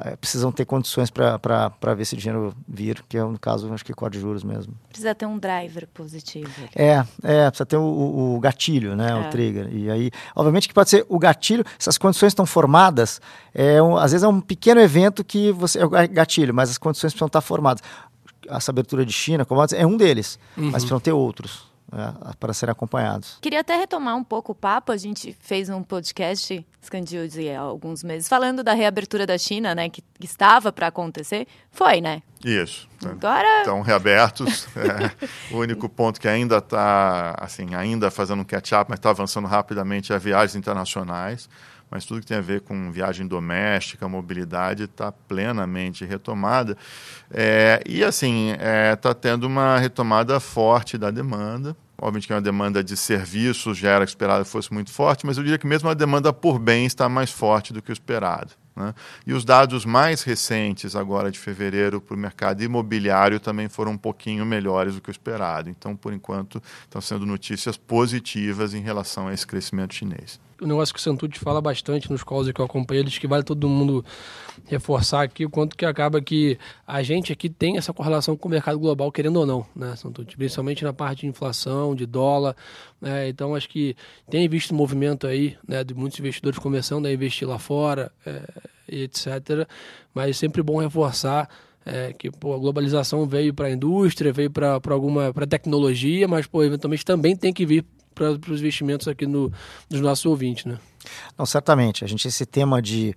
é, 0.00 0.16
precisam 0.16 0.50
ter 0.50 0.64
condições 0.64 1.10
para 1.10 1.94
ver 1.94 2.02
esse 2.02 2.16
dinheiro 2.16 2.54
vir, 2.66 3.04
que 3.06 3.18
é 3.18 3.22
no 3.22 3.38
caso, 3.38 3.72
acho 3.72 3.84
que 3.84 3.92
corte 3.92 4.14
de 4.14 4.20
juros 4.20 4.42
mesmo. 4.42 4.74
Precisa 4.88 5.14
ter 5.14 5.26
um 5.26 5.38
driver 5.38 5.86
positivo. 5.92 6.50
É, 6.74 7.04
é 7.22 7.50
precisa 7.50 7.66
ter 7.66 7.76
o, 7.76 8.36
o 8.36 8.40
gatilho, 8.40 8.96
né, 8.96 9.14
o 9.14 9.24
é. 9.24 9.28
trigger. 9.28 9.68
E 9.74 9.90
aí, 9.90 10.10
obviamente 10.34 10.66
que 10.66 10.74
pode 10.74 10.88
ser 10.88 11.04
o 11.08 11.18
gatilho, 11.18 11.64
se 11.78 11.90
as 11.90 11.98
condições 11.98 12.30
estão 12.30 12.46
formadas, 12.46 13.20
é 13.52 13.82
um, 13.82 13.96
às 13.96 14.12
vezes 14.12 14.24
é 14.24 14.28
um 14.28 14.40
pequeno 14.40 14.80
evento 14.80 15.22
que 15.22 15.52
você 15.52 15.80
é 15.80 15.84
o 15.84 15.90
gatilho, 15.90 16.54
mas 16.54 16.70
as 16.70 16.78
condições 16.78 17.12
precisam 17.12 17.26
estar 17.26 17.42
formadas 17.42 17.82
essa 18.48 18.70
abertura 18.70 19.04
de 19.04 19.12
China, 19.12 19.44
commodities, 19.44 19.80
é 19.80 19.86
um 19.86 19.96
deles, 19.96 20.38
uhum. 20.56 20.64
mas 20.64 20.74
precisam 20.74 21.00
ter 21.00 21.12
outros. 21.12 21.72
né, 21.92 22.12
para 22.40 22.52
serem 22.52 22.72
acompanhados. 22.72 23.38
Queria 23.40 23.60
até 23.60 23.76
retomar 23.76 24.16
um 24.16 24.24
pouco 24.24 24.52
o 24.52 24.54
papo. 24.54 24.90
A 24.90 24.96
gente 24.96 25.36
fez 25.40 25.68
um 25.68 25.82
podcast, 25.82 26.66
Scandilde, 26.84 27.48
há 27.50 27.60
alguns 27.60 28.02
meses, 28.02 28.28
falando 28.28 28.64
da 28.64 28.72
reabertura 28.72 29.26
da 29.26 29.38
China, 29.38 29.74
né, 29.74 29.88
que, 29.88 30.02
que 30.18 30.26
estava 30.26 30.72
para 30.72 30.88
acontecer. 30.88 31.46
Foi, 31.70 32.00
né? 32.00 32.22
Isso. 32.44 32.88
Agora... 33.04 33.60
Estão 33.60 33.80
reabertos. 33.80 34.66
é, 34.76 35.54
o 35.54 35.58
único 35.58 35.88
ponto 35.88 36.20
que 36.20 36.26
ainda 36.28 36.58
está, 36.58 37.36
assim, 37.38 37.74
ainda 37.74 38.10
fazendo 38.10 38.40
um 38.40 38.44
catch-up, 38.44 38.90
mas 38.90 38.98
está 38.98 39.10
avançando 39.10 39.46
rapidamente 39.46 40.12
é 40.12 40.18
viagens 40.18 40.56
internacionais 40.56 41.48
mas 41.90 42.04
tudo 42.04 42.20
que 42.20 42.26
tem 42.26 42.36
a 42.36 42.40
ver 42.40 42.60
com 42.62 42.90
viagem 42.90 43.26
doméstica, 43.26 44.08
mobilidade, 44.08 44.84
está 44.84 45.12
plenamente 45.12 46.04
retomada. 46.04 46.76
É, 47.30 47.82
e 47.86 48.02
assim, 48.02 48.50
está 48.52 48.64
é, 48.64 48.96
tá 48.96 49.14
tendo 49.14 49.44
uma 49.44 49.78
retomada 49.78 50.38
forte 50.40 50.98
da 50.98 51.10
demanda. 51.10 51.76
Obviamente 51.96 52.26
que 52.26 52.34
uma 52.34 52.42
demanda 52.42 52.82
de 52.82 52.96
serviços 52.96 53.78
já 53.78 53.90
era 53.90 54.04
esperado 54.04 54.44
que 54.44 54.50
fosse 54.50 54.72
muito 54.72 54.90
forte, 54.90 55.24
mas 55.24 55.36
eu 55.36 55.44
diria 55.44 55.58
que 55.58 55.66
mesmo 55.66 55.88
a 55.88 55.94
demanda 55.94 56.32
por 56.32 56.58
bem 56.58 56.84
está 56.84 57.08
mais 57.08 57.30
forte 57.30 57.72
do 57.72 57.80
que 57.80 57.90
o 57.90 57.92
esperado. 57.92 58.52
Né? 58.76 58.92
E 59.26 59.32
os 59.32 59.44
dados 59.44 59.84
mais 59.84 60.22
recentes, 60.22 60.96
agora 60.96 61.30
de 61.30 61.38
fevereiro, 61.38 62.00
para 62.00 62.14
o 62.14 62.18
mercado 62.18 62.62
imobiliário 62.62 63.38
também 63.38 63.68
foram 63.68 63.92
um 63.92 63.98
pouquinho 63.98 64.44
melhores 64.44 64.94
do 64.94 65.00
que 65.00 65.10
o 65.10 65.12
esperado. 65.12 65.70
Então, 65.70 65.94
por 65.94 66.12
enquanto, 66.12 66.60
estão 66.82 67.00
sendo 67.00 67.24
notícias 67.24 67.76
positivas 67.76 68.74
em 68.74 68.80
relação 68.80 69.28
a 69.28 69.34
esse 69.34 69.46
crescimento 69.46 69.94
chinês. 69.94 70.40
O 70.60 70.66
negócio 70.66 70.94
que 70.94 71.00
o 71.00 71.02
Santucci 71.02 71.38
fala 71.38 71.60
bastante 71.60 72.10
nos 72.10 72.22
calls 72.22 72.50
que 72.50 72.60
eu 72.60 72.64
acompanho 72.64 73.00
eles, 73.00 73.18
que 73.18 73.26
vale 73.26 73.42
todo 73.42 73.68
mundo 73.68 74.04
reforçar 74.66 75.22
aqui, 75.22 75.44
o 75.44 75.50
quanto 75.50 75.76
que 75.76 75.84
acaba 75.84 76.20
que 76.20 76.58
a 76.86 77.02
gente 77.02 77.32
aqui 77.32 77.48
tem 77.48 77.76
essa 77.76 77.92
correlação 77.92 78.36
com 78.36 78.48
o 78.48 78.50
mercado 78.50 78.78
global, 78.78 79.10
querendo 79.10 79.36
ou 79.36 79.46
não, 79.46 79.66
né, 79.74 79.94
Santucci? 79.96 80.36
Principalmente 80.36 80.84
na 80.84 80.92
parte 80.92 81.22
de 81.22 81.26
inflação, 81.26 81.94
de 81.94 82.06
dólar. 82.06 82.56
Né? 83.00 83.28
Então, 83.28 83.54
acho 83.54 83.68
que 83.68 83.96
tem 84.30 84.48
visto 84.48 84.74
movimento 84.74 85.26
aí 85.26 85.56
né, 85.66 85.82
de 85.82 85.94
muitos 85.94 86.18
investidores 86.18 86.58
começando 86.58 87.06
a 87.06 87.12
investir 87.12 87.48
lá 87.48 87.58
fora, 87.58 88.12
é, 88.24 88.42
etc. 88.88 89.68
Mas 90.14 90.30
é 90.30 90.32
sempre 90.32 90.62
bom 90.62 90.78
reforçar 90.80 91.48
é, 91.84 92.12
que 92.12 92.30
pô, 92.30 92.54
a 92.54 92.58
globalização 92.58 93.26
veio 93.26 93.52
para 93.52 93.66
a 93.66 93.70
indústria, 93.70 94.32
veio 94.32 94.50
para 94.50 94.80
alguma 94.90 95.32
para 95.32 95.46
tecnologia, 95.46 96.26
mas 96.26 96.46
pô, 96.46 96.64
eventualmente 96.64 97.04
também 97.04 97.36
tem 97.36 97.52
que 97.52 97.66
vir 97.66 97.84
para 98.14 98.30
os 98.30 98.60
investimentos 98.60 99.08
aqui 99.08 99.26
no, 99.26 99.52
dos 99.88 100.00
nossos 100.00 100.24
ouvintes, 100.26 100.64
né? 100.64 100.78
Não, 101.36 101.44
certamente. 101.44 102.04
A 102.04 102.06
gente 102.06 102.26
esse 102.26 102.46
tema 102.46 102.80
de 102.80 103.14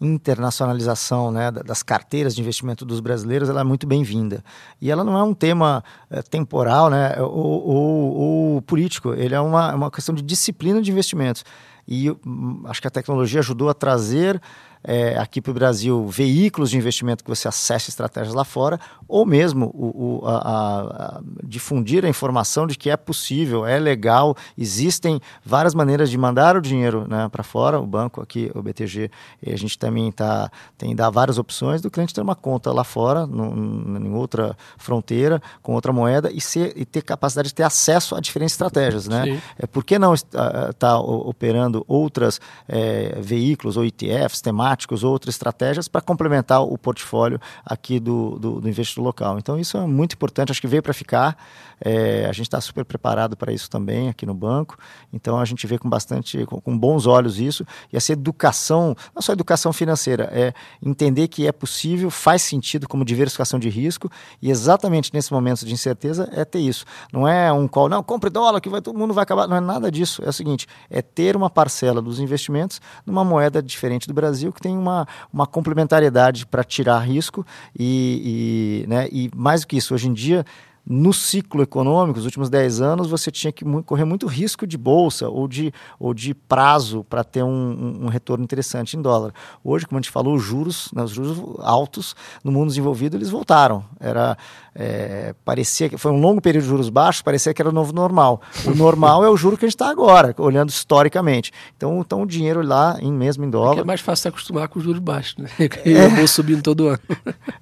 internacionalização 0.00 1.30
né, 1.30 1.50
das 1.50 1.82
carteiras 1.82 2.34
de 2.34 2.40
investimento 2.40 2.86
dos 2.86 3.00
brasileiros 3.00 3.50
ela 3.50 3.60
é 3.60 3.64
muito 3.64 3.86
bem-vinda. 3.86 4.42
E 4.80 4.90
ela 4.90 5.04
não 5.04 5.16
é 5.16 5.22
um 5.22 5.34
tema 5.34 5.84
é, 6.10 6.22
temporal 6.22 6.88
né, 6.88 7.20
ou, 7.20 7.28
ou, 7.28 8.16
ou, 8.16 8.62
político, 8.62 9.12
ele 9.12 9.34
é 9.34 9.40
uma, 9.40 9.72
é 9.72 9.74
uma 9.74 9.90
questão 9.90 10.14
de 10.14 10.22
disciplina 10.22 10.80
de 10.80 10.90
investimentos. 10.90 11.44
E 11.86 12.10
hum, 12.10 12.62
acho 12.64 12.80
que 12.80 12.88
a 12.88 12.90
tecnologia 12.90 13.40
ajudou 13.40 13.68
a 13.68 13.74
trazer 13.74 14.40
é, 14.82 15.18
aqui 15.18 15.40
para 15.40 15.50
o 15.50 15.54
Brasil 15.54 16.06
veículos 16.08 16.70
de 16.70 16.76
investimento 16.76 17.22
que 17.22 17.30
você 17.30 17.48
acesse 17.48 17.90
estratégias 17.90 18.34
lá 18.34 18.44
fora, 18.44 18.80
ou 19.06 19.26
mesmo 19.26 19.66
o, 19.74 20.20
o, 20.22 20.26
a, 20.26 20.36
a, 20.36 21.20
difundir 21.44 22.04
a 22.04 22.08
informação 22.08 22.66
de 22.66 22.76
que 22.76 22.90
é 22.90 22.96
possível, 22.96 23.66
é 23.66 23.78
legal, 23.78 24.36
existem 24.56 25.20
várias 25.44 25.74
maneiras 25.74 26.10
de 26.10 26.16
mandar 26.16 26.56
o 26.56 26.60
dinheiro 26.60 27.06
né, 27.08 27.28
para 27.30 27.42
fora. 27.42 27.80
O 27.80 27.86
banco 27.86 28.20
aqui, 28.20 28.50
o 28.54 28.62
BTG, 28.62 29.10
a 29.46 29.56
gente 29.56 29.78
também 29.78 30.10
tá, 30.10 30.50
tem 30.78 30.94
dá 30.94 31.10
várias 31.10 31.38
opções 31.38 31.80
do 31.80 31.90
cliente 31.90 32.14
ter 32.14 32.20
uma 32.20 32.34
conta 32.34 32.72
lá 32.72 32.84
fora, 32.84 33.26
no, 33.26 33.98
em 33.98 34.12
outra 34.14 34.56
fronteira, 34.76 35.42
com 35.62 35.74
outra 35.74 35.92
moeda, 35.92 36.30
e, 36.32 36.40
ser, 36.40 36.72
e 36.76 36.84
ter 36.84 37.02
capacidade 37.02 37.48
de 37.48 37.54
ter 37.54 37.64
acesso 37.64 38.14
a 38.14 38.20
diferentes 38.20 38.54
estratégias. 38.54 39.08
Né? 39.08 39.40
É, 39.58 39.66
por 39.66 39.84
que 39.84 39.98
não 39.98 40.14
estar 40.14 40.72
tá 40.74 40.98
operando 40.98 41.84
outras 41.86 42.40
é, 42.68 43.18
veículos 43.20 43.76
ou 43.76 43.84
ETFs 43.84 44.40
temáticos? 44.40 44.69
Temáticos 44.70 45.02
ou 45.04 45.12
outras 45.12 45.34
estratégias 45.34 45.88
para 45.88 46.00
complementar 46.00 46.62
o 46.62 46.76
portfólio 46.78 47.40
aqui 47.64 47.98
do, 47.98 48.38
do, 48.38 48.60
do, 48.60 48.68
investidor 48.68 49.04
local. 49.04 49.38
Então, 49.38 49.58
isso 49.58 49.76
é 49.76 49.86
muito 49.86 50.14
importante, 50.14 50.52
acho 50.52 50.60
que 50.60 50.66
veio 50.66 50.82
para 50.82 50.92
ficar. 50.92 51.36
É, 51.80 52.26
a 52.26 52.32
gente 52.32 52.46
está 52.46 52.60
super 52.60 52.84
preparado 52.84 53.36
para 53.36 53.52
isso 53.52 53.70
também 53.70 54.08
aqui 54.08 54.26
no 54.26 54.34
banco. 54.34 54.76
Então, 55.12 55.38
a 55.38 55.44
gente 55.44 55.66
vê 55.66 55.78
com 55.78 55.88
bastante, 55.88 56.44
com, 56.44 56.60
com, 56.60 56.78
bons 56.78 57.06
olhos 57.06 57.40
isso. 57.40 57.66
E 57.92 57.96
essa 57.96 58.12
educação, 58.12 58.94
não 59.14 59.22
só 59.22 59.32
educação 59.32 59.72
financeira, 59.72 60.28
é 60.32 60.52
entender 60.82 61.28
que 61.28 61.46
é 61.46 61.52
possível, 61.52 62.10
faz 62.10 62.42
sentido 62.42 62.88
como 62.88 63.04
diversificação 63.04 63.58
de 63.58 63.68
risco. 63.68 64.10
E 64.42 64.50
exatamente 64.50 65.10
nesse 65.14 65.32
momento 65.32 65.64
de 65.64 65.72
incerteza 65.72 66.28
é 66.32 66.44
ter 66.44 66.60
isso. 66.60 66.84
Não 67.12 67.26
é 67.26 67.52
um 67.52 67.66
call, 67.66 67.88
não, 67.88 68.02
compre 68.02 68.30
dólar 68.30 68.60
que 68.60 68.68
vai, 68.68 68.82
todo 68.82 68.98
mundo 68.98 69.14
vai 69.14 69.22
acabar. 69.22 69.48
Não 69.48 69.56
é 69.56 69.60
nada 69.60 69.90
disso. 69.90 70.22
É 70.24 70.28
o 70.28 70.32
seguinte: 70.32 70.66
é 70.90 71.00
ter 71.00 71.36
uma 71.36 71.48
parcela 71.48 72.02
dos 72.02 72.20
investimentos 72.20 72.80
numa 73.06 73.24
moeda 73.24 73.62
diferente 73.62 74.06
do 74.06 74.14
Brasil 74.14 74.52
que 74.52 74.60
tem 74.60 74.76
uma, 74.76 75.06
uma 75.32 75.46
complementariedade 75.46 76.46
para 76.46 76.62
tirar 76.62 77.00
risco 77.00 77.46
e, 77.78 78.84
e, 78.84 78.88
né, 78.88 79.08
e 79.10 79.30
mais 79.34 79.62
do 79.62 79.66
que 79.66 79.76
isso, 79.76 79.94
hoje 79.94 80.08
em 80.08 80.12
dia 80.12 80.44
no 80.86 81.12
ciclo 81.12 81.62
econômico, 81.62 82.18
os 82.18 82.24
últimos 82.24 82.48
10 82.48 82.80
anos, 82.80 83.08
você 83.08 83.30
tinha 83.30 83.52
que 83.52 83.64
correr 83.82 84.04
muito 84.04 84.26
risco 84.26 84.66
de 84.66 84.76
bolsa 84.76 85.28
ou 85.28 85.46
de, 85.46 85.72
ou 85.98 86.14
de 86.14 86.34
prazo 86.34 87.04
para 87.08 87.22
ter 87.22 87.42
um, 87.42 87.98
um, 88.02 88.08
retorno 88.08 88.42
interessante 88.42 88.96
em 88.96 89.02
dólar. 89.02 89.32
Hoje, 89.62 89.86
como 89.86 89.98
a 89.98 90.02
gente 90.02 90.10
falou, 90.10 90.34
os 90.34 90.42
juros, 90.42 90.90
né, 90.92 91.02
os 91.02 91.12
juros 91.12 91.38
altos 91.60 92.16
no 92.42 92.50
mundo 92.50 92.68
desenvolvido, 92.68 93.16
eles 93.16 93.30
voltaram. 93.30 93.84
Era, 93.98 94.36
é, 94.74 95.34
parecia 95.44 95.88
que 95.88 95.96
foi 95.96 96.10
um 96.10 96.20
longo 96.20 96.40
período 96.40 96.64
de 96.64 96.70
juros 96.70 96.88
baixos, 96.88 97.22
parecia 97.22 97.52
que 97.52 97.60
era 97.60 97.68
o 97.68 97.72
novo 97.72 97.92
normal. 97.92 98.40
O 98.66 98.74
normal 98.74 99.24
é 99.24 99.28
o 99.28 99.36
juro 99.36 99.56
que 99.56 99.64
a 99.64 99.68
gente 99.68 99.74
está 99.74 99.90
agora, 99.90 100.34
olhando 100.38 100.70
historicamente. 100.70 101.52
Então, 101.76 102.00
então 102.00 102.22
o 102.22 102.26
dinheiro 102.26 102.62
lá, 102.62 102.96
em, 103.00 103.12
mesmo 103.12 103.44
em 103.44 103.50
dólar. 103.50 103.78
É, 103.78 103.80
é 103.80 103.84
mais 103.84 104.00
fácil 104.00 104.22
se 104.22 104.28
acostumar 104.28 104.68
com 104.68 104.78
os 104.78 104.84
juros 104.84 105.00
baixos, 105.00 105.36
né? 105.36 105.48
E 105.84 105.92
é. 105.94 106.06
eu 106.06 106.10
vou 106.10 106.26
subindo 106.26 106.62
todo 106.62 106.88
ano. 106.88 107.00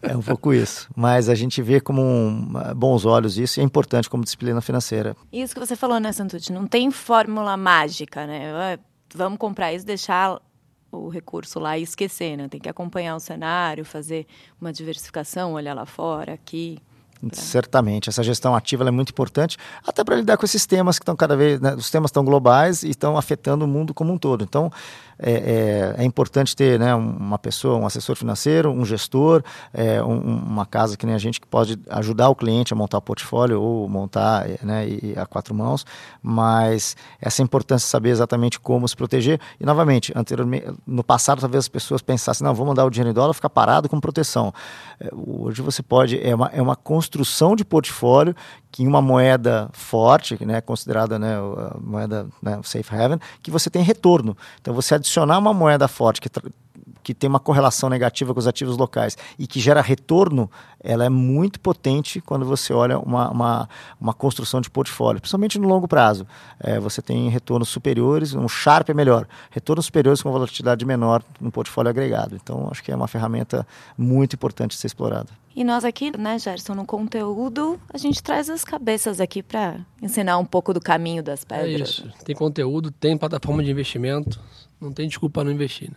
É 0.01 0.17
um 0.17 0.23
pouco 0.23 0.53
isso. 0.53 0.89
Mas 0.97 1.29
a 1.29 1.35
gente 1.35 1.61
vê 1.61 1.81
como 1.81 2.03
um, 2.03 2.53
bons 2.77 3.05
olhos 3.09 3.39
isso 3.39 3.59
e 3.59 3.63
é 3.63 3.65
importante 3.65 4.09
como 4.09 4.23
disciplina 4.23 4.61
financeira. 4.61 5.17
Isso 5.33 5.55
que 5.55 5.61
você 5.61 5.75
falou, 5.75 5.99
né, 5.99 6.13
Santucci? 6.13 6.53
Não 6.53 6.67
tem 6.67 6.91
fórmula 6.91 7.57
mágica, 7.57 8.27
né? 8.27 8.79
Vamos 9.15 9.39
comprar 9.39 9.73
isso, 9.73 9.87
deixar 9.87 10.41
o 10.91 11.09
recurso 11.09 11.59
lá 11.59 11.77
e 11.77 11.83
esquecer, 11.83 12.37
né? 12.37 12.49
Tem 12.49 12.61
que 12.61 12.69
acompanhar 12.69 13.17
o 13.17 13.21
cenário, 13.21 13.85
fazer 13.85 14.27
uma 14.61 14.73
diversificação, 14.73 15.55
olhar 15.55 15.75
lá 15.75 15.87
fora, 15.87 16.35
aqui. 16.35 16.79
Certamente, 17.33 18.09
essa 18.09 18.23
gestão 18.23 18.55
ativa 18.55 18.87
é 18.87 18.91
muito 18.93 19.11
importante, 19.11 19.57
até 19.85 20.05
para 20.05 20.15
lidar 20.15 20.37
com 20.37 20.45
esses 20.45 20.65
temas 20.65 21.01
que 21.01 21.03
estão 21.03 21.17
cada 21.17 21.37
vez, 21.37 21.61
né, 21.61 21.75
os 21.75 21.91
temas 21.91 22.11
estão 22.11 22.25
globais 22.25 22.85
e 22.85 22.91
estão 22.91 23.19
afetando 23.19 23.65
o 23.65 23.69
mundo 23.69 23.93
como 23.93 24.13
um 24.13 24.19
todo. 24.19 24.45
Então, 24.45 24.71
é, 25.19 25.95
é, 25.99 26.03
é, 26.03 26.05
importante 26.05 26.55
ter 26.55 26.79
né, 26.79 26.95
uma 26.95 27.39
pessoa, 27.39 27.77
um 27.77 27.87
assessor 27.87 28.15
financeiro, 28.17 28.71
um 28.71 28.85
gestor, 28.85 29.43
é, 29.73 30.03
um, 30.03 30.19
uma 30.19 30.65
casa 30.65 30.97
que 30.97 31.05
nem 31.05 31.15
a 31.15 31.19
gente 31.19 31.41
que 31.41 31.47
pode 31.47 31.79
ajudar 31.91 32.29
o 32.29 32.37
cliente 32.37 32.73
a 32.73 32.77
montar 32.77 32.99
o 32.99 33.03
portfólio 33.03 33.61
ou 33.61 33.89
montar 33.89 34.49
é, 34.49 34.59
né, 34.63 34.87
a 35.17 35.27
quatro 35.27 35.55
mãos, 35.55 35.85
mas 36.23 36.97
essa 37.21 37.43
importância 37.43 37.87
de 37.87 37.91
saber 37.91 38.11
exatamente 38.11 38.61
como 38.61 38.87
se 38.87 38.97
proteger. 38.97 39.41
E, 39.59 39.67
novamente, 39.67 40.13
anteriormente, 40.15 40.67
no 40.87 41.03
passado, 41.03 41.41
talvez 41.41 41.65
as 41.65 41.69
pessoas 41.69 42.01
pensassem, 42.01 42.47
não, 42.47 42.55
vou 42.55 42.67
mandar 42.67 42.85
o 42.85 42.91
dinheiro 42.91 43.11
em 43.11 43.15
dólar, 43.15 43.35
ficar 43.35 43.51
parado 43.51 43.89
com 43.89 44.01
proteção. 44.01 44.53
É, 45.01 45.09
hoje 45.13 45.63
você 45.63 45.83
pode, 45.83 46.21
é 46.25 46.35
uma, 46.35 46.47
é 46.53 46.63
uma 46.63 46.77
construção 46.77 47.57
de 47.57 47.65
portfólio 47.65 48.35
que 48.79 48.85
em 48.85 48.87
uma 48.87 49.03
moeda 49.03 49.69
forte, 49.73 50.39
né, 50.47 50.61
considerada 50.61 51.19
né, 51.19 51.35
moeda 51.81 52.29
né, 52.41 52.61
safe 52.63 52.95
haven, 52.95 53.19
que 53.43 53.51
você 53.51 53.69
tem 53.69 53.83
retorno. 53.83 54.37
Então, 54.61 54.73
você 54.73 54.95
adicionar 54.95 55.37
uma 55.37 55.53
moeda 55.53 55.89
forte 55.89 56.21
que 56.21 56.29
que 57.03 57.15
tem 57.15 57.29
uma 57.29 57.41
correlação 57.41 57.89
negativa 57.89 58.33
com 58.33 58.41
os 58.41 58.47
ativos 58.47 58.77
locais 58.77 59.17
e 59.39 59.47
que 59.47 59.61
gera 59.61 59.81
retorno, 59.81 60.51
ela 60.81 61.05
é 61.05 61.09
muito 61.09 61.61
potente 61.61 62.21
quando 62.21 62.45
você 62.45 62.73
olha 62.73 62.99
uma, 62.99 63.31
uma, 63.31 63.69
uma 64.01 64.15
construção 64.15 64.61
de 64.61 64.71
portfólio, 64.71 65.21
principalmente 65.21 65.59
no 65.59 65.69
longo 65.69 65.89
prazo. 65.89 66.27
É, 66.61 66.79
você 66.79 67.03
tem 67.03 67.29
retornos 67.29 67.69
superiores, 67.69 68.35
um 68.35 68.49
Sharp 68.49 68.89
é 68.91 68.95
melhor, 68.95 69.27
retornos 69.51 69.87
superiores 69.87 70.23
com 70.23 70.31
volatilidade 70.31 70.85
menor 70.85 71.23
no 71.41 71.51
portfólio 71.51 71.91
agregado. 71.91 72.37
Então, 72.37 72.69
acho 72.71 72.83
que 72.83 72.93
é 72.93 72.97
uma 72.97 73.09
ferramenta 73.09 73.67
muito 73.97 74.35
importante 74.35 74.73
de 74.73 74.77
ser 74.77 74.87
explorada. 74.87 75.29
E 75.59 75.65
nós 75.65 75.85
aqui, 75.85 76.17
né, 76.17 76.39
Gerson, 76.39 76.75
no 76.75 76.87
conteúdo, 76.87 77.81
a 77.93 77.99
gente 77.99 78.23
traz 78.23 78.49
as 78.49 78.65
cabeças 78.65 79.21
aqui 79.21 79.43
para 79.43 79.81
ensinar 80.01 80.39
um 80.39 80.45
pouco 80.45 80.73
do 80.73 80.81
caminho 80.81 81.21
das 81.21 81.43
pedras. 81.43 81.81
É 81.81 81.83
isso. 81.83 82.09
Tem 82.25 82.37
conteúdo, 82.37 82.93
tem 82.93 83.17
plataforma 83.17 83.65
de 83.65 83.69
investimento, 83.69 84.41
não 84.81 84.93
tem 84.93 85.09
desculpa 85.09 85.43
não 85.43 85.51
investir. 85.51 85.91
Né? 85.91 85.97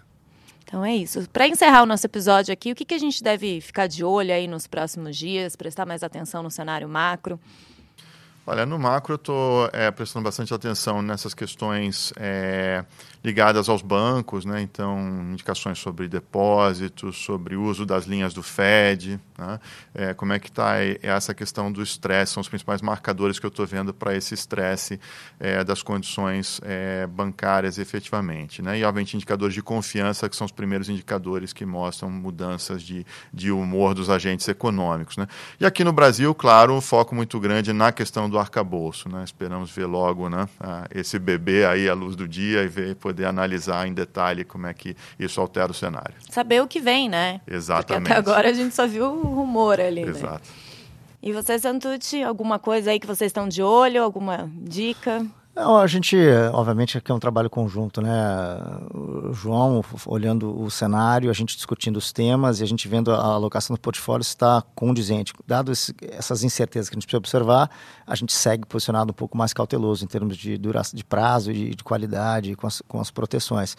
Então 0.72 0.86
é 0.86 0.96
isso. 0.96 1.30
Para 1.34 1.50
encerrar 1.50 1.84
o 1.84 1.86
nosso 1.86 2.08
episódio 2.08 2.54
aqui, 2.54 2.72
o 2.72 2.76
que, 2.76 2.86
que 2.86 2.94
a 2.94 2.98
gente 2.98 3.22
deve 3.22 3.60
ficar 3.60 3.88
de 3.88 4.06
olho 4.06 4.34
aí 4.34 4.48
nos 4.48 4.68
próximos 4.68 5.18
dias, 5.18 5.54
prestar 5.54 5.86
mais 5.86 6.02
atenção 6.02 6.42
no 6.42 6.50
cenário 6.50 6.88
macro? 6.88 7.38
Olha, 8.52 8.66
no 8.66 8.78
macro 8.78 9.14
eu 9.14 9.16
estou 9.16 9.70
é, 9.72 9.90
prestando 9.92 10.26
bastante 10.26 10.54
atenção 10.54 11.02
nessas 11.02 11.34
questões 11.34 12.12
é, 12.18 12.84
ligadas 13.24 13.70
aos 13.70 13.82
bancos, 13.82 14.44
né? 14.44 14.62
então 14.62 15.00
indicações 15.32 15.80
sobre 15.80 16.10
depósitos, 16.10 17.16
sobre 17.24 17.56
uso 17.56 17.86
das 17.86 18.04
linhas 18.04 18.34
do 18.34 18.44
Fed, 18.44 19.18
né? 19.38 19.58
é, 19.96 20.14
como 20.14 20.34
é 20.34 20.40
que 20.40 20.50
está 20.50 20.74
essa 21.02 21.34
questão 21.34 21.72
do 21.72 21.82
estresse, 21.82 22.34
são 22.34 22.42
os 22.42 22.50
principais 22.50 22.82
marcadores 22.82 23.40
que 23.40 23.46
eu 23.46 23.48
estou 23.48 23.66
vendo 23.66 23.94
para 23.94 24.18
esse 24.18 24.34
estresse 24.34 25.00
das 25.66 25.82
condições 25.82 26.60
bancárias 27.10 27.78
efetivamente. 27.78 28.62
Né? 28.62 28.80
E, 28.80 28.84
obviamente, 28.84 29.16
indicadores 29.16 29.54
de 29.54 29.62
confiança, 29.62 30.28
que 30.28 30.36
são 30.36 30.46
os 30.46 30.52
primeiros 30.52 30.90
indicadores 30.90 31.54
que 31.54 31.66
mostram 31.66 32.10
mudanças 32.10 32.84
de, 32.84 33.06
de 33.34 33.50
humor 33.50 33.94
dos 33.94 34.10
agentes 34.10 34.48
econômicos. 34.48 35.16
Né? 35.16 35.28
E 35.60 35.66
aqui 35.66 35.84
no 35.84 35.94
Brasil, 35.94 36.36
claro, 36.36 36.74
um 36.74 36.82
foco 36.82 37.16
muito 37.16 37.40
grande 37.40 37.72
na 37.72 37.92
questão 37.92 38.30
do 38.30 38.41
arcabouço. 38.42 39.08
Né? 39.08 39.24
Esperamos 39.24 39.72
ver 39.72 39.86
logo 39.86 40.30
né, 40.30 40.48
esse 40.94 41.18
bebê 41.18 41.66
aí 41.66 41.88
à 41.88 41.94
luz 41.94 42.16
do 42.16 42.28
dia 42.28 42.64
e 42.64 42.68
ver, 42.68 42.96
poder 42.96 43.26
analisar 43.26 43.88
em 43.88 43.94
detalhe 43.94 44.44
como 44.44 44.68
é 44.68 44.74
que 44.74 44.96
isso 45.18 45.40
altera 45.40 45.72
o 45.72 45.76
cenário. 45.76 46.16
Saber 46.30 46.62
o 46.62 46.68
que 46.68 46.80
vem, 46.80 47.08
né? 47.08 47.42
Exatamente. 47.48 48.08
Porque 48.08 48.12
até 48.12 48.20
agora 48.20 48.50
a 48.50 48.54
gente 48.54 48.76
só 48.76 48.86
viu 48.88 49.06
o 49.06 49.36
rumor 49.36 49.80
ali. 49.80 50.04
Né? 50.04 50.12
Exato. 50.12 50.50
Né? 50.50 50.72
E 51.24 51.32
você, 51.32 51.60
Santucci, 51.60 52.24
alguma 52.24 52.58
coisa 52.58 52.90
aí 52.90 53.00
que 53.00 53.06
vocês 53.06 53.30
estão 53.30 53.48
de 53.48 53.62
olho, 53.62 54.02
alguma 54.02 54.50
dica? 54.56 55.24
A 55.64 55.86
gente, 55.86 56.18
obviamente, 56.54 56.98
aqui 56.98 57.12
é 57.12 57.16
um 57.16 57.20
trabalho 57.20 57.50
conjunto, 57.50 58.02
né? 58.02 58.10
O 58.94 59.32
João 59.32 59.84
olhando 60.08 60.60
o 60.60 60.72
cenário, 60.72 61.30
a 61.30 61.34
gente 61.34 61.56
discutindo 61.56 61.98
os 61.98 62.12
temas 62.12 62.60
e 62.60 62.64
a 62.64 62.66
gente 62.66 62.88
vendo 62.88 63.12
a 63.12 63.18
alocação 63.18 63.76
do 63.76 63.80
portfólio 63.80 64.24
está 64.24 64.64
condizente. 64.74 65.34
Dado 65.46 65.72
esse, 65.72 65.94
essas 66.02 66.44
incertezas 66.44 66.90
que 66.90 66.96
a 66.96 66.98
gente 66.98 67.06
precisa 67.06 67.20
observar, 67.20 67.70
a 68.08 68.16
gente 68.16 68.34
segue 68.34 68.66
posicionado 68.66 69.12
um 69.12 69.14
pouco 69.14 69.38
mais 69.38 69.54
cauteloso 69.54 70.04
em 70.04 70.08
termos 70.08 70.36
de 70.36 70.58
duração, 70.58 70.98
de 70.98 71.04
prazo 71.04 71.52
e 71.52 71.76
de 71.76 71.84
qualidade 71.84 72.56
com 72.56 72.66
as, 72.66 72.82
com 72.88 73.00
as 73.00 73.12
proteções. 73.12 73.78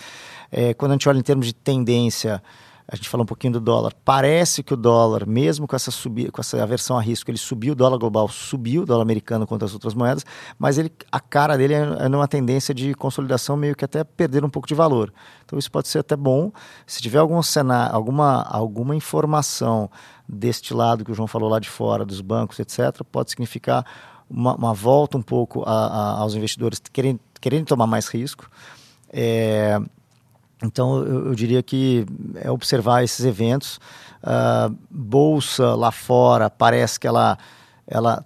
É, 0.53 0.75
quando 0.75 0.93
a 0.93 0.95
gente 0.95 1.09
olha 1.09 1.19
em 1.19 1.23
termos 1.23 1.47
de 1.47 1.53
tendência, 1.53 2.41
a 2.87 2.97
gente 2.97 3.09
falou 3.09 3.23
um 3.23 3.27
pouquinho 3.27 3.55
do 3.55 3.61
dólar. 3.61 3.93
Parece 4.05 4.63
que 4.63 4.75
o 4.75 4.77
dólar, 4.77 5.27
mesmo 5.27 5.67
com 5.67 5.77
essa 5.77 5.91
subida, 5.91 6.31
com 6.31 6.41
essa 6.41 6.63
aversão 6.63 6.99
a 6.99 7.01
risco, 7.01 7.31
ele 7.31 7.39
subiu, 7.39 7.73
o 7.73 7.77
dólar 7.77 7.99
global 7.99 8.29
subiu, 8.29 8.83
o 8.83 8.87
dólar 8.87 9.03
americano 9.03 9.47
contra 9.47 9.67
as 9.67 9.73
outras 9.73 9.95
moedas, 9.95 10.25
mas 10.59 10.79
ele, 10.79 10.93
a 11.11 11.21
cara 11.21 11.57
dele 11.57 11.75
é, 11.75 11.81
é 12.01 12.09
numa 12.09 12.29
tendência 12.29 12.75
de 12.75 12.95
consolidação 12.95 13.57
meio 13.57 13.75
que 13.75 13.85
até 13.85 14.05
perder 14.05 14.45
um 14.45 14.51
pouco 14.51 14.69
de 14.69 14.75
valor. 14.75 15.13
Então 15.45 15.59
isso 15.59 15.71
pode 15.71 15.89
ser 15.89 16.01
até 16.01 16.17
bom. 16.17 16.53
Se 16.87 17.01
tiver 17.01 17.19
algum 17.19 17.43
cenário, 17.43 17.95
alguma, 17.95 18.43
alguma 18.43 18.95
informação 18.97 19.91
deste 20.29 20.75
lado 20.75 21.05
que 21.05 21.13
o 21.13 21.15
João 21.15 21.29
falou 21.29 21.49
lá 21.49 21.59
de 21.59 21.69
fora, 21.69 22.05
dos 22.05 22.21
bancos, 22.21 22.59
etc., 22.59 23.03
pode 23.11 23.31
significar 23.31 23.85
uma, 24.29 24.55
uma 24.55 24.75
volta 24.75 25.19
um 25.19 25.23
pouco 25.23 25.63
a, 25.65 25.71
a, 25.71 26.21
aos 26.21 26.35
investidores 26.35 26.81
querendo, 26.93 27.21
querendo 27.41 27.67
tomar 27.67 27.87
mais 27.87 28.09
risco. 28.09 28.49
É, 29.13 29.79
então, 30.63 31.05
eu, 31.05 31.27
eu, 31.27 31.35
diria 31.35 31.63
que 31.63 32.07
é 32.37 32.51
observar 32.51 33.03
esses 33.03 33.25
eventos. 33.25 33.79
Uh, 34.23 34.77
bolsa 34.91 35.75
lá 35.75 35.91
fora, 35.91 36.49
parece 36.49 36.99
que 36.99 37.07
ela. 37.07 37.37
ela 37.87 38.25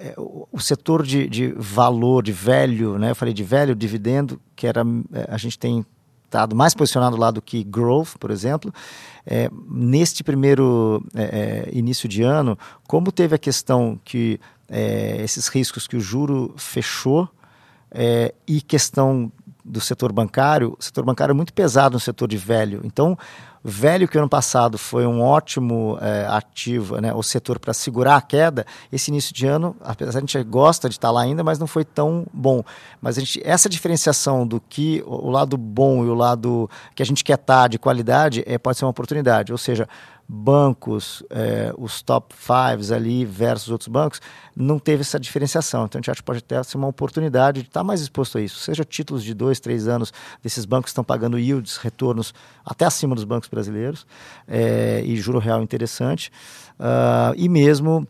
é, 0.00 0.14
o 0.16 0.60
setor 0.60 1.04
de, 1.04 1.28
de 1.28 1.52
valor, 1.56 2.22
de 2.22 2.30
velho, 2.30 2.98
né? 2.98 3.10
eu 3.10 3.16
falei 3.16 3.34
de 3.34 3.42
velho, 3.42 3.74
dividendo, 3.74 4.40
que 4.54 4.64
era, 4.64 4.82
é, 5.12 5.26
a 5.28 5.36
gente 5.36 5.58
tem 5.58 5.84
estado 6.24 6.54
mais 6.54 6.72
posicionado 6.72 7.16
lá 7.16 7.32
do 7.32 7.42
que 7.42 7.64
growth, 7.64 8.16
por 8.20 8.30
exemplo. 8.30 8.72
É, 9.26 9.50
neste 9.68 10.22
primeiro 10.22 11.04
é, 11.16 11.66
é 11.72 11.76
início 11.76 12.08
de 12.08 12.22
ano, 12.22 12.56
como 12.86 13.10
teve 13.10 13.34
a 13.34 13.38
questão 13.38 13.98
que 14.04 14.38
é, 14.68 15.20
esses 15.20 15.48
riscos 15.48 15.88
que 15.88 15.96
o 15.96 16.00
juro 16.00 16.54
fechou 16.56 17.28
e 18.46 18.60
questão 18.60 19.32
do 19.68 19.80
setor 19.80 20.12
bancário, 20.12 20.76
o 20.78 20.82
setor 20.82 21.04
bancário 21.04 21.32
é 21.32 21.34
muito 21.34 21.52
pesado 21.52 21.94
no 21.94 22.00
setor 22.00 22.26
de 22.26 22.36
velho. 22.36 22.80
Então, 22.84 23.16
velho 23.62 24.08
que 24.08 24.16
ano 24.16 24.28
passado 24.28 24.78
foi 24.78 25.06
um 25.06 25.20
ótimo 25.20 25.98
é, 26.00 26.26
ativo, 26.28 27.00
né, 27.00 27.12
o 27.12 27.22
setor 27.22 27.58
para 27.58 27.74
segurar 27.74 28.16
a 28.16 28.20
queda, 28.20 28.64
esse 28.90 29.10
início 29.10 29.34
de 29.34 29.46
ano, 29.46 29.76
apesar 29.80 30.12
de 30.12 30.16
a 30.18 30.20
gente 30.20 30.42
gosta 30.44 30.88
de 30.88 30.94
estar 30.94 31.10
lá 31.10 31.22
ainda, 31.22 31.44
mas 31.44 31.58
não 31.58 31.66
foi 31.66 31.84
tão 31.84 32.26
bom. 32.32 32.62
Mas 33.00 33.18
a 33.18 33.20
gente, 33.20 33.40
essa 33.44 33.68
diferenciação 33.68 34.46
do 34.46 34.60
que 34.60 35.02
o 35.06 35.30
lado 35.30 35.56
bom 35.56 36.04
e 36.04 36.08
o 36.08 36.14
lado 36.14 36.70
que 36.94 37.02
a 37.02 37.06
gente 37.06 37.22
quer 37.22 37.34
estar 37.34 37.68
de 37.68 37.78
qualidade 37.78 38.42
é, 38.46 38.58
pode 38.58 38.78
ser 38.78 38.84
uma 38.84 38.90
oportunidade. 38.90 39.52
Ou 39.52 39.58
seja, 39.58 39.88
bancos, 40.28 41.22
é, 41.30 41.72
os 41.78 42.02
top 42.02 42.34
fives 42.36 42.92
ali 42.92 43.24
versus 43.24 43.70
outros 43.70 43.88
bancos, 43.88 44.20
não 44.54 44.78
teve 44.78 45.00
essa 45.00 45.18
diferenciação. 45.18 45.86
Então 45.86 45.98
a 45.98 46.00
gente 46.00 46.10
acha 46.10 46.20
que 46.20 46.26
pode 46.26 46.42
ter 46.42 46.60
uma 46.74 46.86
oportunidade 46.86 47.62
de 47.62 47.68
estar 47.68 47.82
mais 47.82 48.02
exposto 48.02 48.36
a 48.36 48.40
isso. 48.42 48.58
Seja 48.58 48.84
títulos 48.84 49.24
de 49.24 49.32
dois, 49.32 49.58
três 49.58 49.88
anos 49.88 50.12
desses 50.42 50.66
bancos 50.66 50.90
estão 50.90 51.02
pagando 51.02 51.38
yields, 51.38 51.78
retornos 51.78 52.34
até 52.64 52.84
acima 52.84 53.14
dos 53.14 53.24
bancos 53.24 53.48
brasileiros 53.48 54.06
é, 54.46 55.02
e 55.02 55.16
juro 55.16 55.38
real 55.38 55.62
interessante. 55.62 56.30
Uh, 56.78 57.34
e 57.36 57.48
mesmo 57.48 58.06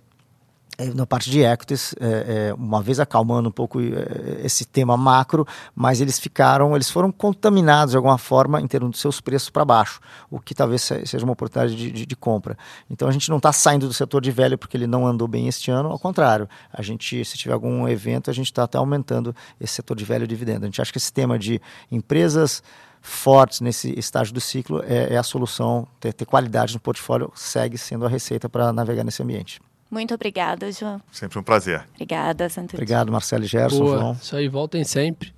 na 0.94 1.04
parte 1.04 1.28
de 1.28 1.40
equities, 1.40 1.94
é, 1.98 2.50
é, 2.50 2.54
uma 2.54 2.80
vez 2.80 3.00
acalmando 3.00 3.48
um 3.48 3.52
pouco 3.52 3.80
é, 3.80 4.40
esse 4.44 4.64
tema 4.64 4.96
macro, 4.96 5.46
mas 5.74 6.00
eles 6.00 6.20
ficaram, 6.20 6.74
eles 6.76 6.88
foram 6.88 7.10
contaminados 7.10 7.92
de 7.92 7.96
alguma 7.96 8.16
forma 8.16 8.60
em 8.60 8.66
termos 8.66 8.92
dos 8.92 9.00
seus 9.00 9.20
preços 9.20 9.50
para 9.50 9.64
baixo, 9.64 10.00
o 10.30 10.38
que 10.38 10.54
talvez 10.54 10.82
seja 10.82 11.24
uma 11.24 11.32
oportunidade 11.32 11.76
de, 11.76 11.90
de, 11.90 12.06
de 12.06 12.16
compra. 12.16 12.56
Então 12.88 13.08
a 13.08 13.10
gente 13.10 13.28
não 13.28 13.38
está 13.38 13.52
saindo 13.52 13.88
do 13.88 13.92
setor 13.92 14.22
de 14.22 14.30
velho 14.30 14.56
porque 14.56 14.76
ele 14.76 14.86
não 14.86 15.04
andou 15.04 15.26
bem 15.26 15.48
este 15.48 15.70
ano, 15.70 15.90
ao 15.90 15.98
contrário, 15.98 16.48
a 16.72 16.80
gente, 16.80 17.24
se 17.24 17.36
tiver 17.36 17.54
algum 17.54 17.88
evento, 17.88 18.30
a 18.30 18.32
gente 18.32 18.46
está 18.46 18.62
até 18.62 18.78
aumentando 18.78 19.34
esse 19.60 19.74
setor 19.74 19.96
de 19.96 20.04
velho 20.04 20.28
dividendo. 20.28 20.64
A 20.64 20.66
gente 20.66 20.80
acha 20.80 20.92
que 20.92 20.98
esse 20.98 21.12
tema 21.12 21.38
de 21.38 21.60
empresas 21.90 22.62
fortes 23.00 23.60
nesse 23.60 23.98
estágio 23.98 24.32
do 24.32 24.40
ciclo 24.40 24.82
é, 24.84 25.14
é 25.14 25.16
a 25.16 25.22
solução, 25.22 25.88
ter, 25.98 26.12
ter 26.12 26.24
qualidade 26.24 26.74
no 26.74 26.80
portfólio 26.80 27.32
segue 27.34 27.76
sendo 27.76 28.06
a 28.06 28.08
receita 28.08 28.48
para 28.48 28.72
navegar 28.72 29.02
nesse 29.02 29.22
ambiente. 29.22 29.60
Muito 29.90 30.14
obrigada, 30.14 30.70
João. 30.70 31.00
Sempre 31.10 31.38
um 31.38 31.42
prazer. 31.42 31.82
Obrigada, 31.94 32.48
Santos. 32.48 32.74
Obrigado, 32.74 33.10
Marcelo 33.10 33.44
e 33.44 33.46
Gerson, 33.46 33.78
Boa. 33.78 33.98
João. 33.98 34.12
Isso 34.12 34.36
aí, 34.36 34.48
voltem 34.48 34.84
sempre. 34.84 35.32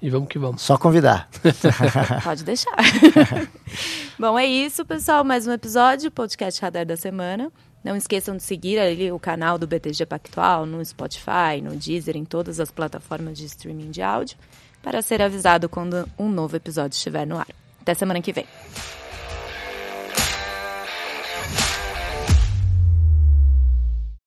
E 0.00 0.08
vamos 0.08 0.28
que 0.28 0.38
vamos. 0.38 0.62
Só 0.62 0.78
convidar. 0.78 1.28
Pode 2.22 2.44
deixar. 2.44 2.76
Bom, 4.18 4.38
é 4.38 4.46
isso, 4.46 4.84
pessoal. 4.84 5.24
Mais 5.24 5.46
um 5.46 5.52
episódio, 5.52 6.10
podcast 6.10 6.60
Radar 6.60 6.86
da 6.86 6.96
Semana. 6.96 7.50
Não 7.82 7.96
esqueçam 7.96 8.36
de 8.36 8.42
seguir 8.42 8.78
ali 8.78 9.10
o 9.10 9.18
canal 9.18 9.58
do 9.58 9.66
BTG 9.66 10.06
Pactual 10.06 10.66
no 10.66 10.84
Spotify, 10.84 11.60
no 11.62 11.76
Deezer, 11.76 12.16
em 12.16 12.24
todas 12.24 12.58
as 12.60 12.70
plataformas 12.70 13.38
de 13.38 13.46
streaming 13.46 13.90
de 13.90 14.02
áudio, 14.02 14.36
para 14.82 15.00
ser 15.02 15.22
avisado 15.22 15.68
quando 15.68 16.08
um 16.18 16.28
novo 16.28 16.56
episódio 16.56 16.96
estiver 16.96 17.26
no 17.26 17.38
ar. 17.38 17.48
Até 17.80 17.94
semana 17.94 18.20
que 18.20 18.32
vem. 18.32 18.46